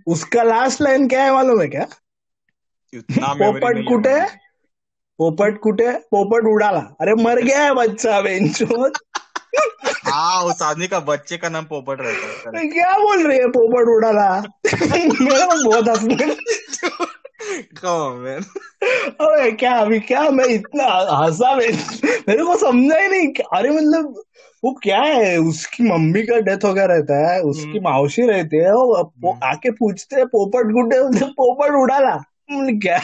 उसका 0.06 0.42
लास्ट 0.42 0.80
लाइन 0.80 1.08
क्या 1.08 1.24
है 1.24 1.32
मालूम 1.32 1.60
है 1.60 1.68
क्या? 1.68 1.86
पोपट 2.94 3.84
कुटे? 3.88 4.41
पोपट 5.18 5.58
कुटे 5.58 5.92
पोपट 5.92 6.46
उड़ाला. 6.46 6.96
अरे 7.00 7.14
मर 7.14 7.42
गया 7.42 7.62
है 7.62 7.74
बच्चा 7.74 8.20
बेंचोद. 8.20 8.92
हाँ 10.04 10.42
उस 10.44 10.62
आदमी 10.62 10.86
का 10.86 11.00
बच्चे 11.00 11.36
का 11.36 11.48
नाम 11.48 11.64
पोपट 11.64 12.00
रहता 12.00 12.58
है. 12.58 12.66
क्या 12.66 12.92
बोल 12.92 13.26
रही 13.26 13.38
है 13.38 13.48
पोपट 13.48 13.88
उड़ाला? 13.88 14.40
मेरा 15.20 15.46
बहुत 15.46 15.88
हंसने 15.88 16.34
अरे 19.20 19.52
क्या 19.52 19.72
अभी 19.72 20.00
क्या 20.00 20.30
मैं 20.30 20.44
इतना 20.44 20.84
हंसा 21.24 21.54
मेरे 21.54 22.44
को 22.44 22.56
समझा 22.56 22.96
ही 22.98 23.08
नहीं 23.08 23.28
अरे 23.54 23.70
मतलब 23.70 24.22
वो 24.64 24.80
क्या 24.82 25.00
है? 25.00 25.38
उसकी 25.38 25.82
मम्मी 25.82 26.22
का 26.22 26.38
डेथ 26.38 26.64
हो 26.64 26.74
गया 26.74 26.84
रहता 26.84 27.32
है 27.32 27.40
उसकी 27.42 27.78
हम्म। 27.78 27.82
मावशी 27.82 28.22
रहती 28.22 28.56
है 28.56 28.72
वो 28.72 29.02
हम्म। 29.02 29.40
आके 29.44 29.70
पूछते 29.70 30.16
हैं 30.16 30.26
पोपट 30.26 30.72
गुड्डे 30.72 31.24
पोपट 31.24 31.70
उड़ाला. 31.70 32.20
क्या 32.82 32.98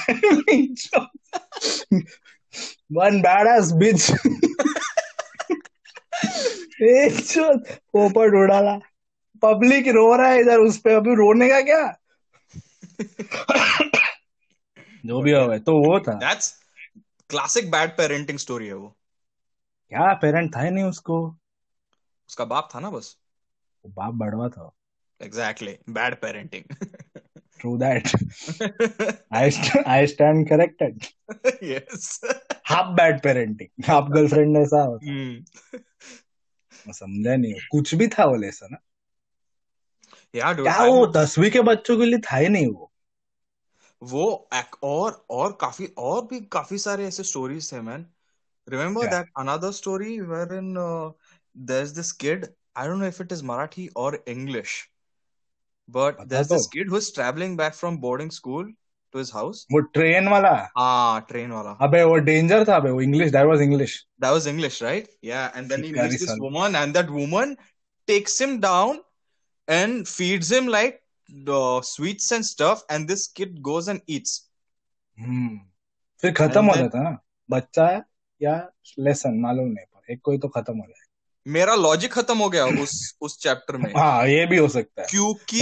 वन 2.92 3.20
बैड 3.22 3.46
एस 3.46 3.72
बिच 3.72 4.10
पोपट 7.92 8.34
उड़ाला। 8.34 8.78
पब्लिक 9.42 9.88
रो 9.88 10.16
रहा 10.16 10.28
है 10.28 10.40
इधर 10.40 10.58
उस 10.58 10.78
पे 10.78 10.94
अभी 10.94 11.14
रोने 11.14 11.48
का 11.48 11.60
क्या? 11.60 11.96
जो 15.06 15.22
भी 15.22 15.32
हो 15.32 15.58
तो 15.58 15.72
वो 15.78 16.00
था। 16.00 16.18
That's 16.20 16.54
classic 17.30 17.64
bad 17.74 17.90
parenting 18.00 18.44
story 18.44 18.64
है 18.64 18.74
वो। 18.74 18.88
क्या 19.88 20.14
पेरेंट 20.14 20.56
था 20.56 20.60
ही 20.60 20.70
नहीं 20.70 20.84
उसको? 20.84 21.36
उसका 22.28 22.44
बाप 22.44 22.68
था 22.74 22.80
ना 22.80 22.90
बस। 22.90 23.16
वो 23.84 23.92
बाप 23.92 24.14
बड़वा 24.14 24.48
था। 24.48 24.70
Exactly 25.22 25.78
bad 25.90 26.14
Bad 26.24 26.52
parenting. 27.62 28.08
True 28.08 28.12
that 28.12 29.22
I 29.32 29.50
I 29.86 30.06
stand 30.06 30.48
corrected 30.48 31.04
yes. 31.62 32.20
Half 32.66 32.94
bad 32.94 33.22
parenting 33.22 33.84
half 33.84 34.04
girlfriend 34.04 34.56
ऐसा 34.56 34.82
होता 34.82 35.06
Hmm. 35.06 35.44
मैं 36.86 36.92
समझा 36.92 37.36
नहीं 37.36 37.54
कुछ 37.70 37.94
भी 37.94 38.08
था 38.08 38.24
वो 38.24 38.36
लेसन 38.36 38.76
Yeah, 40.34 40.54
dude. 40.54 40.62
क्या 40.62 40.84
वो 40.84 41.06
दसवीं 41.06 41.50
के 41.50 41.60
बच्चों 41.60 41.98
के 41.98 42.04
लिए 42.04 42.18
था 42.18 42.36
ही 42.36 42.48
नहीं 42.48 42.66
वो 42.66 42.92
वो 44.02 44.48
एक 44.54 44.84
और 44.84 45.26
और 45.30 45.58
काफ़ी 45.60 45.86
और 45.98 46.26
भी 46.26 46.40
काफ़ी 46.40 46.78
सारे 46.78 47.06
ऐसे 47.06 47.22
स्टोरीज 47.22 47.72
थे 47.72 47.80
man 47.80 48.06
remember? 48.68 49.06
That 49.06 49.26
another 49.38 49.72
story 49.72 50.20
where 50.20 50.54
in 50.54 50.74
there 51.56 51.82
is 51.82 51.94
this 51.94 52.12
kid 52.12 52.46
I 52.76 52.88
don't 52.88 52.98
know 52.98 53.06
if 53.06 53.22
it 53.22 53.32
is 53.32 53.44
Marathi 53.44 53.88
और 53.96 54.24
English 54.28 54.90
बट 55.89 56.13
बता 56.13 56.23
there 56.23 56.41
is 56.41 56.47
this 56.51 56.61
though. 56.61 56.69
Kid 56.73 56.89
who 56.91 56.97
is 56.97 57.13
travelling 57.15 57.57
back 57.57 57.73
from 57.73 57.97
boarding 58.07 58.29
school 58.31 58.71
to 59.13 59.19
his 59.19 59.31
house 59.33 59.65
वो 59.71 59.79
train 59.97 60.27
वाला 60.29 60.51
हाँ 60.77 61.21
train 61.29 61.51
वाला 61.51 61.71
अबे 61.87 62.03
वो 62.03 62.15
danger 62.29 62.65
था 62.67 62.75
अबे 62.75 62.89
वो 62.91 63.01
English 63.01 63.31
that 63.31 63.45
was 63.47 63.61
English 63.61 63.95
that 64.23 64.33
was 64.35 64.45
english 64.53 64.75
right 64.87 65.07
yeah 65.29 65.59
and 65.59 65.71
then 65.73 65.81
he 65.85 65.89
Shikari 65.91 66.09
meets 66.11 66.21
this 66.23 66.29
son. 66.31 66.43
woman 66.45 66.75
and 66.81 66.97
that 66.99 67.09
woman 67.19 67.55
takes 68.07 68.37
him 68.43 68.53
down 68.65 69.01
and 69.67 70.07
feeds 70.11 70.51
him 70.57 70.69
like 70.75 70.99
the 71.29 71.59
sweets 71.89 72.31
and 72.37 72.47
stuff 72.51 72.81
and 72.95 73.11
this 73.13 73.25
kid 73.39 73.59
goes 73.69 73.89
and 73.93 74.15
eats 74.17 74.33
hmm 75.17 75.59
फिर 76.23 76.31
खत्म 76.37 76.59
And 76.61 76.69
हो 76.69 76.73
then- 76.75 76.83
जाता 76.83 77.03
ना 77.03 77.17
बच्चा 77.49 77.87
या 78.41 78.55
lesson 79.07 79.39
मालूम 79.41 79.67
नहीं 79.67 79.85
पर 79.85 80.11
एक 80.13 80.21
कोई 80.29 80.37
तो 80.45 80.47
खत्म 80.57 80.77
हो 80.77 80.85
जाए 80.87 81.05
मेरा 81.56 81.74
लॉजिक 81.74 82.12
खत्म 82.12 82.36
हो 82.38 82.48
गया 82.50 82.64
उस 82.82 82.92
उस 83.22 83.38
चैप्टर 83.42 83.76
में। 83.76 83.92
हाँ 83.96 84.26
ये 84.28 84.44
भी 84.46 84.56
हो 84.56 84.68
सकता 84.68 85.02
है। 85.02 85.06
क्योंकि 85.10 85.60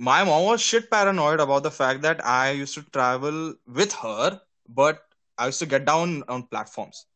my 0.00 0.24
mom 0.24 0.44
was 0.46 0.58
shit 0.58 0.88
paranoid 0.90 1.40
about 1.40 1.62
the 1.62 1.68
fact 1.72 2.00
that 2.02 2.20
I 2.30 2.56
used 2.58 2.74
to 2.74 2.82
travel 2.92 3.54
with 3.76 3.94
her 3.96 4.38
but 4.78 4.96
I 5.38 5.46
used 5.46 5.60
to 5.60 5.70
get 5.70 5.82
down 5.84 6.22
on 6.30 6.42
platforms 6.42 7.06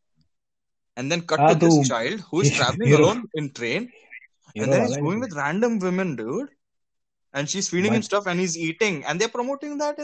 and 0.96 1.11
then 1.11 1.20
cut 1.31 1.49
to 1.49 1.55
this 1.66 1.88
child 1.88 2.23
who 2.33 2.42
is 2.42 2.55
travelling 2.57 2.94
alone 2.94 3.27
in 3.38 3.49
train 3.61 3.88
and 4.57 4.70
then 4.70 4.85
is 4.85 4.99
going 5.01 5.20
with 5.23 5.35
random 5.38 5.79
women 5.79 6.14
dude 6.16 6.49
and 7.35 7.49
she 7.49 7.59
is 7.59 7.70
feeding 7.70 7.92
him 7.92 8.03
stuff 8.03 8.29
and 8.29 8.38
he 8.38 8.44
is 8.44 8.59
eating 8.59 9.03
and 9.07 9.18
they 9.18 9.25
are 9.25 9.31
promoting 9.31 9.79
that 9.81 10.01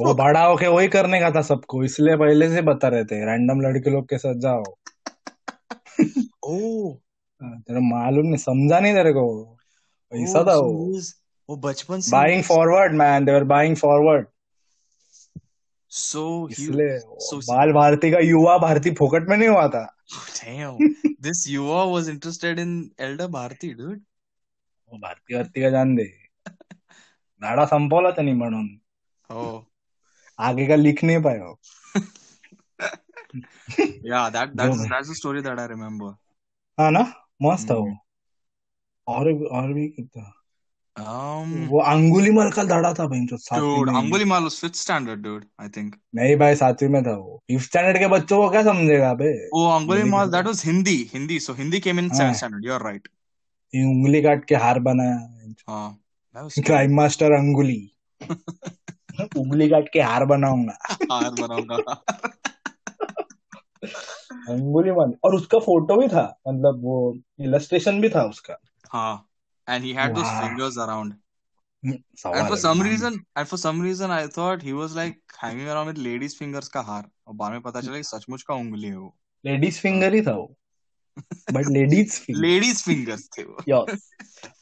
वो 0.00 0.14
बड़ा 0.14 0.44
होके 0.44 0.66
वही 0.66 0.88
करने 0.88 1.20
का 1.20 1.30
था 1.30 1.42
सबको 1.48 1.82
इसलिए 1.84 2.16
पहले 2.16 2.48
से 2.54 2.62
बता 2.68 2.88
रहे 2.94 3.04
थे 3.04 3.24
रैंडम 3.26 3.60
लड़के 3.60 3.90
लोग 3.90 4.08
के 4.08 4.18
साथ 4.18 4.40
जाओ। 4.46 4.64
Oh, 6.46 6.96
हाँ, 7.42 7.60
तेरा 7.60 7.80
मालूम 7.80 8.26
नहीं 8.26 8.36
समझा 8.36 8.80
नहीं 8.80 8.94
तेरे 8.94 9.12
को 9.12 9.56
ऐसा 10.12 10.38
था 10.38 10.54
वो। 10.54 11.00
वो 11.50 11.56
बचपन 11.56 12.00
से 12.00 12.10
buying 12.10 12.42
forward 12.42 12.92
man 12.92 13.24
they 13.24 13.32
were 13.32 13.44
buying 13.44 13.76
forward 13.76 14.26
so 15.88 16.48
इसलिए 16.50 16.98
बाल 17.34 17.72
भारती 17.72 18.10
का 18.10 18.18
युवा 18.18 18.58
भारती 18.58 18.90
फोकट 18.90 19.28
में 19.28 19.36
नहीं 19.36 19.48
हुआ 19.48 19.68
था। 19.68 19.96
Damn 20.12 20.94
this 21.26 21.48
Yuva 21.48 21.92
was 21.92 22.08
interested 22.08 22.58
in 22.58 22.72
Elder 23.08 23.28
Bharti, 23.28 23.68
dude. 23.76 24.00
वो 24.92 24.98
भारती 24.98 25.34
भारती 25.34 25.62
का 25.62 25.70
जान 25.70 25.94
दे। 25.94 26.04
धाडा 27.42 27.64
संपवला 27.64 28.10
त्यांनी 28.10 28.32
म्हणून 28.32 28.80
Oh, 29.32 29.60
आगे 30.38 30.66
का 30.66 30.74
लिख 30.74 31.04
नहीं 31.04 31.22
पाया 31.22 31.44
वो. 31.44 31.60
मस्त 37.42 37.70
ah, 40.98 41.06
अंगुली 41.86 42.30
मर 42.30 42.50
कल 42.50 42.68
दड़ा 42.68 42.94
था 42.94 43.06
भाई 43.06 43.26
Angulimal 44.24 44.48
fifth 44.48 44.74
standard 44.74 45.20
dude 45.20 45.44
I 45.60 45.68
think 45.68 45.96
नहीं 46.14 46.36
भाई 46.36 46.56
सातवीं 46.56 46.88
में 46.88 47.02
था 47.02 47.10
वो। 47.10 47.42
फिफ्थ 47.48 47.64
स्टैंडर्ड 47.64 47.98
के 47.98 48.06
बच्चों 48.06 48.42
को 48.42 48.50
क्या 48.50 48.62
समझेगा 48.62 49.14
बे? 49.14 49.46
वो 49.46 49.70
अंगुली 49.70 50.02
मार 50.02 50.26
that 50.26 50.46
was 50.46 50.62
Hindi 50.66 51.10
Hindi 51.14 51.40
so 51.40 51.54
Hindi 51.54 51.80
came 51.80 51.98
in 51.98 52.08
seven 52.08 52.32
standard 52.32 52.66
you 52.66 52.72
are 52.72 52.82
right 52.82 53.08
ये 53.74 53.84
उंगली 53.84 54.22
काट 54.22 54.44
के 54.44 54.54
हार 54.54 54.80
बनाया। 54.80 55.30
क्राइम 56.62 56.96
मास्टर 56.96 57.32
अंगुली। 57.32 57.92
उंगली 59.36 59.68
काट 59.68 59.84
के 59.92 60.00
हार 60.00 60.24
बनाऊँगा। 60.24 60.78
हार 60.92 61.30
बनाऊँगा। 61.30 62.04
अंगुलीमान 64.48 65.14
और 65.24 65.34
उसका 65.34 65.58
फ़ोटो 65.58 65.96
भी 65.96 66.08
था 66.08 66.40
मतलब 66.48 66.82
वो 66.82 67.18
इलस्ट्रेशन 67.40 68.00
भी 68.00 68.08
था 68.08 68.22
उसका। 68.22 68.54
And 69.68 69.84
he 69.84 69.92
had 69.92 70.16
fingers 70.16 70.78
around 70.78 71.14
and 71.84 72.48
for 72.48 72.56
some 72.56 72.82
reason 72.82 73.20
and 73.38 73.46
for 73.46 73.58
some 73.58 73.82
reason 73.82 74.10
I 74.10 74.26
thought 74.28 74.62
he 74.64 74.72
was 74.72 74.96
like 74.96 75.20
hanging 75.42 75.68
around 75.68 75.88
with 75.88 75.98
ladies 75.98 76.36
fingers 76.36 76.68
का 76.68 76.80
हार। 76.80 77.08
और 77.26 77.34
बाद 77.34 77.52
में 77.52 77.60
पता 77.60 77.80
चला 77.80 77.96
कि 77.96 78.02
सचमुच 78.02 78.42
का 78.42 78.54
उंगली 78.54 78.88
है 78.88 78.98
वो। 78.98 79.14
लेडीज़ 79.44 79.80
फिंगर 79.80 80.14
ही 80.14 80.22
था 80.22 80.32
वो। 80.32 80.54
बट 81.52 81.66
लेडीज़ 81.66 82.20
लेडीज़ 82.30 82.82
फिंगर्स 82.82 83.28
थे 83.38 83.42
वो। 83.42 83.62
यस 83.68 84.10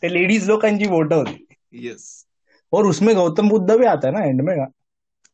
ते 0.02 0.08
लेडीज़ 0.08 0.48
लोकांची 0.48 0.86
फ़ोटो 0.86 1.16
होती। 1.16 1.46
यस 1.74 2.26
और 2.72 2.86
उसमें 2.86 3.14
गौतम 3.16 3.48
बुद्ध 3.48 3.70
भी 3.70 3.86
आता 3.86 4.08
है 4.08 4.14
ना 4.14 4.24
एंड 4.24 4.40
में। 4.40 4.66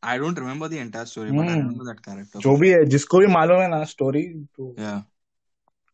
I 0.03 0.17
don't 0.17 0.37
remember 0.37 0.67
the 0.69 0.79
entire 0.79 1.05
story, 1.05 1.31
but 1.31 1.47
I 1.47 1.55
Hmm. 1.55 1.61
remember 1.61 1.85
that 1.85 2.01
character. 2.03 2.41
जो 2.41 2.55
भी 2.57 2.69
है 2.71 2.83
जिसको 2.85 3.19
भी 3.19 3.27
मालूम 3.27 3.61
है 3.61 3.67
ना 3.69 3.83
स्टोरी 3.85 4.23
तो 4.57 4.71
Yeah. 4.77 4.99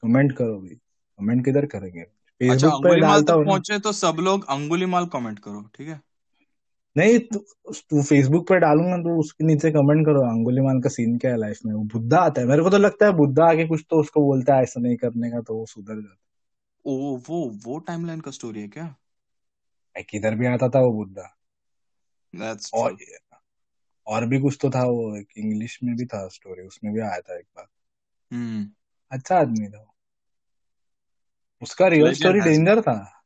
कमेंट 0.03 0.31
करो 0.37 0.59
भी 0.59 0.75
कमेंट 0.75 1.43
किधर 1.45 1.65
करेंगे? 1.65 2.05
अच्छा 2.41 2.67
पे 2.67 2.73
अंगुलीमाल 2.73 3.01
डालता 3.01 3.33
तक 3.33 3.45
पहुँचे 3.45 3.79
तो 3.79 3.91
सब 3.91 4.17
लोग 4.21 4.45
अंगुलीमाल 4.49 5.05
कमेंट 5.13 5.39
करो 5.39 5.61
ठीक 5.75 5.87
है? 5.87 5.99
नहीं 6.95 7.17
तू 7.19 7.39
तू 7.89 8.01
फेसबुक 8.03 8.47
पे 8.49 8.57
डालूँगा 8.59 8.97
तो 9.03 9.17
उसके 9.19 9.45
नीचे 9.45 9.71
कमेंट 9.71 10.05
करो 10.05 10.21
अंगुलीमाल 10.29 10.81
का 10.81 10.89
सीन 10.89 11.17
क्या 11.17 11.31
है 11.31 11.37
लाइफ 11.37 11.59
में? 11.65 11.73
वो 11.73 11.83
बुद्धा 11.93 12.19
आता 12.19 12.41
है। 12.41 12.47
मेरे 12.47 12.63
को 12.63 12.69
तो 12.69 12.77
लगता 12.77 13.05
है 13.05 13.11
बुद्धा 13.17 13.49
आके 13.49 13.67
कुछ 13.67 13.85
तो 13.89 13.99
उसको 14.01 14.21
बोलता 14.25 14.55
है 14.55 14.63
ऐसा 14.63 14.81
नहीं 14.81 14.95
करने 14.97 15.31
का 15.31 15.41
तो 15.41 15.55
वो 15.57 15.65
सुधर 15.65 16.01
जाता 16.01 16.15
ओ 16.85 16.93
वो 17.27 17.39
वो 17.65 17.77
टाइमलाइन 17.89 18.21
का 18.21 18.31
स्टोरी 18.31 18.61
है 18.61 18.67
क्या? 18.67 18.93
किधर 20.09 20.35
भी 20.35 20.45
आता 20.47 20.69
था 20.69 20.79
वो 20.79 20.91
बुद्धा। 20.93 21.27
दैट्स 22.33 22.71
और 22.73 22.95
और 24.07 24.25
भी 24.25 24.39
कुछ 24.39 24.57
तो 24.61 24.69
था 24.69 24.83
वो 24.83 25.17
एक 25.17 25.27
इंग्लिश 25.37 25.79
में 25.83 25.95
भी 25.95 26.05
था 26.05 26.27
स्टोरी 26.27 26.61
उसमें 26.61 26.93
भी 26.93 26.99
आया 26.99 27.19
था 27.19 27.37
एक 27.37 27.45
बार। 27.57 27.67
हम्म। 28.33 28.69
अच्छा 29.11 29.39
आदमी 29.39 29.67
था 29.67 29.91
उसका 31.61 31.87
रियल 31.87 32.13
स्टोरी 32.13 32.39
है 32.39 32.45
डेंजर 32.45 32.81
था। 32.81 33.23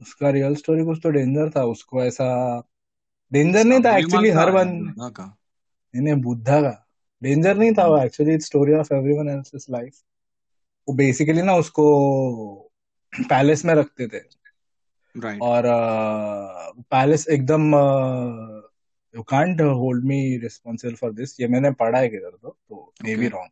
उसका 0.00 0.30
रियल 0.30 0.54
स्टोरी 0.54 0.84
कुछ 0.84 1.00
तो 1.02 1.10
डेंजर 1.10 1.50
था 1.50 1.64
उसको 1.64 2.04
ऐसा 2.04 2.62
डेंजर 3.32 3.64
नहीं 3.64 3.80
था 3.80 3.96
एक्चुअली 3.98 4.30
हर 4.30 4.50
बुद्धा 4.50 5.08
का। 5.08 5.36
नहीं 5.94 6.04
नहीं, 6.04 6.14
बुद्धा 6.14 6.60
का। 6.60 6.88
डेंजर 7.22 7.56
नहीं 7.56 7.72
था 7.72 7.86
वो 7.86 8.02
actually 8.02 8.40
story 8.40 8.72
of 8.72 8.94
everyone 8.94 9.28
else's 9.28 9.66
life 9.70 10.02
वो 10.88 10.94
बेसिकली 10.94 11.42
ना 11.42 11.54
उसको 11.54 11.84
पैलेस 13.20 13.64
में 13.64 13.74
रखते 13.74 14.08
थे। 14.08 14.18
राइट 15.16 15.42
और 15.42 15.62
पैलेस 16.78 17.28
एकदम 17.28 17.72
you 19.18 19.22
can't 19.22 19.60
hold 19.60 20.04
me 20.04 20.36
responsible 20.38 20.94
for 20.94 21.12
this 21.12 21.40
ये 21.40 21.48
मैंने 21.48 21.70
पढ़ा 21.70 21.98
है 21.98 22.08
किधर 22.08 22.30
तो 22.30 22.58
तो 22.68 22.92
मे 23.04 23.16
बी 23.16 23.28
रॉन्ग 23.28 23.50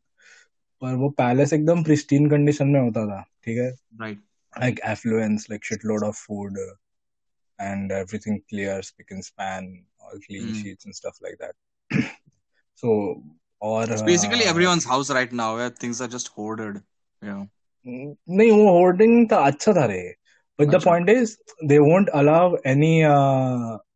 पर 0.82 0.94
वो 0.94 1.08
पैलेस 1.10 1.52
एकदम 1.52 1.84
प्रिस्टीन 1.84 2.30
कंडीशन 2.30 2.68
में 2.68 2.80
होता 2.80 3.06
था 3.06 3.20
ठीक 3.44 3.58
है? 3.58 3.70
Right 4.00 4.18
like 4.60 4.80
affluence 4.84 5.46
like 5.50 5.64
shit 5.64 5.84
load 5.84 6.04
of 6.04 6.16
food 6.16 6.58
and 7.60 7.92
everything 7.92 8.38
clear 8.48 8.82
spick 8.82 9.06
and 9.12 9.20
span 9.20 9.86
all 10.02 10.18
clean 10.18 10.52
sheets 10.52 10.86
and 10.86 10.94
stuff 10.94 11.18
like 11.22 11.34
that 11.34 11.54
so 12.76 13.22
और 13.62 14.02
basically 14.04 14.44
everyone's 14.44 14.86
house 14.86 15.10
right 15.10 15.32
now 15.32 15.68
things 15.82 16.02
are 16.02 16.08
just 16.08 16.28
hoarded 16.38 16.76
you 17.24 17.32
know 17.32 17.48
नहीं 18.36 18.50
वो 18.50 18.78
hoarding 18.78 19.28
तो 19.28 19.36
अच्छा 19.36 19.72
था 19.72 19.84
रे। 19.86 20.14
But 20.60 20.66
the 20.66 20.84
point 20.84 21.08
is 21.08 21.36
they 21.64 21.78
won't 21.78 22.08
allow 22.08 22.56
any 22.66 23.02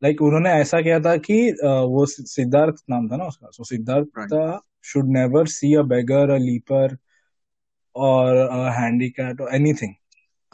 like 0.04 0.22
उन्होंने 0.22 0.50
ऐसा 0.50 0.80
किया 0.80 1.00
था 1.00 1.16
कि 1.16 1.50
uh, 1.50 1.70
वो 1.70 2.06
सिद्धार्थ 2.06 2.74
नाम 2.90 3.08
था 3.08 3.16
ना 3.16 3.24
उसका। 3.24 3.48
So 3.52 3.64
Siddharth. 3.64 4.60
Should 4.84 5.06
never 5.06 5.46
see 5.46 5.74
a 5.74 5.82
beggar 5.82 6.30
a 6.30 6.36
leper 6.36 6.96
और 7.96 8.36
हैंडीकैप 8.70 9.40
और 9.40 9.54
anything 9.54 9.94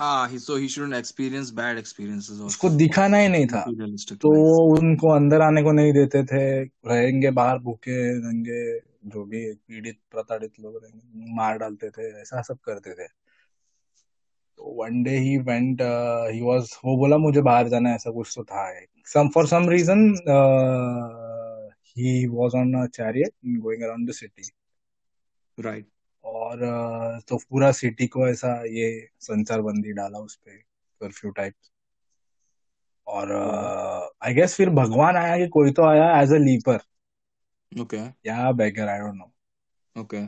Ah, 0.01 0.29
he 0.29 0.39
so 0.39 0.57
he 0.57 0.67
shouldn't 0.69 0.97
experience 0.97 1.51
bad 1.59 1.79
experiences 1.83 2.41
उसको 2.41 2.71
दिखाना 2.71 3.19
ही 3.19 3.29
नहीं 3.29 3.47
था। 3.47 3.65
तो 4.15 4.37
वो 4.37 4.79
उनको 4.79 5.09
अंदर 5.09 5.41
आने 5.41 5.63
को 5.63 5.73
नहीं 5.73 5.93
देते 5.93 6.25
थे। 6.25 6.63
रहेंगे 6.65 7.31
बाहर 7.31 7.59
भूखे 7.59 8.21
रहेंगे 8.21 8.79
जो 8.81 9.25
भी 9.25 9.55
पीड़ित 9.55 9.99
प्रताड़ित 10.11 10.53
लोग 10.61 10.77
रहेंगे 10.85 11.35
मार 11.35 11.59
डालते 11.59 11.91
थे 11.91 12.21
ऐसा 12.21 12.43
सब 12.43 12.59
करते 12.65 12.91
थे। 12.91 13.26
तो 14.59 14.75
one 14.83 15.03
day 15.03 15.17
he 15.19 15.37
went 15.49 15.83
he 16.33 16.41
was 16.43 16.71
वो 16.85 16.97
बोला 16.97 17.17
मुझे 17.19 17.41
बाहर 17.49 17.69
जाना 17.69 17.95
ऐसा 17.95 18.11
कुछ 18.11 18.33
तो 18.37 18.45
था 18.45 18.69
some 19.07 19.29
for 19.29 19.47
some 19.47 19.69
reason 19.71 20.05
he 21.97 22.27
was 22.27 22.55
on 22.55 22.75
a 22.83 22.87
chariot 22.95 23.33
going 23.61 23.83
around 23.83 24.09
the 24.11 24.13
city 24.15 24.51
Right. 25.59 25.85
और 26.25 26.63
uh, 26.63 27.27
तो 27.29 27.37
पूरा 27.51 27.71
सिटी 27.73 28.07
को 28.07 28.27
ऐसा 28.29 28.49
ये 28.71 28.89
संचार 29.21 29.61
बंदी 29.63 29.93
डाला 29.93 30.19
उस 30.19 30.35
पे 30.37 30.57
कर्फ्यू 31.01 31.31
टाइप 31.31 31.55
और 33.07 33.31
Oh. 33.33 34.27
आई 34.27 34.35
गेस 34.35 34.55
फिर 34.57 34.71
भगवान 34.71 35.17
आया 35.17 35.37
कि 35.39 35.47
कोई 35.49 35.73
तो 35.73 35.85
आया 35.87 36.11
एज 36.21 36.33
अ 36.33 36.39
लीपर 36.39 36.79
Okay. 37.73 38.03
या 38.27 38.51
beggar 38.53 38.89
I 38.89 38.99
don't 38.99 39.15
know 39.15 40.01
okay 40.01 40.25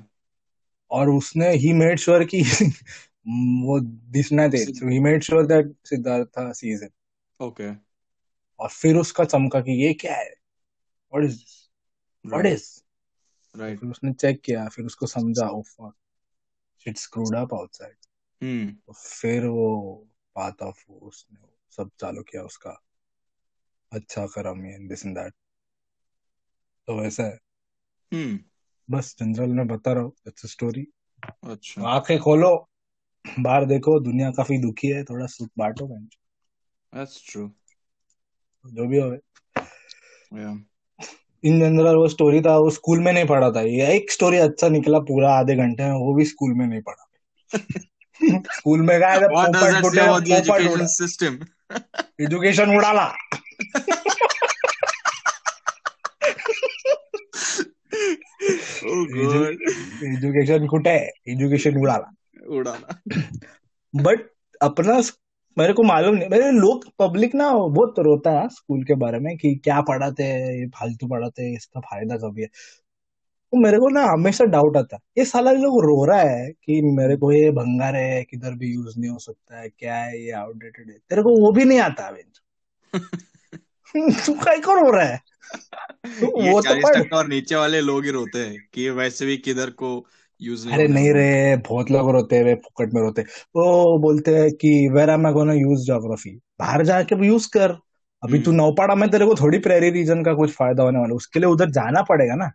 और 0.90 1.10
उसने 1.10 1.50
ही 1.56 1.72
मेड 1.72 1.98
श्योर 1.98 2.24
कि 2.24 2.42
वो 3.66 3.80
दिखना 4.10 4.48
दे। 4.48 4.64
Sid- 4.64 4.76
so 4.76 4.88
he 4.88 4.98
made 4.98 5.22
sure 5.22 5.46
that 5.46 5.76
Siddharth 5.84 6.30
sees 6.38 6.82
it 6.82 6.92
Okay. 7.42 7.74
और 8.58 8.68
फिर 8.68 8.96
उसका 8.96 9.24
चमका 9.24 9.60
कि 9.60 9.86
ये 9.86 9.94
क्या 9.94 10.16
है? 10.16 10.34
What 11.12 11.24
is 11.24 11.42
what 12.26 12.42
Right. 12.42 12.56
Is 12.56 12.80
Right. 13.56 13.80
फिर 13.80 13.88
उसने 13.88 14.12
चेक 14.12 14.40
किया 14.40 14.68
फिर 14.68 14.84
उसको 14.84 15.06
समझा 15.06 15.48
ओ 15.48 15.62
fuck 15.62 15.92
shit 16.84 16.98
screwed 16.98 17.34
up 17.34 17.54
outside 17.54 17.96
Hmm. 18.42 18.86
तो 18.86 18.92
फिर 18.92 19.46
वो 19.46 20.06
पाथ 20.34 20.52
ऑफ़ 20.62 20.90
उसने 20.90 21.48
सब 21.76 21.90
चालू 22.00 22.22
किया 22.22 22.42
उसका। 22.42 22.82
अच्छा 23.92 24.26
करम 24.26 24.66
ये 24.66 24.88
दिस 24.88 25.06
एंड 25.06 25.18
दैट 25.18 25.32
तो 26.86 27.00
वैसा 27.00 27.22
है। 27.22 27.38
Hmm. 28.14 28.38
बस 28.90 29.16
जनरल 29.18 29.50
में 29.50 29.66
बता 29.66 29.92
रहा 29.92 30.02
हूँ 30.02 30.12
इट्स 30.26 30.50
स्टोरी 30.50 30.86
अच्छा. 31.44 31.82
आँखें 31.82 32.18
खोलो। 32.18 32.70
बाहर 33.40 33.64
देखो 33.64 34.00
दुनिया 34.00 34.30
काफ़ी 34.30 34.58
दुखी 34.58 34.88
है 34.88 35.04
थोड़ा 35.04 35.26
सुख 35.26 35.48
बांटो 35.58 35.98
That's 36.96 37.16
true. 37.30 37.48
जो 38.66 38.86
भी 38.86 38.98
हो. 38.98 39.16
इन 41.44 41.60
जनरल 41.60 41.94
वो 41.94 42.08
स्टोरी 42.08 42.40
था 42.40 42.58
वो 42.58 42.70
स्कूल 42.70 42.98
में 42.98 43.12
नहीं 43.12 43.26
पढ़ा 43.26 43.50
था 43.50 43.60
ये 43.60 43.94
एक 43.94 44.12
स्टोरी 44.12 44.36
अच्छा 44.36 44.68
निकला 44.68 44.98
पूरा 44.98 45.32
आधे 45.32 45.56
घंटे 45.56 45.84
में 45.84 45.92
वो 45.92 46.14
भी 46.14 46.24
स्कूल 46.24 46.52
में 46.52 46.66
नहीं 46.66 46.80
पढ़ा 46.82 47.04
स्कूल 48.54 48.80
में 48.80 49.00
गया 49.00 49.16
उड़ा 49.16 50.86
system? 50.86 51.46
एजुकेशन 52.20 52.76
उड़ाला. 52.76 53.12
एजुकेशन 60.04 60.66
कुटे 60.66 60.90
एजुकेशन 61.28 61.76
उड़ाला 61.76 62.12
उड़ाना. 62.48 63.02
बट 63.96 64.20
अपना 64.62 65.02
मेरे 65.58 65.72
को 65.72 65.82
मालूम 65.82 66.14
नहीं 66.14 66.28
मेरे 66.28 66.50
लोग 66.50 66.84
पब्लिक 66.98 67.34
ना 67.34 67.52
बहुत 67.52 67.94
रोता 67.98 68.30
है 68.30 68.48
स्कूल 68.48 68.84
के 68.84 68.94
बारे 68.94 69.18
में 69.18 69.36
कि 69.36 69.54
क्या 69.54 69.80
पढ़ाते 69.80 70.22
हैं 70.22 70.54
ये 70.54 70.66
फालतू 70.66 71.08
पढ़ाते 71.08 71.42
हैं 71.42 71.56
इसका 71.56 71.80
फ़ायदा 71.80 72.16
कभी 72.16 72.42
है। 72.42 72.48
तो 73.52 73.56
मेरे 73.56 73.78
को 73.78 73.88
ना 73.88 74.02
हमेशा 74.02 74.44
डाउट 74.44 74.76
आता 74.76 74.96
है। 74.96 75.02
ये 75.18 75.24
साला 75.24 75.52
लोग 75.52 75.62
रो 75.62 76.04
रहा 76.04 76.20
है 76.20 76.50
कि 76.50 76.82
मेरे 76.82 77.16
को 77.16 77.32
ये 77.32 77.50
भंगार 77.50 77.96
है 77.96 78.24
किधर 78.24 78.52
भी 78.52 78.74
यूज़ 78.74 78.98
नहीं 78.98 79.10
हो 79.10 79.18
सकता 79.18 79.60
है 79.60 79.68
क्या 79.68 79.96
है 79.96 80.24
ये 80.24 80.32
आउटडेटेड 80.32 80.90
है 80.90 80.98
तेरे 81.10 81.22
को 81.22 81.46
वो 81.46 81.52
भी 81.52 81.64
नहीं 81.64 81.80
आता 81.80 82.10
तू 84.26 84.34
काय 84.34 84.60
को 84.60 84.74
रो 84.74 84.90
रहा 84.90 85.04
है? 85.04 85.20
तो 86.06 86.52
वो 86.52 86.62
तो 86.62 87.16
और 87.16 87.28
नीचे 87.28 87.56
वाले 87.56 87.80
लोग 87.80 88.04
ही 88.04 88.10
रोते 88.10 88.38
हैं 88.38 88.68
कि 88.74 88.90
वैसे 88.90 89.26
भी 89.26 89.36
किधर 89.36 89.70
को 89.70 90.06
यूज़ 90.42 90.68
अरे 90.68 90.88
नहीं 90.88 91.12
रे 91.12 91.56
बहुत 91.56 91.90
लोग 91.90 92.10
रोते 92.10 92.36
हैं 92.36 92.44
वे 92.44 92.54
फुकट 92.54 92.94
में 92.94 93.02
रोते 93.02 93.20
हैं। 93.20 93.28
वो 93.56 93.98
बोलते 93.98 94.36
हैं 94.36 94.50
कि 94.50 94.90
where 94.92 95.10
am 95.10 95.26
I 95.26 95.32
gonna 95.32 95.52
use 95.52 95.86
geography 95.86 96.30
बाहर 96.30 96.84
जाके 96.84 97.14
भी 97.14 97.26
यूज़ 97.26 97.48
कर। 97.48 97.70
अभी 98.24 98.38
तू 98.38 98.50
हम्म। 98.50 98.60
नौपाड़ा 98.60 98.94
में 98.94 99.10
तेरे 99.10 99.26
को 99.26 99.34
थोड़ी 99.34 99.58
प्रेरी 99.58 99.90
रीजन 99.90 100.22
का 100.22 100.32
कुछ 100.34 100.50
फ़ायदा 100.50 100.82
होने 100.82 100.98
वाला 100.98 101.08
है। 101.08 101.14
उसके 101.14 101.38
लिए 101.38 101.48
उधर 101.48 101.70
जाना 101.70 102.02
पड़ेगा 102.02 102.34
ना। 102.34 102.50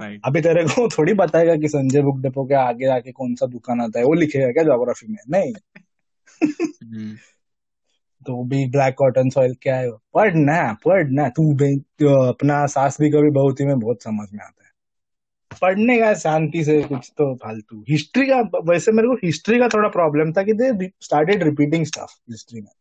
राइट 0.00 0.20
अभी 0.24 0.40
तेरे 0.40 0.64
को 0.64 0.88
थोड़ी 0.98 1.14
बताएगा 1.14 1.56
कि 1.56 1.68
संजय 1.68 2.02
बुक 2.02 2.18
डिपो 2.18 2.44
के 2.44 2.54
आगे 2.54 2.86
जाके 2.86 3.12
कौन 3.12 3.34
सा 3.34 3.46
दुकान 3.46 3.80
आता 3.80 3.98
है 3.98 4.04
वो 4.04 4.14
लिखेगा 4.14 4.48
क्या 4.48 4.62
ज्योग्राफी 4.62 5.06
में? 5.12 5.18
नहीं। 5.30 5.52
हम्म। 6.84 7.16
तो 8.26 8.44
भी 8.44 8.70
ब्लैक 8.70 8.94
कॉटन 8.98 9.30
सॉइल 9.30 9.54
क्या 9.62 9.76
है? 9.76 9.90
पढ़ना 9.90 10.72
पढ़ना 10.72 11.28
तू 11.28 11.54
तो 11.78 12.28
अपना 12.28 12.66
सास 12.66 12.96
भी 13.00 13.10
कभी 13.10 13.30
बहुत 13.30 13.60
ही 13.60 13.66
में 13.66 13.78
बहुत 13.78 14.02
समझ 14.02 14.28
में 14.34 14.44
आता 14.44 14.57
पढ़ने 15.62 15.98
का 15.98 16.14
शांति 16.14 16.64
से 16.64 16.82
कुछ 16.82 17.12
तो 17.18 17.34
फालतू। 17.34 17.84
हिस्ट्री 17.88 18.26
का 18.26 18.58
वैसे 18.64 18.92
मेरे 18.92 19.08
को 19.08 19.14
हिस्ट्री 19.14 19.58
का 19.58 19.68
थोड़ा 19.68 19.88
प्रॉब्लम 19.88 20.32
था 20.32 20.42
कि 20.42 20.52
they 20.52 20.90
started 21.00 21.42
repeating 21.42 21.86
stuff 21.86 22.12
history 22.30 22.60
में। 22.60 22.72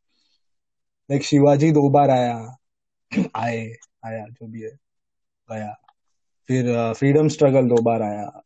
लाइक 1.12 1.24
शिवाजी 1.24 1.72
दो 1.72 1.90
बार 1.90 2.10
आया 2.10 2.58
आए 3.36 3.74
आया 4.06 4.26
जो 4.26 4.48
भी 4.48 4.62
है 4.62 4.80
गया। 5.52 5.74
फिर 6.48 6.94
फ्रीडम 6.94 7.28
स्ट्रगल 7.28 7.68
दो 7.68 7.82
बार 7.82 8.02
आया। 8.02 8.44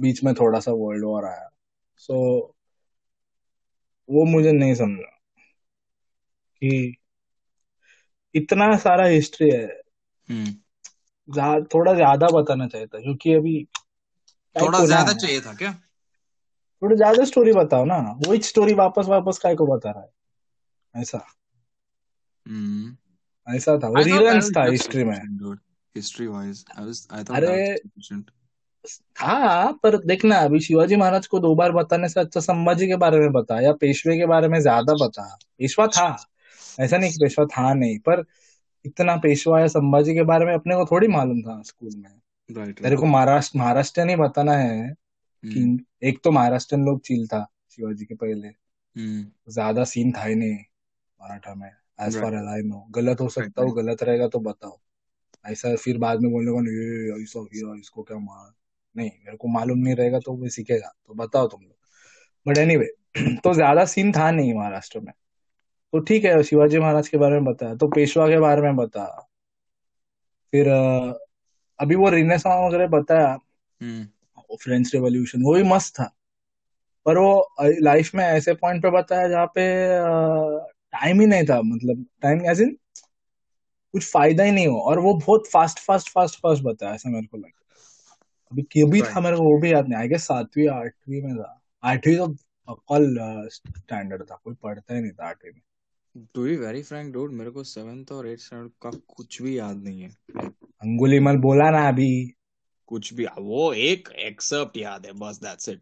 बीच 0.00 0.24
में 0.24 0.34
थोड़ा 0.34 0.60
सा 0.60 0.72
वर्ल्ड 0.72 1.04
वॉर 1.04 1.24
आया। 1.24 1.48
सो 1.96 2.14
so, 2.14 2.56
वो 4.10 4.24
मुझे 4.24 4.52
नहीं 4.52 4.74
समझा 4.74 5.18
कि 6.56 6.96
इतना 8.34 8.76
सारा 8.76 9.04
हिस्ट्री 9.04 9.50
है। 9.50 9.80
हम्म। 10.30 10.54
थोड़ा 11.74 11.94
ज़्यादा 11.94 12.26
बताना 12.26 12.66
चाहिए 12.66 12.86
था 12.86 13.00
क्योंकि 13.00 13.34
अभी 13.34 13.66
थोड़ा 14.56 14.84
ज़्यादा 14.84 15.12
चाहिए 15.12 15.40
था 15.40 15.54
क्या? 15.54 15.72
थोड़ा 16.82 16.96
ज़्यादा 16.96 17.24
स्टोरी 17.24 17.52
बताओ 17.52 17.84
ना। 17.84 17.96
वही 18.28 18.38
स्टोरी 18.42 18.74
वापस 18.74 19.06
वापस 19.08 19.38
काय 19.38 19.54
को 19.54 19.66
बता 19.66 19.90
रहा 19.90 20.02
है? 20.02 20.10
ऐसा। 20.94 21.26
हम्म। 22.46 23.54
ऐसा 23.54 23.78
था। 23.78 23.88
वो 23.88 23.94
that 23.94 24.56
था 24.56 24.64
हिस्ट्री 24.64 25.04
में. 25.04 25.16
History 25.94 26.26
wise, 26.28 26.64
I 26.78 26.84
was 26.84 27.06
I 27.10 27.22
thought 27.22 27.36
अरे. 27.36 27.76
था 29.20 29.70
पर 29.72 29.96
देखना 30.06 30.36
अभी 30.36 30.60
शिवाजी 30.60 30.96
महाराज 30.96 31.26
को 31.26 31.38
दो 31.40 31.54
बार 31.54 31.72
बताने 31.72 32.08
से 32.08 32.20
अच्छा 32.20 32.40
संभाजी 32.40 32.86
के 32.86 32.96
बारे 32.96 33.18
में 33.18 33.32
बता 33.32 33.60
या 33.60 33.72
पेशवे 33.72 34.16
के 34.18 34.26
बारे 34.26 34.48
में 34.48 34.60
ज़्यादा 34.60 34.94
बता। 34.94 35.26
पेशवा 35.58 35.86
था। 35.86 36.16
ऐसा 36.80 36.96
नहीं 36.98 37.10
कि 37.10 37.18
पेशवा 37.20 37.44
था 37.44 37.72
नहीं 37.74 37.98
पर 37.98 38.24
इतना 38.84 39.16
पेशवा 39.16 39.60
या 39.60 39.66
संभाजी 39.66 40.14
के 40.14 40.22
बारे 40.22 40.46
में 40.46 40.52
अपने 40.54 40.74
को 40.74 40.84
थोड़ी 40.86 41.08
मालूम 41.08 41.40
था 41.42 41.60
स्कूल 41.62 41.92
में। 41.96 42.10
राइट 42.50 42.80
तेरे 42.80 42.96
को 42.96 43.06
महाराष्ट्र 43.06 43.58
महाराष्ट्र 43.58 44.04
नहीं 44.04 44.16
बताना 44.16 44.56
है 44.56 44.94
कि 45.44 45.60
हम्म। 45.60 45.78
एक 46.08 46.18
तो 46.24 46.30
महाराष्ट्र 46.30 46.76
लोग 46.78 47.00
चील 47.00 47.26
था 47.26 47.46
शिवाजी 47.70 48.04
के 48.04 48.14
पहले। 48.14 48.48
हम्म। 48.48 49.52
ज़्यादा 49.52 49.84
सीन 49.84 50.12
था 50.12 50.24
ही 50.24 50.34
नहीं 50.34 50.56
मराठा 51.20 51.54
में 51.54 51.68
as 51.68 52.16
far 52.20 52.34
as 52.34 52.46
I 52.48 52.62
know 52.62 52.86
गलत 52.90 53.20
हो 53.20 53.28
सकता 53.28 53.62
हो 53.62 53.72
गलत 53.72 54.02
रहेगा 54.02 54.28
तो 54.28 54.38
बताओ। 54.40 54.78
ऐसा 55.44 55.74
फिर 55.76 55.98
बाद 55.98 56.20
में 56.20 56.30
बोलने 56.32 56.52
को 56.52 56.62
ये 56.66 57.22
ऐसा 57.22 57.44
किया 57.44 57.74
इसको 57.78 58.02
क्या 58.02 58.18
मार 58.18 58.52
नहीं 58.94 59.10
मेरे 59.24 59.36
को 59.36 59.48
मालूम 59.48 59.78
नहीं 59.78 59.94
रहेगा 59.94 60.18
तो 60.18 60.32
वो 60.32 60.48
सीखेगा 60.48 60.92
तो 61.06 61.14
बताओ 61.14 61.48
तुम 61.48 61.62
लोग। 61.62 61.76
बट 62.46 62.58
एनीवे 62.58 62.86
तो 63.44 63.52
ज़्यादा 63.54 63.84
सीन 63.84 64.12
था 64.12 64.30
नहीं 64.30 64.54
महाराष्ट्र 64.54 65.00
में। 65.00 65.12
तो 65.94 65.98
ठीक 66.00 66.24
है 66.24 66.42
शिवाजी 66.42 66.78
महाराज 66.78 67.08
के 67.08 67.16
बारे 67.16 67.34
में 67.34 67.44
बता 67.44 67.74
तो 67.74 67.88
पेशवा 67.88 68.28
के 68.28 68.38
बारे 68.38 68.62
में 68.62 68.76
बता 68.76 69.04
फिर 70.52 70.68
अभी 71.78 71.94
वो 71.94 72.08
रिनेसां 72.10 72.52
वगैरह 72.66 72.86
बताया। 72.86 73.28
हम्म। 73.80 74.56
फ्रेंच 74.56 74.90
रेवोल्यूशन 74.94 75.42
वो 75.42 75.54
भी 75.54 75.62
मस्त 75.62 75.94
था। 75.94 76.04
पर 77.06 77.18
वो 77.18 77.54
लाइफ 77.60 78.14
में 78.14 78.24
ऐसे 78.24 78.54
पॉइंट 78.54 78.82
पे 78.82 78.90
बताया 78.90 79.28
जहाँ 79.28 79.46
पे 79.46 79.64
टाइम 80.92 81.20
ही 81.20 81.26
नहीं 81.26 81.44
था 81.44 81.60
मतलब 81.62 82.04
टाइम 82.22 82.44
एज 82.50 82.60
इन 82.60 82.76
कुछ 83.92 84.10
फ़ायदा 84.12 84.44
ही 84.44 84.50
नहीं 84.50 84.66
हो 84.66 84.80
और 84.80 84.98
वो 84.98 85.14
बहुत 85.14 85.48
फास्ट 85.50 85.78
फास्ट 85.78 86.10
फास्ट 86.10 86.40
फास्ट 86.40 86.62
बताया 86.62 86.94
ऐसा 86.94 87.10
मेरे 87.10 87.26
को 87.26 87.36
लगा। 87.36 87.60
अभी 88.52 88.62
कभी 88.62 89.02
था 89.02 89.20
मेरे 89.20 89.36
को 89.36 89.42
वो 89.42 89.58
भी 89.58 89.72
याद 89.72 89.88
नहीं 89.88 89.98
आई 90.00 90.08
गेस 90.08 90.22
सातवीं 90.22 90.68
आठवीं 90.68 91.22
में 91.22 91.36
था। 91.36 91.60
आठवीं 91.82 92.16
तो 92.16 92.74
कॉल 92.88 93.16
स्टैंडर्ड 93.52 94.22
था 94.22 94.40
कोई 94.44 94.54
पढ़ता 94.54 94.94
ही 94.94 95.00
नहीं 95.00 95.12
था 95.12 95.28
आठवीं 95.28 95.52
में। 95.52 95.60
To 96.16 96.44
be 96.44 96.56
very 96.56 96.82
frank 96.82 97.12
dude 97.12 97.32
मेरे 97.32 97.50
को 97.50 97.64
सेवेंथ 97.64 98.12
और 98.12 98.28
एट 98.28 98.38
स्टैंडर्ड 98.38 98.72
का 98.82 98.90
कुछ 98.90 99.42
भी 99.42 99.58
याद 99.58 99.76
नहीं 99.76 100.02
है। 100.02 100.08
अंगुली 100.60 101.20
मल 101.20 101.36
बोला 101.36 101.70
ना 101.70 101.88
अभी। 101.88 102.34
कुछ 102.86 103.14
भी 103.14 103.26
वो 103.38 103.72
एक 103.72 104.08
एक्सेप्ट 104.08 104.76
याद 104.76 105.06
है 105.06 105.12
बस 105.12 105.36
दैट्स 105.36 105.68
इट 105.68 105.80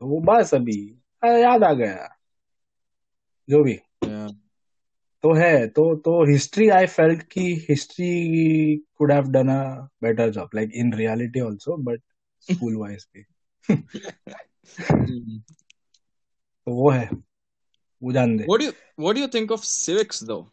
तो 0.00 0.06
वो 0.06 0.20
बस 0.20 0.54
अभी 0.54 1.02
याद 1.24 1.64
आ 1.64 1.72
गया। 1.72 2.08
जो 3.48 3.64
भी। 3.64 3.74
तो 5.22 5.34
है 5.34 5.66
तो 5.66 5.96
तो 5.96 6.32
हिस्ट्री 6.32 6.68
आई 6.68 6.86
फेल्ट 6.86 7.22
की 7.22 7.66
history 7.68 8.76
could 8.76 9.12
have 9.12 9.22
done 9.22 9.48
a 9.48 9.88
better 10.02 10.30
job 10.30 10.48
like 10.54 10.70
in 10.74 10.92
reality 10.94 11.40
also 11.40 11.76
but 11.76 12.02
school 12.40 12.76
wise 12.76 13.06
भी। 13.14 13.24
तो 16.66 16.72
वो 16.74 16.90
है। 16.90 17.33
वो 18.04 18.12
जान 18.12 18.36
दे। 18.36 18.44
What 18.44 18.62
do 18.62 18.66
you 18.68 18.74
what 19.04 19.16
do 19.16 19.22
you 19.22 19.30
think 19.34 19.52
of 19.56 19.64
civics 19.68 20.22
though? 20.22 20.44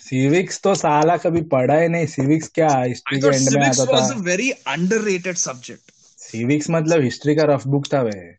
Civics 0.00 0.60
तो 0.62 0.74
साला 0.74 1.16
कभी 1.16 1.40
पढ़ा 1.42 1.78
ही 1.78 1.88
नहीं। 1.88 2.06
सिविक्स 2.06 2.48
क्या 2.48 2.68
हिस्ट्री 2.82 3.20
के 3.20 3.26
एंड 3.26 3.48
में 3.48 3.62
civics 3.62 3.80
आता 3.80 3.92
was 3.92 4.10
था 4.10 4.16
a 4.16 4.24
very 4.28 4.50
underrated 4.76 5.38
subject. 5.44 5.92
Civics 6.18 6.70
मतलब 6.70 7.00
हिस्ट्री 7.00 7.34
का 7.36 7.42
रफ 7.42 7.66
बुक 7.66 7.86
था 7.86 8.02
वे। 8.02 8.36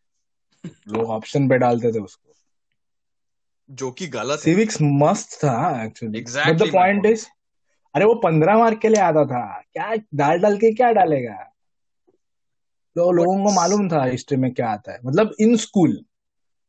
लोग 0.65 1.09
ऑप्शन 1.09 1.49
पे 1.49 1.57
डालते 1.57 1.91
थे 1.91 1.99
उसको। 1.99 2.33
जो 3.71 3.91
कि 3.91 4.07
गलत 4.07 4.39
सिविक्स 4.39 4.77
मस्त 4.81 5.37
था 5.37 5.85
actually 5.85 6.21
but 6.21 6.57
the 6.57 6.71
point 6.71 7.05
is 7.05 7.25
अरे 7.95 8.05
वो 8.05 8.13
पंद्रह 8.13 8.57
मार्क 8.57 8.79
के 8.79 8.87
लिए 8.87 9.01
आता 9.01 9.25
था। 9.25 9.45
क्या 9.73 9.93
डाल 10.15 10.39
डाल 10.39 10.57
के 10.57 10.73
क्या 10.73 10.91
डालेगा? 10.91 11.33
तो 12.95 13.11
लोगों 13.11 13.45
को 13.45 13.51
मालूम 13.51 13.89
था 13.89 14.03
हिस्ट्री 14.03 14.37
में 14.37 14.53
क्या 14.53 14.69
आता 14.69 14.91
है। 14.91 14.99
मतलब 15.05 15.33
इन 15.39 15.55
स्कूल 15.57 16.05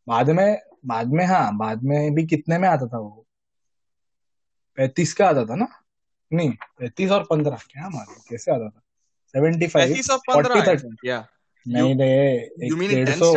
बाद 0.08 0.30
में 0.30 0.60
बाद 0.86 1.12
में 1.12 1.24
हाँ 1.26 1.56
बाद 1.56 1.82
में 1.82 2.14
भी 2.14 2.26
कितने 2.26 2.58
में 2.58 2.68
आता 2.68 2.86
था 2.86 2.98
वो 2.98 3.26
पैंतीस 4.76 5.12
का 5.14 5.28
आता 5.28 5.44
था 5.44 5.54
ना 5.54 5.66
नहीं 6.32 6.50
पैंतीस 6.78 7.10
और 7.10 7.26
पंद्रह 7.30 7.56
क्या 7.70 7.88
मालूम 7.88 8.16
कैसे 8.30 8.52
आता 8.52 8.68
था 8.68 8.82
सेवेंटी 9.34 9.66
फाइव 9.66 9.94
फोर्टी 10.16 10.60
थर्टी. 10.66 10.88
नहीं 11.66 11.94
रे 11.96 12.48
डेढ़ 12.94 13.10
सौ 13.10 13.34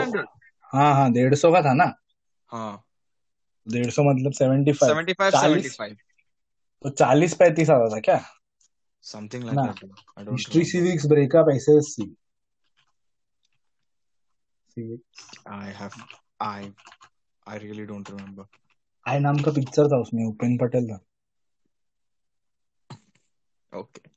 हाँ 0.73 0.93
हाँ 0.93 1.11
डेढ़ 1.11 1.35
सौ 1.35 1.51
का 1.51 1.61
था 1.61 1.73
ना 1.73 1.93
हाँ. 2.47 2.85
डेढ़ 3.67 3.89
सौ 3.89 4.03
मतलब 4.03 4.31
सेवेंटी 4.31 4.71
फाइव 4.71 4.93
75 4.93 5.31
चालीस 5.31 5.77
75. 5.77 5.95
तो 6.83 6.89
चालीस 6.89 7.33
पैंतीस 7.33 7.69
आता 7.69 7.95
था 7.95 7.99
क्या 7.99 8.23
that. 9.05 9.79
dude. 9.79 9.91
I 10.17 10.31
history. 10.31 10.65
Civics 10.65 11.05
breakup 11.05 11.49
ऐसे 11.49 11.81
सी 11.81 12.15
civics 14.69 15.31
I 16.41 16.73
I 17.49 17.53
really 17.53 17.85
don't 17.85 18.09
remember. 18.09 18.45
आई 19.07 19.19
नाम 19.19 19.37
का 19.37 19.51
पिक्चर 19.51 19.87
था 19.87 20.01
उसमें 20.01 20.25
उपेन 20.25 20.57
पटेल 20.57 20.87
था 20.87 20.99
Okay. 23.75 24.07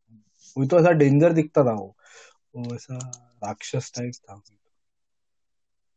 कोई 0.56 0.68
तो 0.68 0.80
ऐसा 0.80 0.92
डेंजर 0.92 1.34
दिखता 1.34 1.64
था 1.64 1.72
वो। 1.72 1.98
वो 2.56 2.76
ऐसा 2.76 2.98
राक्षस 3.44 3.92
टाइप 3.96 4.14
था। 4.14 4.42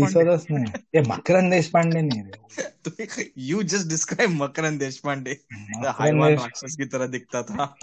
ये 0.95 1.01
मकरंद 1.01 1.51
देशपांडे 1.53 2.01
नहीं 2.01 2.21
वो. 2.21 2.49
you 3.35 3.63
just 3.63 3.87
described 3.87 4.33
Makaran 4.33 4.79
Deshpande. 4.79 5.25
The 5.25 5.57
मकरंद 5.77 5.95
हाईवान 5.99 6.37
राक्षस 6.37 6.75
की 6.75 6.85
तरह 6.85 7.07
दिखता 7.07 7.43
था. 7.43 7.75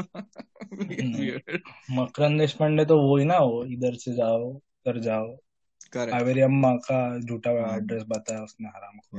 Weird. 0.73 1.59
मकरंद 1.91 2.41
देशपांडे 2.41 2.85
तो 2.85 2.99
वो 2.99 3.19
ही 3.19 3.25
ना 3.25 3.37
हो 3.37 3.65
इधर 3.65 3.95
से 3.95 4.15
जाओ 4.15 4.45
उधर 4.45 5.01
जाओ. 5.01 5.37
कावेरी 5.93 6.41
अम्मा 6.41 6.73
का 6.73 7.19
झूठा 7.19 7.51
हाँ. 7.51 7.77
एड्रेस 7.77 8.03
बताया 8.09 8.43
उसने 8.43 8.69
हराम 8.69 8.99
को 8.99 9.19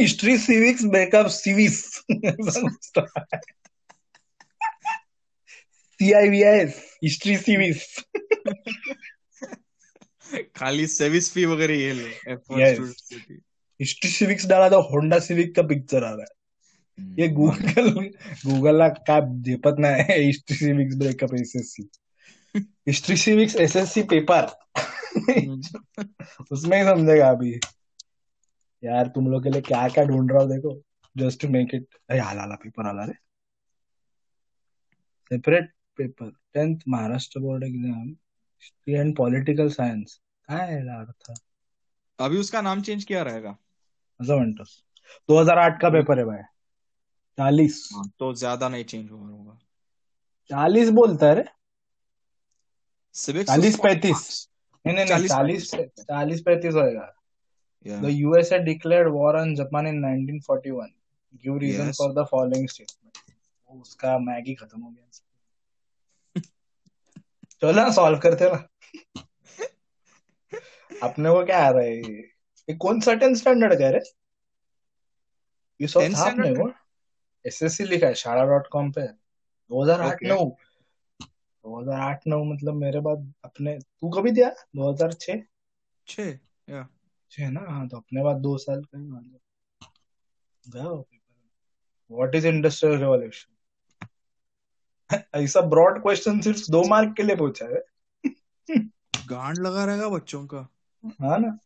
history 0.00 0.38
civics 0.38 0.84
backup 0.84 1.26
civics 1.26 2.02
CIVS 6.00 6.98
history 7.04 7.36
civics 7.36 8.04
खाली 10.56 10.86
सर्विस 10.86 11.32
फ़ी 11.34 11.44
वगैरह 11.46 11.74
ये 11.74 11.92
लो 11.92 12.08
F1 12.32 12.58
Yes. 12.60 12.74
students 12.74 13.00
के 13.02 13.16
लिए. 13.16 13.38
हिस्ट्री 13.80 14.10
सिविक्स 14.10 14.46
डाला 14.46 14.68
तो 14.68 14.80
होंडा 14.82 15.18
सिविक 15.18 15.54
का 15.56 15.62
पिक्चर 15.62 16.04
आ 16.04 16.10
रहा 16.10 16.20
है. 16.20 16.38
ये 17.18 17.28
गूगल 17.28 17.88
गूगलला 18.46 18.88
काय 19.08 19.20
झेपत 19.42 19.76
नाही. 19.78 20.24
History 20.24 20.56
civics 20.56 20.96
breakup 20.96 21.34
SSC 21.34 21.88
history 22.88 23.16
civics 23.16 23.56
SSC 23.56 24.02
paper. 24.12 24.46
उसमें 26.52 26.76
ही 26.78 26.84
समझेगा 26.84 27.28
अभी. 27.30 27.58
यार 28.82 29.06
तुम 29.14 29.30
लोग 29.30 29.42
के 29.44 29.50
लिए 29.50 29.60
क्या 29.62 29.88
क्या 29.88 30.04
ढूंढ 30.04 30.30
रहा 30.32 30.42
हो 30.42 30.48
देखो. 30.48 30.80
जस्ट 31.16 31.40
टू 31.42 31.48
मेक 31.48 31.74
इट 31.74 31.86
अरे 32.10 32.18
आला 32.20 32.42
आला 32.42 32.54
पेपर 32.62 32.86
आला 32.88 33.04
रे. 33.04 33.12
Separate 35.30 35.70
paper 35.98 36.30
tenth 36.54 36.80
Maharashtra 36.88 37.40
board 37.40 37.64
exam 37.64 38.14
history 38.62 38.94
and 38.94 39.16
political 39.16 39.68
काय 39.78 40.76
अभी 42.18 42.38
उसका 42.38 42.60
नाम 42.60 42.82
चेंज 42.82 43.04
किया 43.04 43.22
रहेगा। 43.22 43.56
दो 44.20 45.40
हज़ार 45.40 45.58
आठ 45.58 45.80
का 45.82 45.88
पेपर 45.90 46.18
है 46.18 46.24
भाई। 46.24 46.42
चालीस। 47.38 47.88
हाँ, 47.94 48.04
तो 48.18 48.32
ज़्यादा 48.34 48.68
नहीं 48.68 48.84
चेंज 48.84 49.10
हुआ 49.10 49.28
होगा। 49.28 49.58
चालीस 50.50 50.88
बोलता 50.90 51.26
है 51.26 51.34
रे। 51.34 51.44
चालीस 53.44 53.78
पैंतीस। 53.82 54.48
नहीं 54.84 54.94
नहीं 54.94 55.04
नहीं 55.04 55.28
चालीस 55.28 55.70
चालीस 56.10 56.40
पैंतीस। 56.46 56.74
होएगा. 56.74 57.14
The 57.86 58.10
USA 58.12 58.58
declared 58.64 59.08
war 59.12 59.30
on 59.36 59.54
Japan 59.56 59.86
in 59.86 60.00
1941. 60.02 60.90
Give 61.44 61.56
reason 61.62 61.86
Yes. 61.86 61.96
for 61.96 62.08
the 62.12 62.24
following 62.32 62.66
statement. 62.68 63.20
उसका 63.70 64.18
मैगी 64.18 64.54
खत्म 64.54 64.80
हो 64.80 64.90
गया। 64.90 65.04
चलो 67.62 67.72
ना 67.72 67.90
सॉल्व 67.92 68.18
करते 68.18 68.50
ना। 68.52 68.66
अपने 71.02 71.30
को 71.30 71.44
क्या 71.46 71.58
आ 71.66 71.70
रहा 71.70 71.82
है 71.82 71.96
ये 71.96 72.74
कौन 72.76 73.00
सा 73.00 73.14
टेंथ 73.14 73.34
स्टैंडर्ड 73.36 73.78
का 73.78 73.84
है 73.86 73.92
रे 73.92 74.00
ये 75.80 75.86
सब 75.86 76.00
था 76.14 76.30
अपने 76.30 76.54
को। 76.54 76.70
एसएससी 77.44 77.84
लिखा 77.84 78.06
है 78.06 78.14
शाला 78.14 78.44
डॉट 78.44 78.66
कॉम 78.66 78.90
पे। 78.92 79.06
2008 79.70 80.14
Okay. 80.14 80.28
नौ। 80.28 80.44
2008 81.64 82.26
नौ 82.26 82.42
मतलब 82.44 82.74
मेरे 82.74 83.00
बाद 83.00 83.32
अपने 83.44 83.78
तू 83.78 84.10
कभी 84.10 84.30
दिया? 84.30 84.50
2006 84.76 85.42
छह? 86.06 86.28
या। 86.68 86.88
छह 87.30 87.50
ना? 87.50 87.64
हाँ 87.68 87.86
तो 87.88 87.96
अपने 87.96 88.22
बाद 88.22 88.36
दो 88.36 88.56
साल 88.58 88.82
का 88.84 88.98
ही। 88.98 89.04
मान 89.04 89.24
लो 89.24 89.38
गया 90.64 90.88
वो 90.88 91.06
व्हाट 92.10 92.34
इज़ 92.34 92.46
इंडस्ट्रियल 92.46 92.98
रेवोल्यूशन 92.98 93.54
ऐसा 95.14 95.60
ब्रॉड 95.60 96.02
क्वेश्चन 96.02 96.40
सिर्फ़ 96.40 96.70
दो 96.70 96.88
मार्क 96.88 97.14
के 97.16 97.22
लिए 97.22 97.36
पूछा 97.36 97.66
है। 97.66 97.84
गांड 99.26 99.58
लगा 99.58 99.84
रहेगा 99.84 100.08
बच्चों 100.08 100.46
का। 100.46 100.68
हाँ 101.06 101.38
ना। 101.38 101.58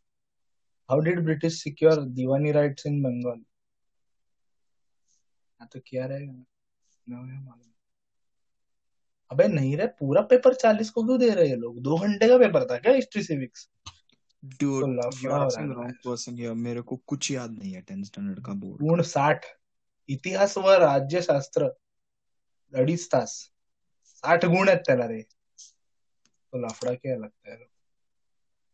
How 0.89 0.99
did 0.99 1.23
British 1.23 1.63
secure 1.63 2.01
diwani 2.01 2.51
rights 2.51 2.85
in 2.85 3.01
Bengal 3.01 3.41
हाँ 5.59 5.69
तो 5.73 5.79
क्या 5.87 6.05
रहेगा? 6.05 6.45
मालूम। 7.09 7.71
अबे 9.31 9.47
नहीं 9.47 9.77
रे 9.77 9.87
पूरा 9.87 10.21
पेपर 10.21 10.53
चालीस 10.53 10.89
को 10.89 11.05
क्यों 11.05 11.19
दे 11.19 11.29
रहे 11.29 11.47
हैं 11.47 11.57
लोग? 11.57 11.81
दो 11.81 11.97
घंटे 11.97 12.27
का 12.27 12.37
पेपर 12.37 12.65
था 12.65 12.77
क्या 12.77 12.93
हिस्ट्री 12.93 13.23
सिविक्स 13.23 13.69
Dude, 14.45 14.61
तो 14.61 15.29
हो 15.29 15.73
रहा 15.73 15.87
है। 15.87 15.93
person 16.07 16.35
here. 16.35 16.55
मेरे 16.55 16.81
को 16.81 16.95
कुछ 16.95 17.31
याद 17.31 17.51
नहीं 17.51 17.73
है 17.73 17.81
टेंथ 17.81 18.03
स्टैंडर्ड 18.03 18.45
का 18.45 18.53
बोर्ड 18.53 18.79
पूर्ण 18.79 19.01
साठ। 19.01 19.45
इतिहास 20.09 20.57
व 20.57 20.71
राज्यशास्त्र। 20.71 21.84
अडीच 22.75 23.07
तास 23.11 23.33
साठ 24.23 24.45
गुण 24.45 24.69
आहेत 24.69 24.79
त्याला 24.79 25.07
रे 25.07 25.21
तो 25.21 26.57
लफड़ा 26.57 26.93
क्या 26.93 27.17
लगता 27.17 27.51
है 27.51 27.57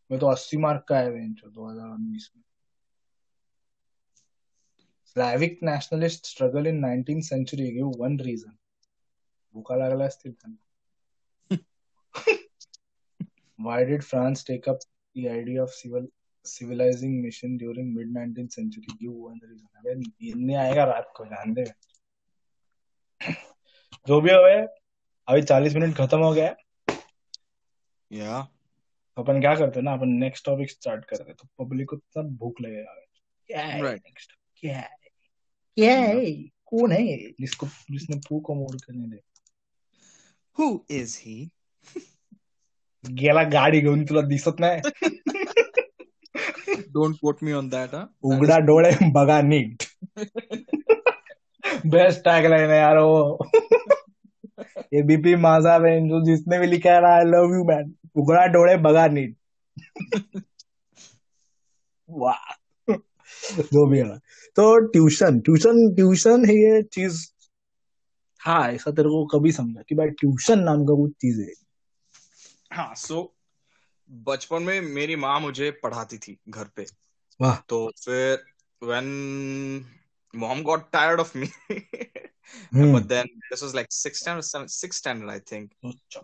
मैं 0.09 0.19
तो 0.21 0.27
अस्सी 0.27 0.57
मार्क 0.57 0.83
का 0.87 0.97
है 0.99 1.11
बेंचो 1.11 1.49
दो 1.49 1.69
हज़ार 1.69 1.89
उन्नीस 1.89 2.29
में 2.35 2.43
स्लॅविक 5.15 5.59
nationalist 5.63 6.25
struggle 6.25 6.67
in 6.71 6.77
19th 6.81 7.25
century 7.25 7.65
give 7.71 7.95
one 8.01 8.17
reason 8.25 8.51
भुका 9.53 9.75
लागला 9.75 10.05
असतील 10.05 10.31
त्यांना 10.31 10.55
why 13.59 13.79
did 13.85 14.03
France 14.03 14.43
take 14.43 14.69
up 14.71 14.85
the 15.15 15.27
idea 15.29 15.63
of 15.63 15.73
civil 15.79 16.05
civilizing 16.45 17.17
mission 17.25 17.57
during 17.57 17.89
mid 17.97 18.13
19th 18.17 18.51
century 18.51 18.95
give 19.01 19.17
one 19.27 19.39
reason 19.43 19.67
अबे 19.75 19.93
नींद 19.93 20.35
नहीं 20.35 20.57
आएगा 20.57 20.85
रात 20.85 21.11
को 21.15 21.25
दे 21.53 21.63
जो 24.07 24.21
भी 24.21 24.31
हो 24.31 24.67
अभी 25.27 25.41
चालीस 25.41 25.75
मिनट 25.75 25.95
खत्म 25.95 26.19
हो 26.19 26.33
गया 26.33 26.45
है। 26.45 26.55
या 28.11 28.47
अपन 29.17 29.41
क्या 29.41 29.55
करते 29.55 29.79
हैं 29.79 29.83
ना 29.85 29.93
अपन 29.93 30.09
नेक्स्ट 30.09 30.45
टॉपिक 30.45 30.71
स्टार्ट 30.71 31.05
करते 31.05 31.23
हैं 31.23 31.35
तो 31.35 31.65
पब्लिक 31.65 31.89
को 31.89 31.95
तब 31.95 32.37
भूख 32.37 32.61
लगेगा। 32.61 32.95
क्या 33.47 33.61
है 33.61 33.81
Right. 33.81 33.95
नेक्स्ट 33.95 34.31
क्या 34.55 34.77
है 34.77 34.89
क्या 35.77 35.99
है 35.99 36.25
कौन 36.65 36.91
है 36.91 37.17
जिसको 37.17 37.67
जिसने 37.91 38.15
पू 38.29 38.39
को 38.39 38.55
मोड़ 38.55 38.75
करने 38.75 39.07
दे 39.07 39.21
who 40.57 40.67
is 40.91 41.15
he? 41.25 41.49
गेला 43.05 43.43
गाडी 43.43 43.81
घेऊन 43.81 44.05
तुला 44.05 44.21
दिसत 44.21 44.55
नाही 44.59 44.81
don't 46.97 47.17
quote 47.19 47.41
me 47.47 47.53
on 47.57 47.69
that 47.71 47.93
huh? 47.93 48.05
उघडा 48.23 48.57
डोळे 48.57 48.91
बघा 49.11 49.41
नीट। 49.41 49.83
बेस्ट 51.85 52.19
टैगलाइन 52.19 52.69
है 52.69 52.77
यार 52.77 52.97
वो। 52.97 53.37
एबीपी 54.93 55.35
माझा 55.35 55.79
बहन 55.79 56.09
जो 56.09 56.25
जिसने 56.25 56.59
भी 56.59 56.67
लिखा 56.67 56.89
है 56.89 56.97
आई 56.97 57.23
लव 57.25 57.55
यू 57.55 57.63
मैन 57.63 57.95
उघडा 58.15 58.45
डोळे 58.45 58.77
बघा 58.77 59.07
नीट। 59.07 59.35
वाह। 62.09 62.53
जो 63.59 63.87
भी 63.87 63.99
है 63.99 64.17
तो 64.55 64.87
ट्यूशन 64.87 65.39
ट्यूशन 65.39 65.95
ट्यूशन 65.95 66.45
है 66.45 66.55
ये 66.55 66.83
चीज़। 66.83 67.27
हाँ 68.39 68.71
ऐसा 68.71 68.91
तेरे 68.91 69.09
को 69.09 69.25
कभी 69.25 69.51
समझा 69.51 69.81
कि 69.89 69.95
भाई 69.95 70.07
ट्यूशन 70.07 70.59
नाम 70.59 70.77
का 70.77 70.95
कुछ 70.95 71.11
चीज़ 71.11 71.41
है। 71.41 71.53
हाँ 72.73 72.95
सो 72.95 73.15
so, 73.15 73.27
बचपन 74.11 74.63
में 74.63 74.81
मेरी 74.81 75.15
माँ 75.15 75.39
मुझे 75.39 75.71
पढ़ाती 75.71 76.17
थी 76.17 76.37
घर 76.49 76.63
पे। 76.63 76.85
वाह। 77.41 77.57
तो 77.69 77.91
फिर 78.05 78.43
when 78.83 79.05
mom 80.34 80.62
got 80.62 80.90
tired 80.92 81.20
of 81.20 81.34
me 81.34 81.48
hmm 82.74 82.92
but 82.92 83.08
then 83.08 83.26
this 83.50 83.62
was 83.62 83.74
like 83.74 83.88
sixth 83.90 84.20
standard 84.22 84.42
seven, 84.44 84.68
sixth 84.68 84.98
standard 84.98 85.28
I 85.28 85.38
think 85.38 85.72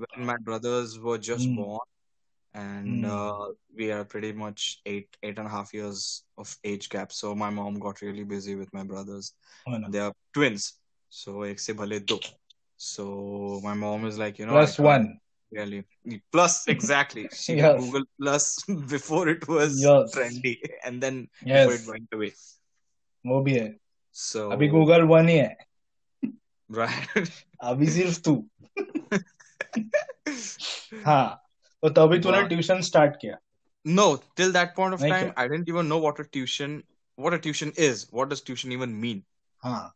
when 0.02 0.26
my 0.26 0.36
brothers 0.48 0.98
were 0.98 1.18
just 1.18 1.48
Hmm. 1.48 1.56
born 1.56 1.88
and 2.54 3.04
Hmm. 3.04 3.10
uh, 3.10 3.46
we 3.80 3.90
are 3.96 4.04
pretty 4.04 4.32
much 4.32 4.66
eight 4.86 5.16
eight 5.22 5.38
and 5.38 5.46
a 5.46 5.50
half 5.50 5.72
years 5.78 6.24
of 6.44 6.54
age 6.72 6.88
gap 6.94 7.12
so 7.12 7.34
my 7.34 7.50
mom 7.58 7.78
got 7.86 8.02
really 8.02 8.24
busy 8.24 8.54
with 8.62 8.72
my 8.78 8.84
brothers 8.92 9.32
हो 9.68 9.78
ना 9.78 9.90
they 9.96 10.02
are 10.06 10.12
twins 10.38 10.68
so 11.22 11.42
ek 11.50 11.58
se 11.66 11.72
bhale 11.82 11.98
do 12.14 12.18
so 12.76 13.60
my 13.64 13.74
mom 13.74 14.06
is 14.12 14.18
like 14.24 14.38
you 14.42 14.46
know 14.46 14.56
I 14.56 14.64
plus 14.64 14.76
can't 14.76 14.86
one 14.88 15.10
really 15.58 15.80
plus 16.36 16.58
exactly 16.76 17.28
she 17.42 17.56
Yes. 17.56 17.72
did 17.72 17.80
google 17.82 18.04
plus 18.20 18.46
before 18.96 19.24
it 19.36 19.46
was 19.48 19.78
Yes. 19.86 20.14
trendy 20.16 20.54
and 20.84 21.02
then 21.06 21.22
before 21.52 21.74
yes 21.74 21.80
it 21.82 21.88
went 21.94 22.18
away 22.18 22.32
वो 23.26 23.40
भी 23.48 23.54
है 23.54 23.68
so 24.16 24.52
अभी 24.52 24.68
Google 24.68 25.02
one 25.02 25.28
ही 25.28 25.36
है 25.36 25.56
right 26.70 27.30
अभी 27.62 27.90
सिर्फ 27.90 28.20
तू 28.20 28.48
हाँ 31.06 31.42
तो 31.82 31.88
तभी 31.88 32.18
तूने 32.18 32.38
But- 32.38 32.48
ट्यूशन 32.48 32.80
स्टार्ट 32.80 33.16
किया 33.16 33.38
no 33.86 34.16
till 34.40 34.52
that 34.52 34.74
point 34.78 34.94
of 34.94 35.00
नहीं 35.00 35.12
time 35.12 35.22
क्या? 35.22 35.44
i 35.44 35.48
didn't 35.48 35.68
even 35.68 35.88
know 35.92 36.00
what 36.06 36.20
a 36.20 36.24
tuition 36.36 36.82
what 37.16 37.34
a 37.34 37.38
tuition 37.38 37.72
is 37.88 38.06
what 38.12 38.28
does 38.28 38.42
tuition 38.50 38.72
even 38.72 39.00
mean 39.04 39.22
हाँ 39.64 39.94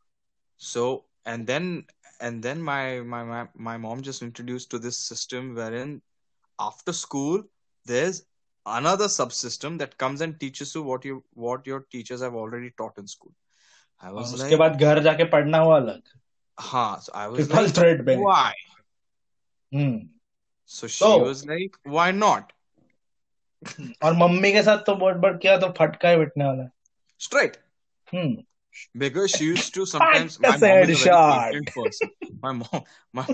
so 0.57 1.04
and 1.26 1.46
then 1.46 1.86
and 2.20 2.42
then 2.42 2.62
my 2.62 3.00
my 3.00 3.24
my, 3.24 3.46
my 3.54 3.76
mom 3.76 4.02
just 4.02 4.22
introduced 4.22 4.70
to 4.70 4.78
this 4.78 4.98
system 4.98 5.54
wherein 5.54 6.02
after 6.59 6.92
school 6.92 7.42
there's 7.86 8.24
another 8.66 9.04
subsystem 9.04 9.78
that 9.78 9.96
comes 9.98 10.20
and 10.20 10.40
teaches 10.40 10.74
you 10.74 10.82
what 10.82 11.04
you 11.04 11.24
what 11.34 11.66
your 11.66 11.80
teachers 11.80 12.20
have 12.20 12.34
already 12.34 12.70
taught 12.70 12.98
in 12.98 13.07
school 13.07 13.32
i 13.32 13.39
और 13.39 13.39
Was 14.09 14.33
उसके 14.33 14.49
like 14.49 14.59
बाद 14.59 14.79
घर 14.81 14.99
जाके 15.03 15.23
पढ़ना 15.35 15.57
हुआ 15.57 15.75
अलग 15.77 16.01
huh 16.57 16.97
so 16.99 17.11
i 17.15 17.27
was 17.27 17.37
triple 17.37 17.65
like 17.65 17.75
thread 17.77 18.05
पे 18.05 18.15
why 18.23 18.51
hmm 19.73 20.09
so 20.65 20.87
she 20.87 21.03
So- 21.03 21.19
was 21.23 21.45
like 21.45 21.77
why 21.83 22.11
not 22.11 22.51
और 24.03 24.13
मम्मी 24.17 24.51
के 24.51 24.63
साथ 24.63 24.77
तो 24.85 24.95
बहुत 24.95 25.15
बड़ 25.25 25.35
किया 25.37 25.57
तो 25.57 25.67
फटका 25.79 26.09
ही 26.09 26.17
बिटने 26.17 26.45
वाला 26.45 26.63
है 26.63 26.71
straight 27.27 27.57
hmm 28.13 28.43
because 29.01 29.31
she 29.31 29.45
used 29.45 29.73
to 29.75 29.85
sometimes 29.85 30.39
my 30.39 30.51
mom 30.57 30.91
is 30.91 31.01
a 31.05 31.05
very 31.05 31.15
patient 31.31 31.71
person 31.77 32.11
my 32.43 32.51
mom 32.59 32.83
my, 33.19 33.25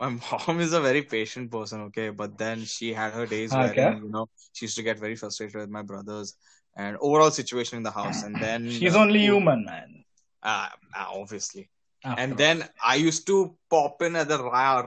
my 0.00 0.08
mom 0.18 0.60
is 0.66 0.72
a 0.72 0.80
very 0.80 1.02
patient 1.14 1.50
person 1.50 1.80
okay 1.86 2.08
but 2.20 2.38
then 2.42 2.62
she 2.74 2.92
had 2.98 3.12
her 3.12 3.26
days 3.26 3.52
हाँ, 3.52 3.64
where 3.64 3.96
you 4.04 4.10
know 4.16 4.28
she 4.52 4.66
used 4.66 4.76
to 4.76 4.84
get 4.88 4.98
very 4.98 5.16
frustrated 5.16 5.56
with 5.60 5.68
my 5.78 5.82
brothers 5.82 6.36
and 6.76 6.96
overall 7.00 7.32
situation 7.40 7.78
in 7.78 7.82
the 7.82 7.90
house 7.90 8.22
and 8.22 8.36
then 8.46 8.70
she's 8.70 8.94
uh, 8.94 9.00
only 9.00 9.24
human 9.26 9.64
man 9.64 10.04
uh, 10.46 10.68
obviously 11.12 11.68
After 12.04 12.22
and 12.22 12.36
then 12.36 12.64
I 12.84 12.94
used 12.96 13.26
to 13.26 13.56
pop 13.70 14.02
in 14.02 14.16
at 14.16 14.28
the 14.28 14.38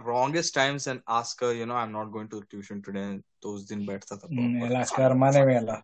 wrongest 0.05 0.53
times 0.53 0.87
and 0.87 1.01
ask 1.07 1.41
her, 1.41 1.53
you 1.53 1.65
know, 1.65 1.75
I'm 1.75 1.91
not 1.91 2.11
going 2.11 2.29
to 2.29 2.41
tuition 2.49 2.81
today. 2.81 3.19
उस 3.45 3.67
दिन 3.69 3.85
बैठता 3.85 4.15
था 4.15 4.27
मेला 4.31 4.81
proper. 4.81 4.97
Karma 4.97 5.29
ने 5.31 5.45
मेला. 5.45 5.81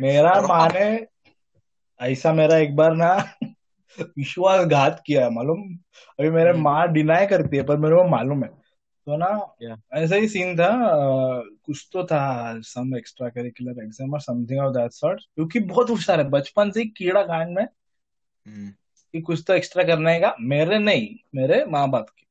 मेरा 0.00 0.40
माँ 0.40 0.68
ने 0.68 1.06
ऐसा 2.00 2.32
मेरा 2.32 2.56
एक 2.56 2.76
बार 2.76 2.94
ना 2.94 3.12
विश्वासघात 4.00 5.02
किया 5.06 5.24
है 5.24 5.30
मालूम 5.34 5.62
अभी 6.20 6.30
मेरे 6.30 6.50
हम्म। 6.50 6.62
माँ 6.62 6.92
डिनाई 6.92 7.26
करती 7.26 7.56
है 7.56 7.62
पर 7.62 7.76
मेरे 7.76 7.96
को 7.96 8.08
मालूम 8.08 8.44
है 8.44 8.48
तो 8.48 9.16
ना. 9.16 9.54
ऐसा 9.94 10.16
ही 10.16 10.28
सीन 10.28 10.56
था 10.56 10.70
कुछ 11.66 11.88
तो 11.92 12.04
था 12.04 12.20
सम 12.60 12.96
एक्स्ट्रा 12.96 13.28
करिकुलर 13.28 13.82
एग्ज़ाम 13.82 14.14
और 14.14 14.20
समथिंग 14.20 14.60
ऑफ़ 14.60 14.72
दैट 14.74 14.92
सॉर्ट 14.92 15.20
क्योंकि 15.20 15.60
बहुत 15.60 15.90
होशियार 15.90 16.20
है 16.20 16.28
बचपन 16.30 16.70
से 16.70 16.80
ही 16.80 16.88
कीड़ा 16.88 17.22
कांड 17.22 17.56
में 17.56 17.64
Hmm. 17.64 17.87
कि 19.12 19.20
कुछ 19.20 19.44
तो 19.46 19.54
एक्स्ट्रा 19.54 19.84
करने 19.84 20.20
का? 20.20 20.36
मेरे 20.40 20.78
नहीं 20.78 21.08
मेरे 21.34 21.64
माँ 21.64 21.90
बाप 21.90 22.06
के। 22.10 22.28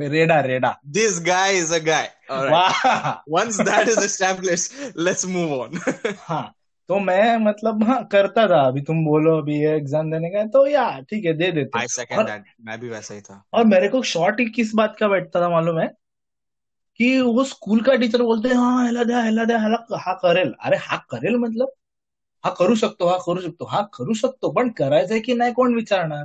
रेडा 0.00 0.40
रेडा। 0.40 0.80
This 0.86 1.22
guy 1.22 1.48
is. 1.48 1.74
All 1.74 1.84
right. 1.84 2.52
वाह। 2.52 3.18
Once 3.38 3.60
that 3.60 3.88
is 3.88 3.98
established, 3.98 4.94
let's 5.06 5.26
move 5.26 5.52
on. 5.52 5.94
हाँ। 6.18 6.54
तो 6.88 6.98
मैं 6.98 7.36
मतलब 7.36 7.82
हाँ 7.84 8.04
करता 8.04 8.46
था 8.48 8.60
अभी 8.66 8.80
तुम 8.80 9.04
बोलो 9.04 9.38
अभी 9.38 9.60
ये 9.60 9.76
एग्ज़ाम 9.76 10.10
देने 10.10 10.30
का 10.30 10.38
है, 10.38 10.48
तो 10.48 10.66
या 10.66 11.00
ठीक 11.00 11.24
है 11.24 11.32
दे 11.32 11.50
देते 11.52 11.86
second 11.86 12.18
और, 12.18 12.24
that. 12.24 12.42
मैं 12.60 12.80
भी 12.80 12.88
वैसा 12.88 13.14
ही 13.14 13.20
था. 13.20 13.44
और 13.52 13.64
मेरे 13.64 13.88
को 13.88 14.02
शॉर्ट 14.02 14.40
ही 14.40 14.46
किस 14.46 14.74
बात 14.74 14.96
का 15.00 15.08
बैठता 15.08 15.40
था 15.40 15.48
मालूम 15.48 15.78
है 15.78 15.86
कि 16.96 17.20
वो 17.20 17.44
स्कूल 17.44 17.82
का 17.82 17.94
टीचर 17.94 18.22
बोलते 18.22 18.48
हैं 18.48 18.56
हाँ 18.56 18.82
ह्याला 18.82 19.04
द्या 19.04 19.20
ह्याला 19.20 19.44
द्या 19.44 19.58
ह्याला 19.58 19.98
हा 19.98 20.12
करेल 20.12 20.54
अरे 20.60 20.76
हा 20.76 20.96
करेल 21.10 21.36
मतलब 21.36 21.72
हा 22.44 22.50
करू 22.50 22.74
शकतो 22.74 23.06
हा 23.08 23.16
करू 23.26 23.40
शकतो 23.40 23.64
हा 23.64 23.82
करू 23.82 24.14
शकतो 24.14 24.50
पण 24.52 24.68
करायचंय 24.68 25.20
की 25.20 25.34
नाही 25.34 25.52
कोण 25.52 25.74
विचारणार. 25.74 26.24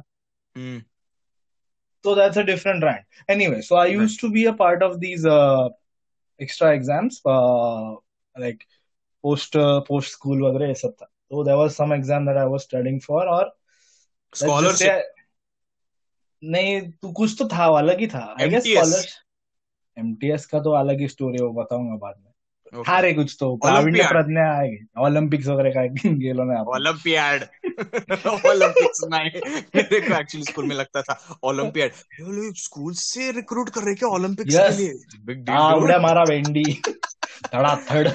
So 2.05 2.15
that's 2.15 2.37
a 2.37 2.43
different 2.43 2.83
rant. 2.83 3.05
Anyway, 3.27 3.61
so 3.61 3.75
I 3.75 3.85
used 3.87 4.19
to 4.21 4.29
be 4.31 4.45
a 4.45 4.53
part 4.53 4.83
of 4.83 4.99
these 4.99 5.25
uh, 5.25 5.69
extra 6.39 6.73
exams, 6.73 7.21
uh, 9.27 9.79
post 9.91 10.07
school 10.07 10.41
वगैरह 10.41 10.67
ये 10.67 10.73
सब 10.73 10.89
था. 10.89 11.09
So 11.33 11.43
there 11.43 11.57
was 11.59 11.73
some 11.81 11.95
exam 11.99 12.27
that 12.27 12.37
I 12.37 12.47
was 12.53 12.63
studying 12.67 12.99
for 13.05 13.25
और 13.27 13.57
say- 14.35 15.01
नहीं 16.43 16.81
तू 16.81 17.11
कुछ 17.11 17.35
तो 17.39 17.47
था 17.47 17.77
अलग 17.77 17.99
ही 17.99 18.07
था. 18.07 18.35
I 18.35 18.39
guess 18.39 18.65
MTS. 18.65 18.77
scholarship. 18.77 19.07
MTS 19.99 20.45
का 20.45 20.59
तो 20.59 20.71
अलग 20.71 20.99
ही 20.99 21.07
स्टोरी 21.07 21.37
है 21.41 21.47
वो 21.47 21.53
बताऊँगा 21.53 21.95
बाद 21.95 22.15
में. 22.17 22.29
हा 22.87 22.99
रे 22.99 23.13
कुछ 23.13 23.37
तो 23.39 23.55
प्रावीण्य. 23.55 24.03
प्रज्ञा 24.03 24.51
आहे 24.51 24.77
ऑलिम्पिक्स 24.97 25.47
वगैरे 25.47 25.71
काय 25.71 25.87
गेलो 26.05 26.59
आपण 26.59 26.71
ओलंपियाड 26.71 27.43
ओलंपिक्स 28.49 28.99
नहीं 29.03 29.51
मेरे 29.75 30.01
को 30.01 30.19
एक्चुअली 30.19 30.43
स्कूल 30.43 30.65
में 30.65 30.75
लगता 30.75 31.01
था 31.01 31.39
ओलंपियाड 31.43 31.91
स्कूल 32.57 32.93
से 32.93 33.31
रिक्रूट 33.31 33.69
कर 33.69 33.81
रहे 33.81 33.95
क्या 33.95 34.09
ओलंपिक्स. 34.09 34.55
के 34.55 34.77
लिए 34.77 35.19
बिग 35.19 35.49
हा 35.49 35.73
उड्या 35.73 35.99
मारा 35.99 36.23
भेंडी 36.23 36.81
धडाधड 37.45 38.07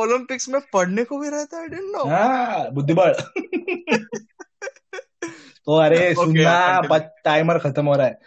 ओलंपिक्स 0.00 0.48
में 0.48 0.60
पढ़ने 0.72 1.04
को 1.04 1.18
भी 1.18 1.28
रहता 1.28 1.60
है 1.60 1.68
डिडंट 1.68 1.96
नो 1.96 2.04
हा 2.10 2.68
बुद्धिबळ 2.74 3.12
तो 5.66 5.76
अरे 5.80 6.14
सुनना. 6.14 6.98
टाइमर 7.24 7.58
खत्म 7.58 7.86
हो 7.86 7.94
रहा 7.96 8.06
है. 8.06 8.18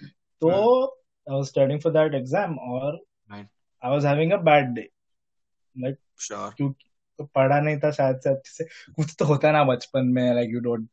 तो 0.41 0.49
I 0.51 1.36
was 1.36 1.45
studying 1.47 1.80
for 1.82 1.93
that 1.93 2.13
exam 2.15 2.57
और 2.57 2.99
I 3.32 3.89
was 3.91 4.05
having 4.05 4.32
a 4.32 4.38
bad 4.49 4.74
day 4.76 4.89
like 5.76 5.97
sure 6.28 6.53
क्योंकि 6.57 6.89
तो 7.20 7.24
पढ़ा 7.36 7.59
नहीं 7.59 7.78
था 7.80 7.91
शायद 7.91 8.20
से 8.24 8.30
अच्छे 8.30 8.51
से. 8.51 8.63
कुछ 8.95 9.15
तो 9.20 9.26
होता 9.26 9.47
है 9.47 9.53
ना 9.53 9.63
बचपन 9.63 10.05
में 10.15 10.34
लाइक 10.36 10.49
यू 10.53 10.59
डोंट 10.59 10.88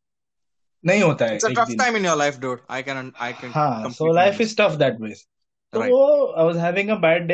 नहीं 0.84 1.02
होता 1.02 1.26
है 1.26 1.36
a 1.36 1.48
tough 1.58 1.74
time 1.78 1.96
in 1.96 2.04
your 2.06 2.16
life 2.16 2.38
dude 2.40 2.60
I 2.70 2.82
can 2.82 3.12
I 3.20 3.32
can 3.40 3.50
हाँ 3.54 3.90
so 3.90 4.10
life 4.18 4.40
is 4.46 4.54
tough 4.62 4.76
that 4.84 5.00
way. 5.06 5.14
So 5.14 5.80
Right. 5.80 5.92
I 6.40 6.42
was 6.48 6.58
having 6.62 6.90
a 6.94 6.96
bad 7.04 7.24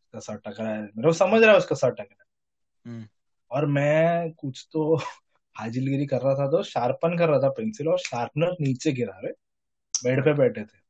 उसका 0.04 0.20
सर 0.20 0.36
टक 0.36 0.60
रहा 0.60 0.74
है। 0.74 0.82
मेरे 0.82 1.02
को 1.02 1.12
समझ 1.12 1.42
रहा 1.42 1.52
है 1.52 1.58
उसका 1.58 1.76
सर 1.76 1.90
टक 1.90 2.00
रहा 2.00 2.24
है। 2.24 2.26
हम्म. 2.86 3.08
और 3.50 3.66
मैं 3.66 4.32
कुछ 4.32 4.68
तो 4.72 4.96
हाजिलगिरी 5.56 6.06
कर 6.06 6.20
रहा 6.20 6.34
था 6.34 6.50
तो 6.50 6.62
शार्पन 6.62 7.18
कर 7.18 7.28
रहा 7.28 7.38
था 7.38 7.48
पेंसिल 7.48 7.88
और 7.88 7.98
शार्पनर 7.98 8.56
नीचे 8.60 8.92
गिरा 8.92 9.20
रे 9.24 9.32
बेड 10.04 10.24
पे 10.24 10.32
बैठे 10.32 10.60
थे। 10.60 10.82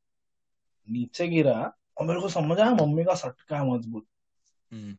नीचे 0.89 1.27
गिरा 1.27 1.73
और 1.97 2.05
मेरे 2.05 2.19
को 2.19 2.29
समझ 2.29 2.59
आया 2.59 2.71
मम्मी 2.71 3.03
का 3.03 3.15
सटका 3.15 3.59
है 3.59 3.77
मज़बूत। 3.77 4.05
हम्म. 4.73 4.97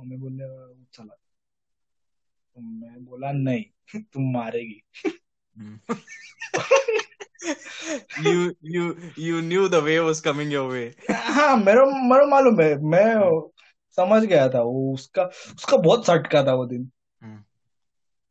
मम्मी 0.00 0.16
बोलने 0.16 0.44
चला। 0.92 1.16
तो 2.58 2.62
मैं 2.62 3.04
बोला 3.04 3.30
नहीं 3.32 4.00
तुम 4.12 4.32
मारेगी 4.32 4.82
you 8.24 8.52
you 8.74 8.84
you 9.16 9.42
knew 9.42 9.68
the 9.68 9.80
way 9.80 9.98
was 10.00 10.20
coming 10.20 10.50
your 10.54 10.66
way 10.72 10.86
हाँ 11.10 11.56
मेरे 11.58 11.84
मेरे 12.08 12.26
मालूम 12.30 12.60
है 12.60 12.74
मैं 12.94 13.04
समझ 13.98 14.22
गया 14.24 14.48
था 14.48 14.60
वो 14.62 14.92
उसका 14.94 15.22
उसका 15.54 15.76
बहुत 15.76 16.06
सटका 16.06 16.42
था 16.46 16.54
वो 16.54 16.66
दिन 16.66 16.90
हम्म. 17.20 17.42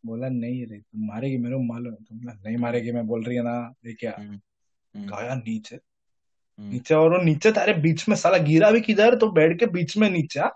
बोला 0.03 0.29
नहीं 0.29 0.65
रे 0.65 0.77
तुम 0.79 1.07
मारेगी 1.07 1.37
मेरे 1.37 1.55
को 1.55 1.61
मालूम 1.63 1.93
है 1.93 2.03
तुम 2.03 2.19
नहीं 2.45 2.57
मारेगी 2.57 2.91
मैं 2.91 3.05
बोल 3.07 3.23
रही 3.23 3.37
है 3.37 3.43
ना 3.43 3.57
ये 3.85 3.93
क्या 3.93 4.13
हम्म. 4.17 4.39
हम्म. 4.95 5.07
गया 5.07 5.35
नीचे. 5.35 5.79
नीचे 6.59 6.95
और 6.95 7.11
वो 7.13 7.17
नीचे 7.23 7.51
तारे 7.51 7.73
बीच 7.81 8.07
में 8.09 8.15
साला 8.15 8.37
गिरा 8.51 8.71
भी 8.71 8.81
किधर 8.81 9.15
तो 9.17 9.31
बेड 9.31 9.59
के 9.59 9.65
बीच 9.77 9.97
में 9.97 10.09
नीचे 10.09 10.39
हाँ? 10.39 10.51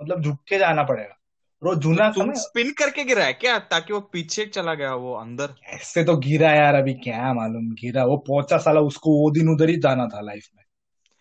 मतलब 0.00 0.22
झुक 0.22 0.38
के 0.48 0.58
जाना 0.58 0.82
पड़ेगा 0.84 1.15
वो 1.62 1.74
झूला 1.74 2.10
तुम 2.10 2.32
स्पिन 2.32 2.70
करके 2.70 3.04
गिरा 3.04 3.24
है 3.24 3.32
क्या? 3.32 3.58
ताकि 3.58 3.92
वो 3.92 4.00
पीछे 4.00 4.46
चला 4.46 4.74
गया 4.74 4.94
वो 4.94 5.14
अंदर। 5.14 5.54
ऐसे 5.66 6.04
तो 6.04 6.16
गिरा 6.16 6.50
यार 6.50 6.74
अभी 6.74 6.94
क्या 6.94 7.32
मालूम 7.32 7.70
गिरा। 7.70 8.04
वो 8.04 8.16
पहुँचा 8.16 8.58
साला 8.58 8.80
उसको 8.80 9.10
वो 9.10 9.30
दिन 9.30 9.48
उधर 9.48 9.68
ही 9.68 9.76
जाना 9.76 10.06
था 10.06 10.20
लाइफ 10.20 10.48
में। 10.56 10.64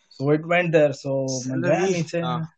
So 0.09 0.33
it 0.33 0.41
went 0.45 0.71
there 0.71 0.91
so 0.91 1.43
मैं 1.49 1.61
गया 1.61 1.85
नीचे। 1.85 2.19
हाँ. 2.19 2.51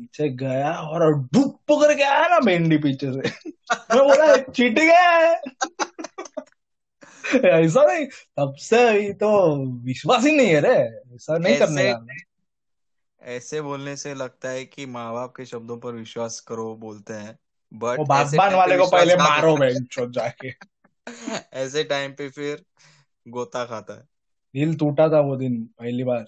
नीचे 0.00 0.28
गया 0.28 0.72
और 0.72 1.14
डुप 1.18 1.60
करके 1.72 2.02
आया 2.02 2.28
ना 2.28 2.40
भेंडी 2.40 2.78
पीछे 2.78 3.12
से। 3.12 3.50
मैं 3.72 4.08
बोला 4.08 4.36
चीटिंग 4.36 4.90
है? 4.90 5.40
ऐसा 7.50 7.84
नहीं 7.84 8.06
तब 8.06 8.54
से 8.58 9.12
तो 9.12 9.56
विश्वास 9.84 10.24
ही 10.24 10.36
नहीं 10.36 10.48
है 10.48 10.60
रे। 10.60 10.78
ऐसा 11.14 11.38
नहीं 11.38 11.58
करने 11.58 11.92
का 11.92 12.06
ऐसे 13.22 13.60
बोलने 13.60 13.96
से 13.96 14.14
लगता 14.14 14.48
है 14.48 14.64
कि 14.64 14.86
माँ 14.86 15.12
बाप 15.12 15.34
के 15.36 15.44
शब्दों 15.44 15.78
पर 15.78 15.92
विश्वास 15.92 16.40
करो 16.40 16.76
बोलते 16.76 17.14
हैं। 17.14 17.38
बट 17.74 17.98
बागबान 18.00 18.54
वाले 18.54 18.78
को 18.78 18.86
पहले 18.86 19.16
मारो 19.16 20.10
जाके। 20.10 20.52
ऐसे 21.52 21.84
टाइम 21.84 22.12
पे 22.12 22.28
फिर 22.28 22.64
गोता 23.28 23.64
खाता 23.64 23.94
है। 23.94 24.02
दिल 24.54 24.76
टूटा 24.76 25.08
था 25.08 25.20
वो 25.20 25.36
दिन 25.36 25.64
पहली 25.64 26.04
बार। 26.04 26.26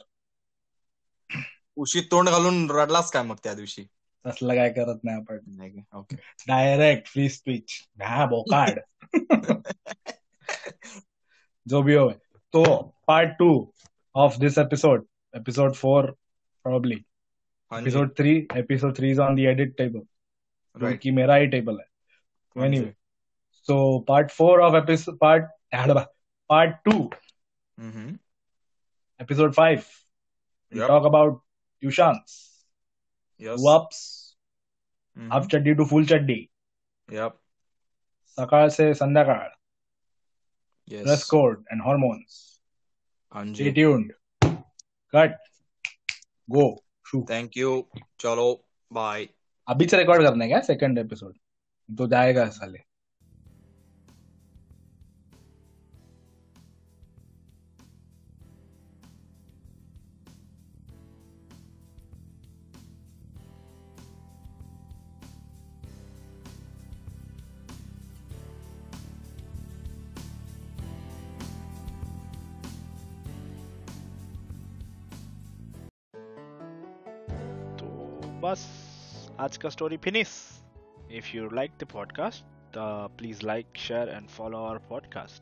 उशी 1.77 2.01
तोंड 2.01 2.29
घालून 2.29 2.71
रडलास 2.71 3.11
काय 3.11 3.23
मग 3.23 3.37
त्या 3.37 3.55
दिवशी? 3.55 3.83
तसलं 4.27 4.55
काय 4.55 4.71
करत 4.71 5.01
नाही 5.05 5.17
आपण. 5.19 5.99
ओके 5.99 6.17
डायरेक्ट 6.49 7.09
फ्री 7.09 7.29
स्पीच 7.29 7.73
हा 8.03 8.27
बोकाड. 8.27 8.81
जो 11.69 11.83
भी 11.83 11.95
हो. 11.95 12.11
तो 12.53 12.95
part 13.07 13.39
two 13.39 13.73
of 14.15 14.39
this 14.39 14.59
episode 14.59 15.07
episode 15.37 15.75
four 15.75 16.17
ji. 16.97 17.05
Episode 17.81 18.11
three 18.19 18.37
episode 18.57 18.97
three 18.97 19.11
is 19.11 19.21
on 19.21 19.35
the 19.37 19.39
edit 19.39 19.77
table 19.77 20.01
जो 20.77 20.87
कि 20.99 21.11
मेरा 21.11 21.35
ही 21.35 21.47
टेबल 21.47 21.79
है। 21.81 21.87
Anyway 22.57 22.95
so 23.69 23.99
part 24.09 24.31
four 24.31 24.61
of 24.61 24.77
episode 24.77 25.19
part 25.19 25.51
part 26.51 26.77
two 26.85 27.11
episode 29.21 29.53
five 29.55 29.83
we 30.73 30.79
Yep. 30.79 30.89
talk 30.89 31.07
about 31.07 31.35
tuitions. 31.83 32.35
Yes 33.41 33.65
ups 33.69 33.99
half 35.33 35.47
चड्डी 35.47 35.75
to 35.75 35.85
full 35.85 36.05
चड्डी 36.07 36.37
सकाळ 38.39 38.69
से 38.69 38.93
संध्याकाळ 38.95 39.49
ड्रेस 41.05 41.25
कोड 41.31 41.65
एंड 41.73 41.83
हॉर्मोन्स 41.83 42.39
जी। 43.57 43.71
ट्यून्ड 43.71 44.13
कट 45.13 45.37
गो 46.53 46.85
शू 47.07 47.27
थैंक 47.31 47.57
यू 47.57 47.89
चलो 48.21 48.65
बाय 48.93 49.29
अभी 49.69 49.87
से 49.87 49.97
रिकॉर्ड 49.97 50.23
करने 50.23 50.49
का 50.49 50.61
सेकंड 50.61 50.99
एपिसोड 50.99 51.35
तो 51.99 52.07
जाएगा 52.07 52.47
साले। 52.47 52.79
आज 79.42 79.58
का 79.58 79.70
story 79.70 79.98
finish 79.98 80.30
if 81.12 81.34
you 81.36 81.50
like 81.54 81.72
the 81.80 81.84
podcast 81.94 82.46
please 83.18 83.42
like 83.44 83.78
share 83.84 84.08
and 84.16 84.30
follow 84.30 84.64
our 84.70 84.80
podcast 84.90 85.42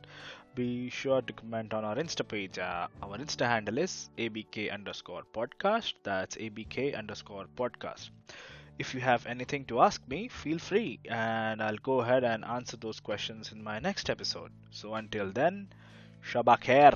be 0.54 0.88
sure 0.88 1.20
to 1.22 1.32
comment 1.32 1.74
on 1.74 1.84
our 1.84 1.96
insta 1.96 2.26
page 2.28 2.58
uh, 2.58 2.86
our 3.02 3.18
insta 3.18 3.46
handle 3.46 3.78
is 3.78 4.08
abk 4.26 4.72
underscore 4.76 5.22
podcast 5.38 5.92
that's 6.02 6.36
abk 6.36 6.96
underscore 6.98 7.44
podcast 7.56 8.10
if 8.78 8.94
you 8.94 9.00
have 9.00 9.26
anything 9.26 9.64
to 9.64 9.80
ask 9.80 10.08
me 10.08 10.28
feel 10.28 10.58
free 10.58 10.98
and 11.10 11.62
i'll 11.62 11.82
go 11.90 12.00
ahead 12.00 12.24
and 12.24 12.44
answer 12.44 12.76
those 12.76 13.00
questions 13.00 13.52
in 13.52 13.62
my 13.62 13.78
next 13.78 14.08
episode 14.10 14.50
so 14.70 14.94
until 14.94 15.30
then 15.42 15.68
shabak 16.32 16.60
khair 16.70 16.94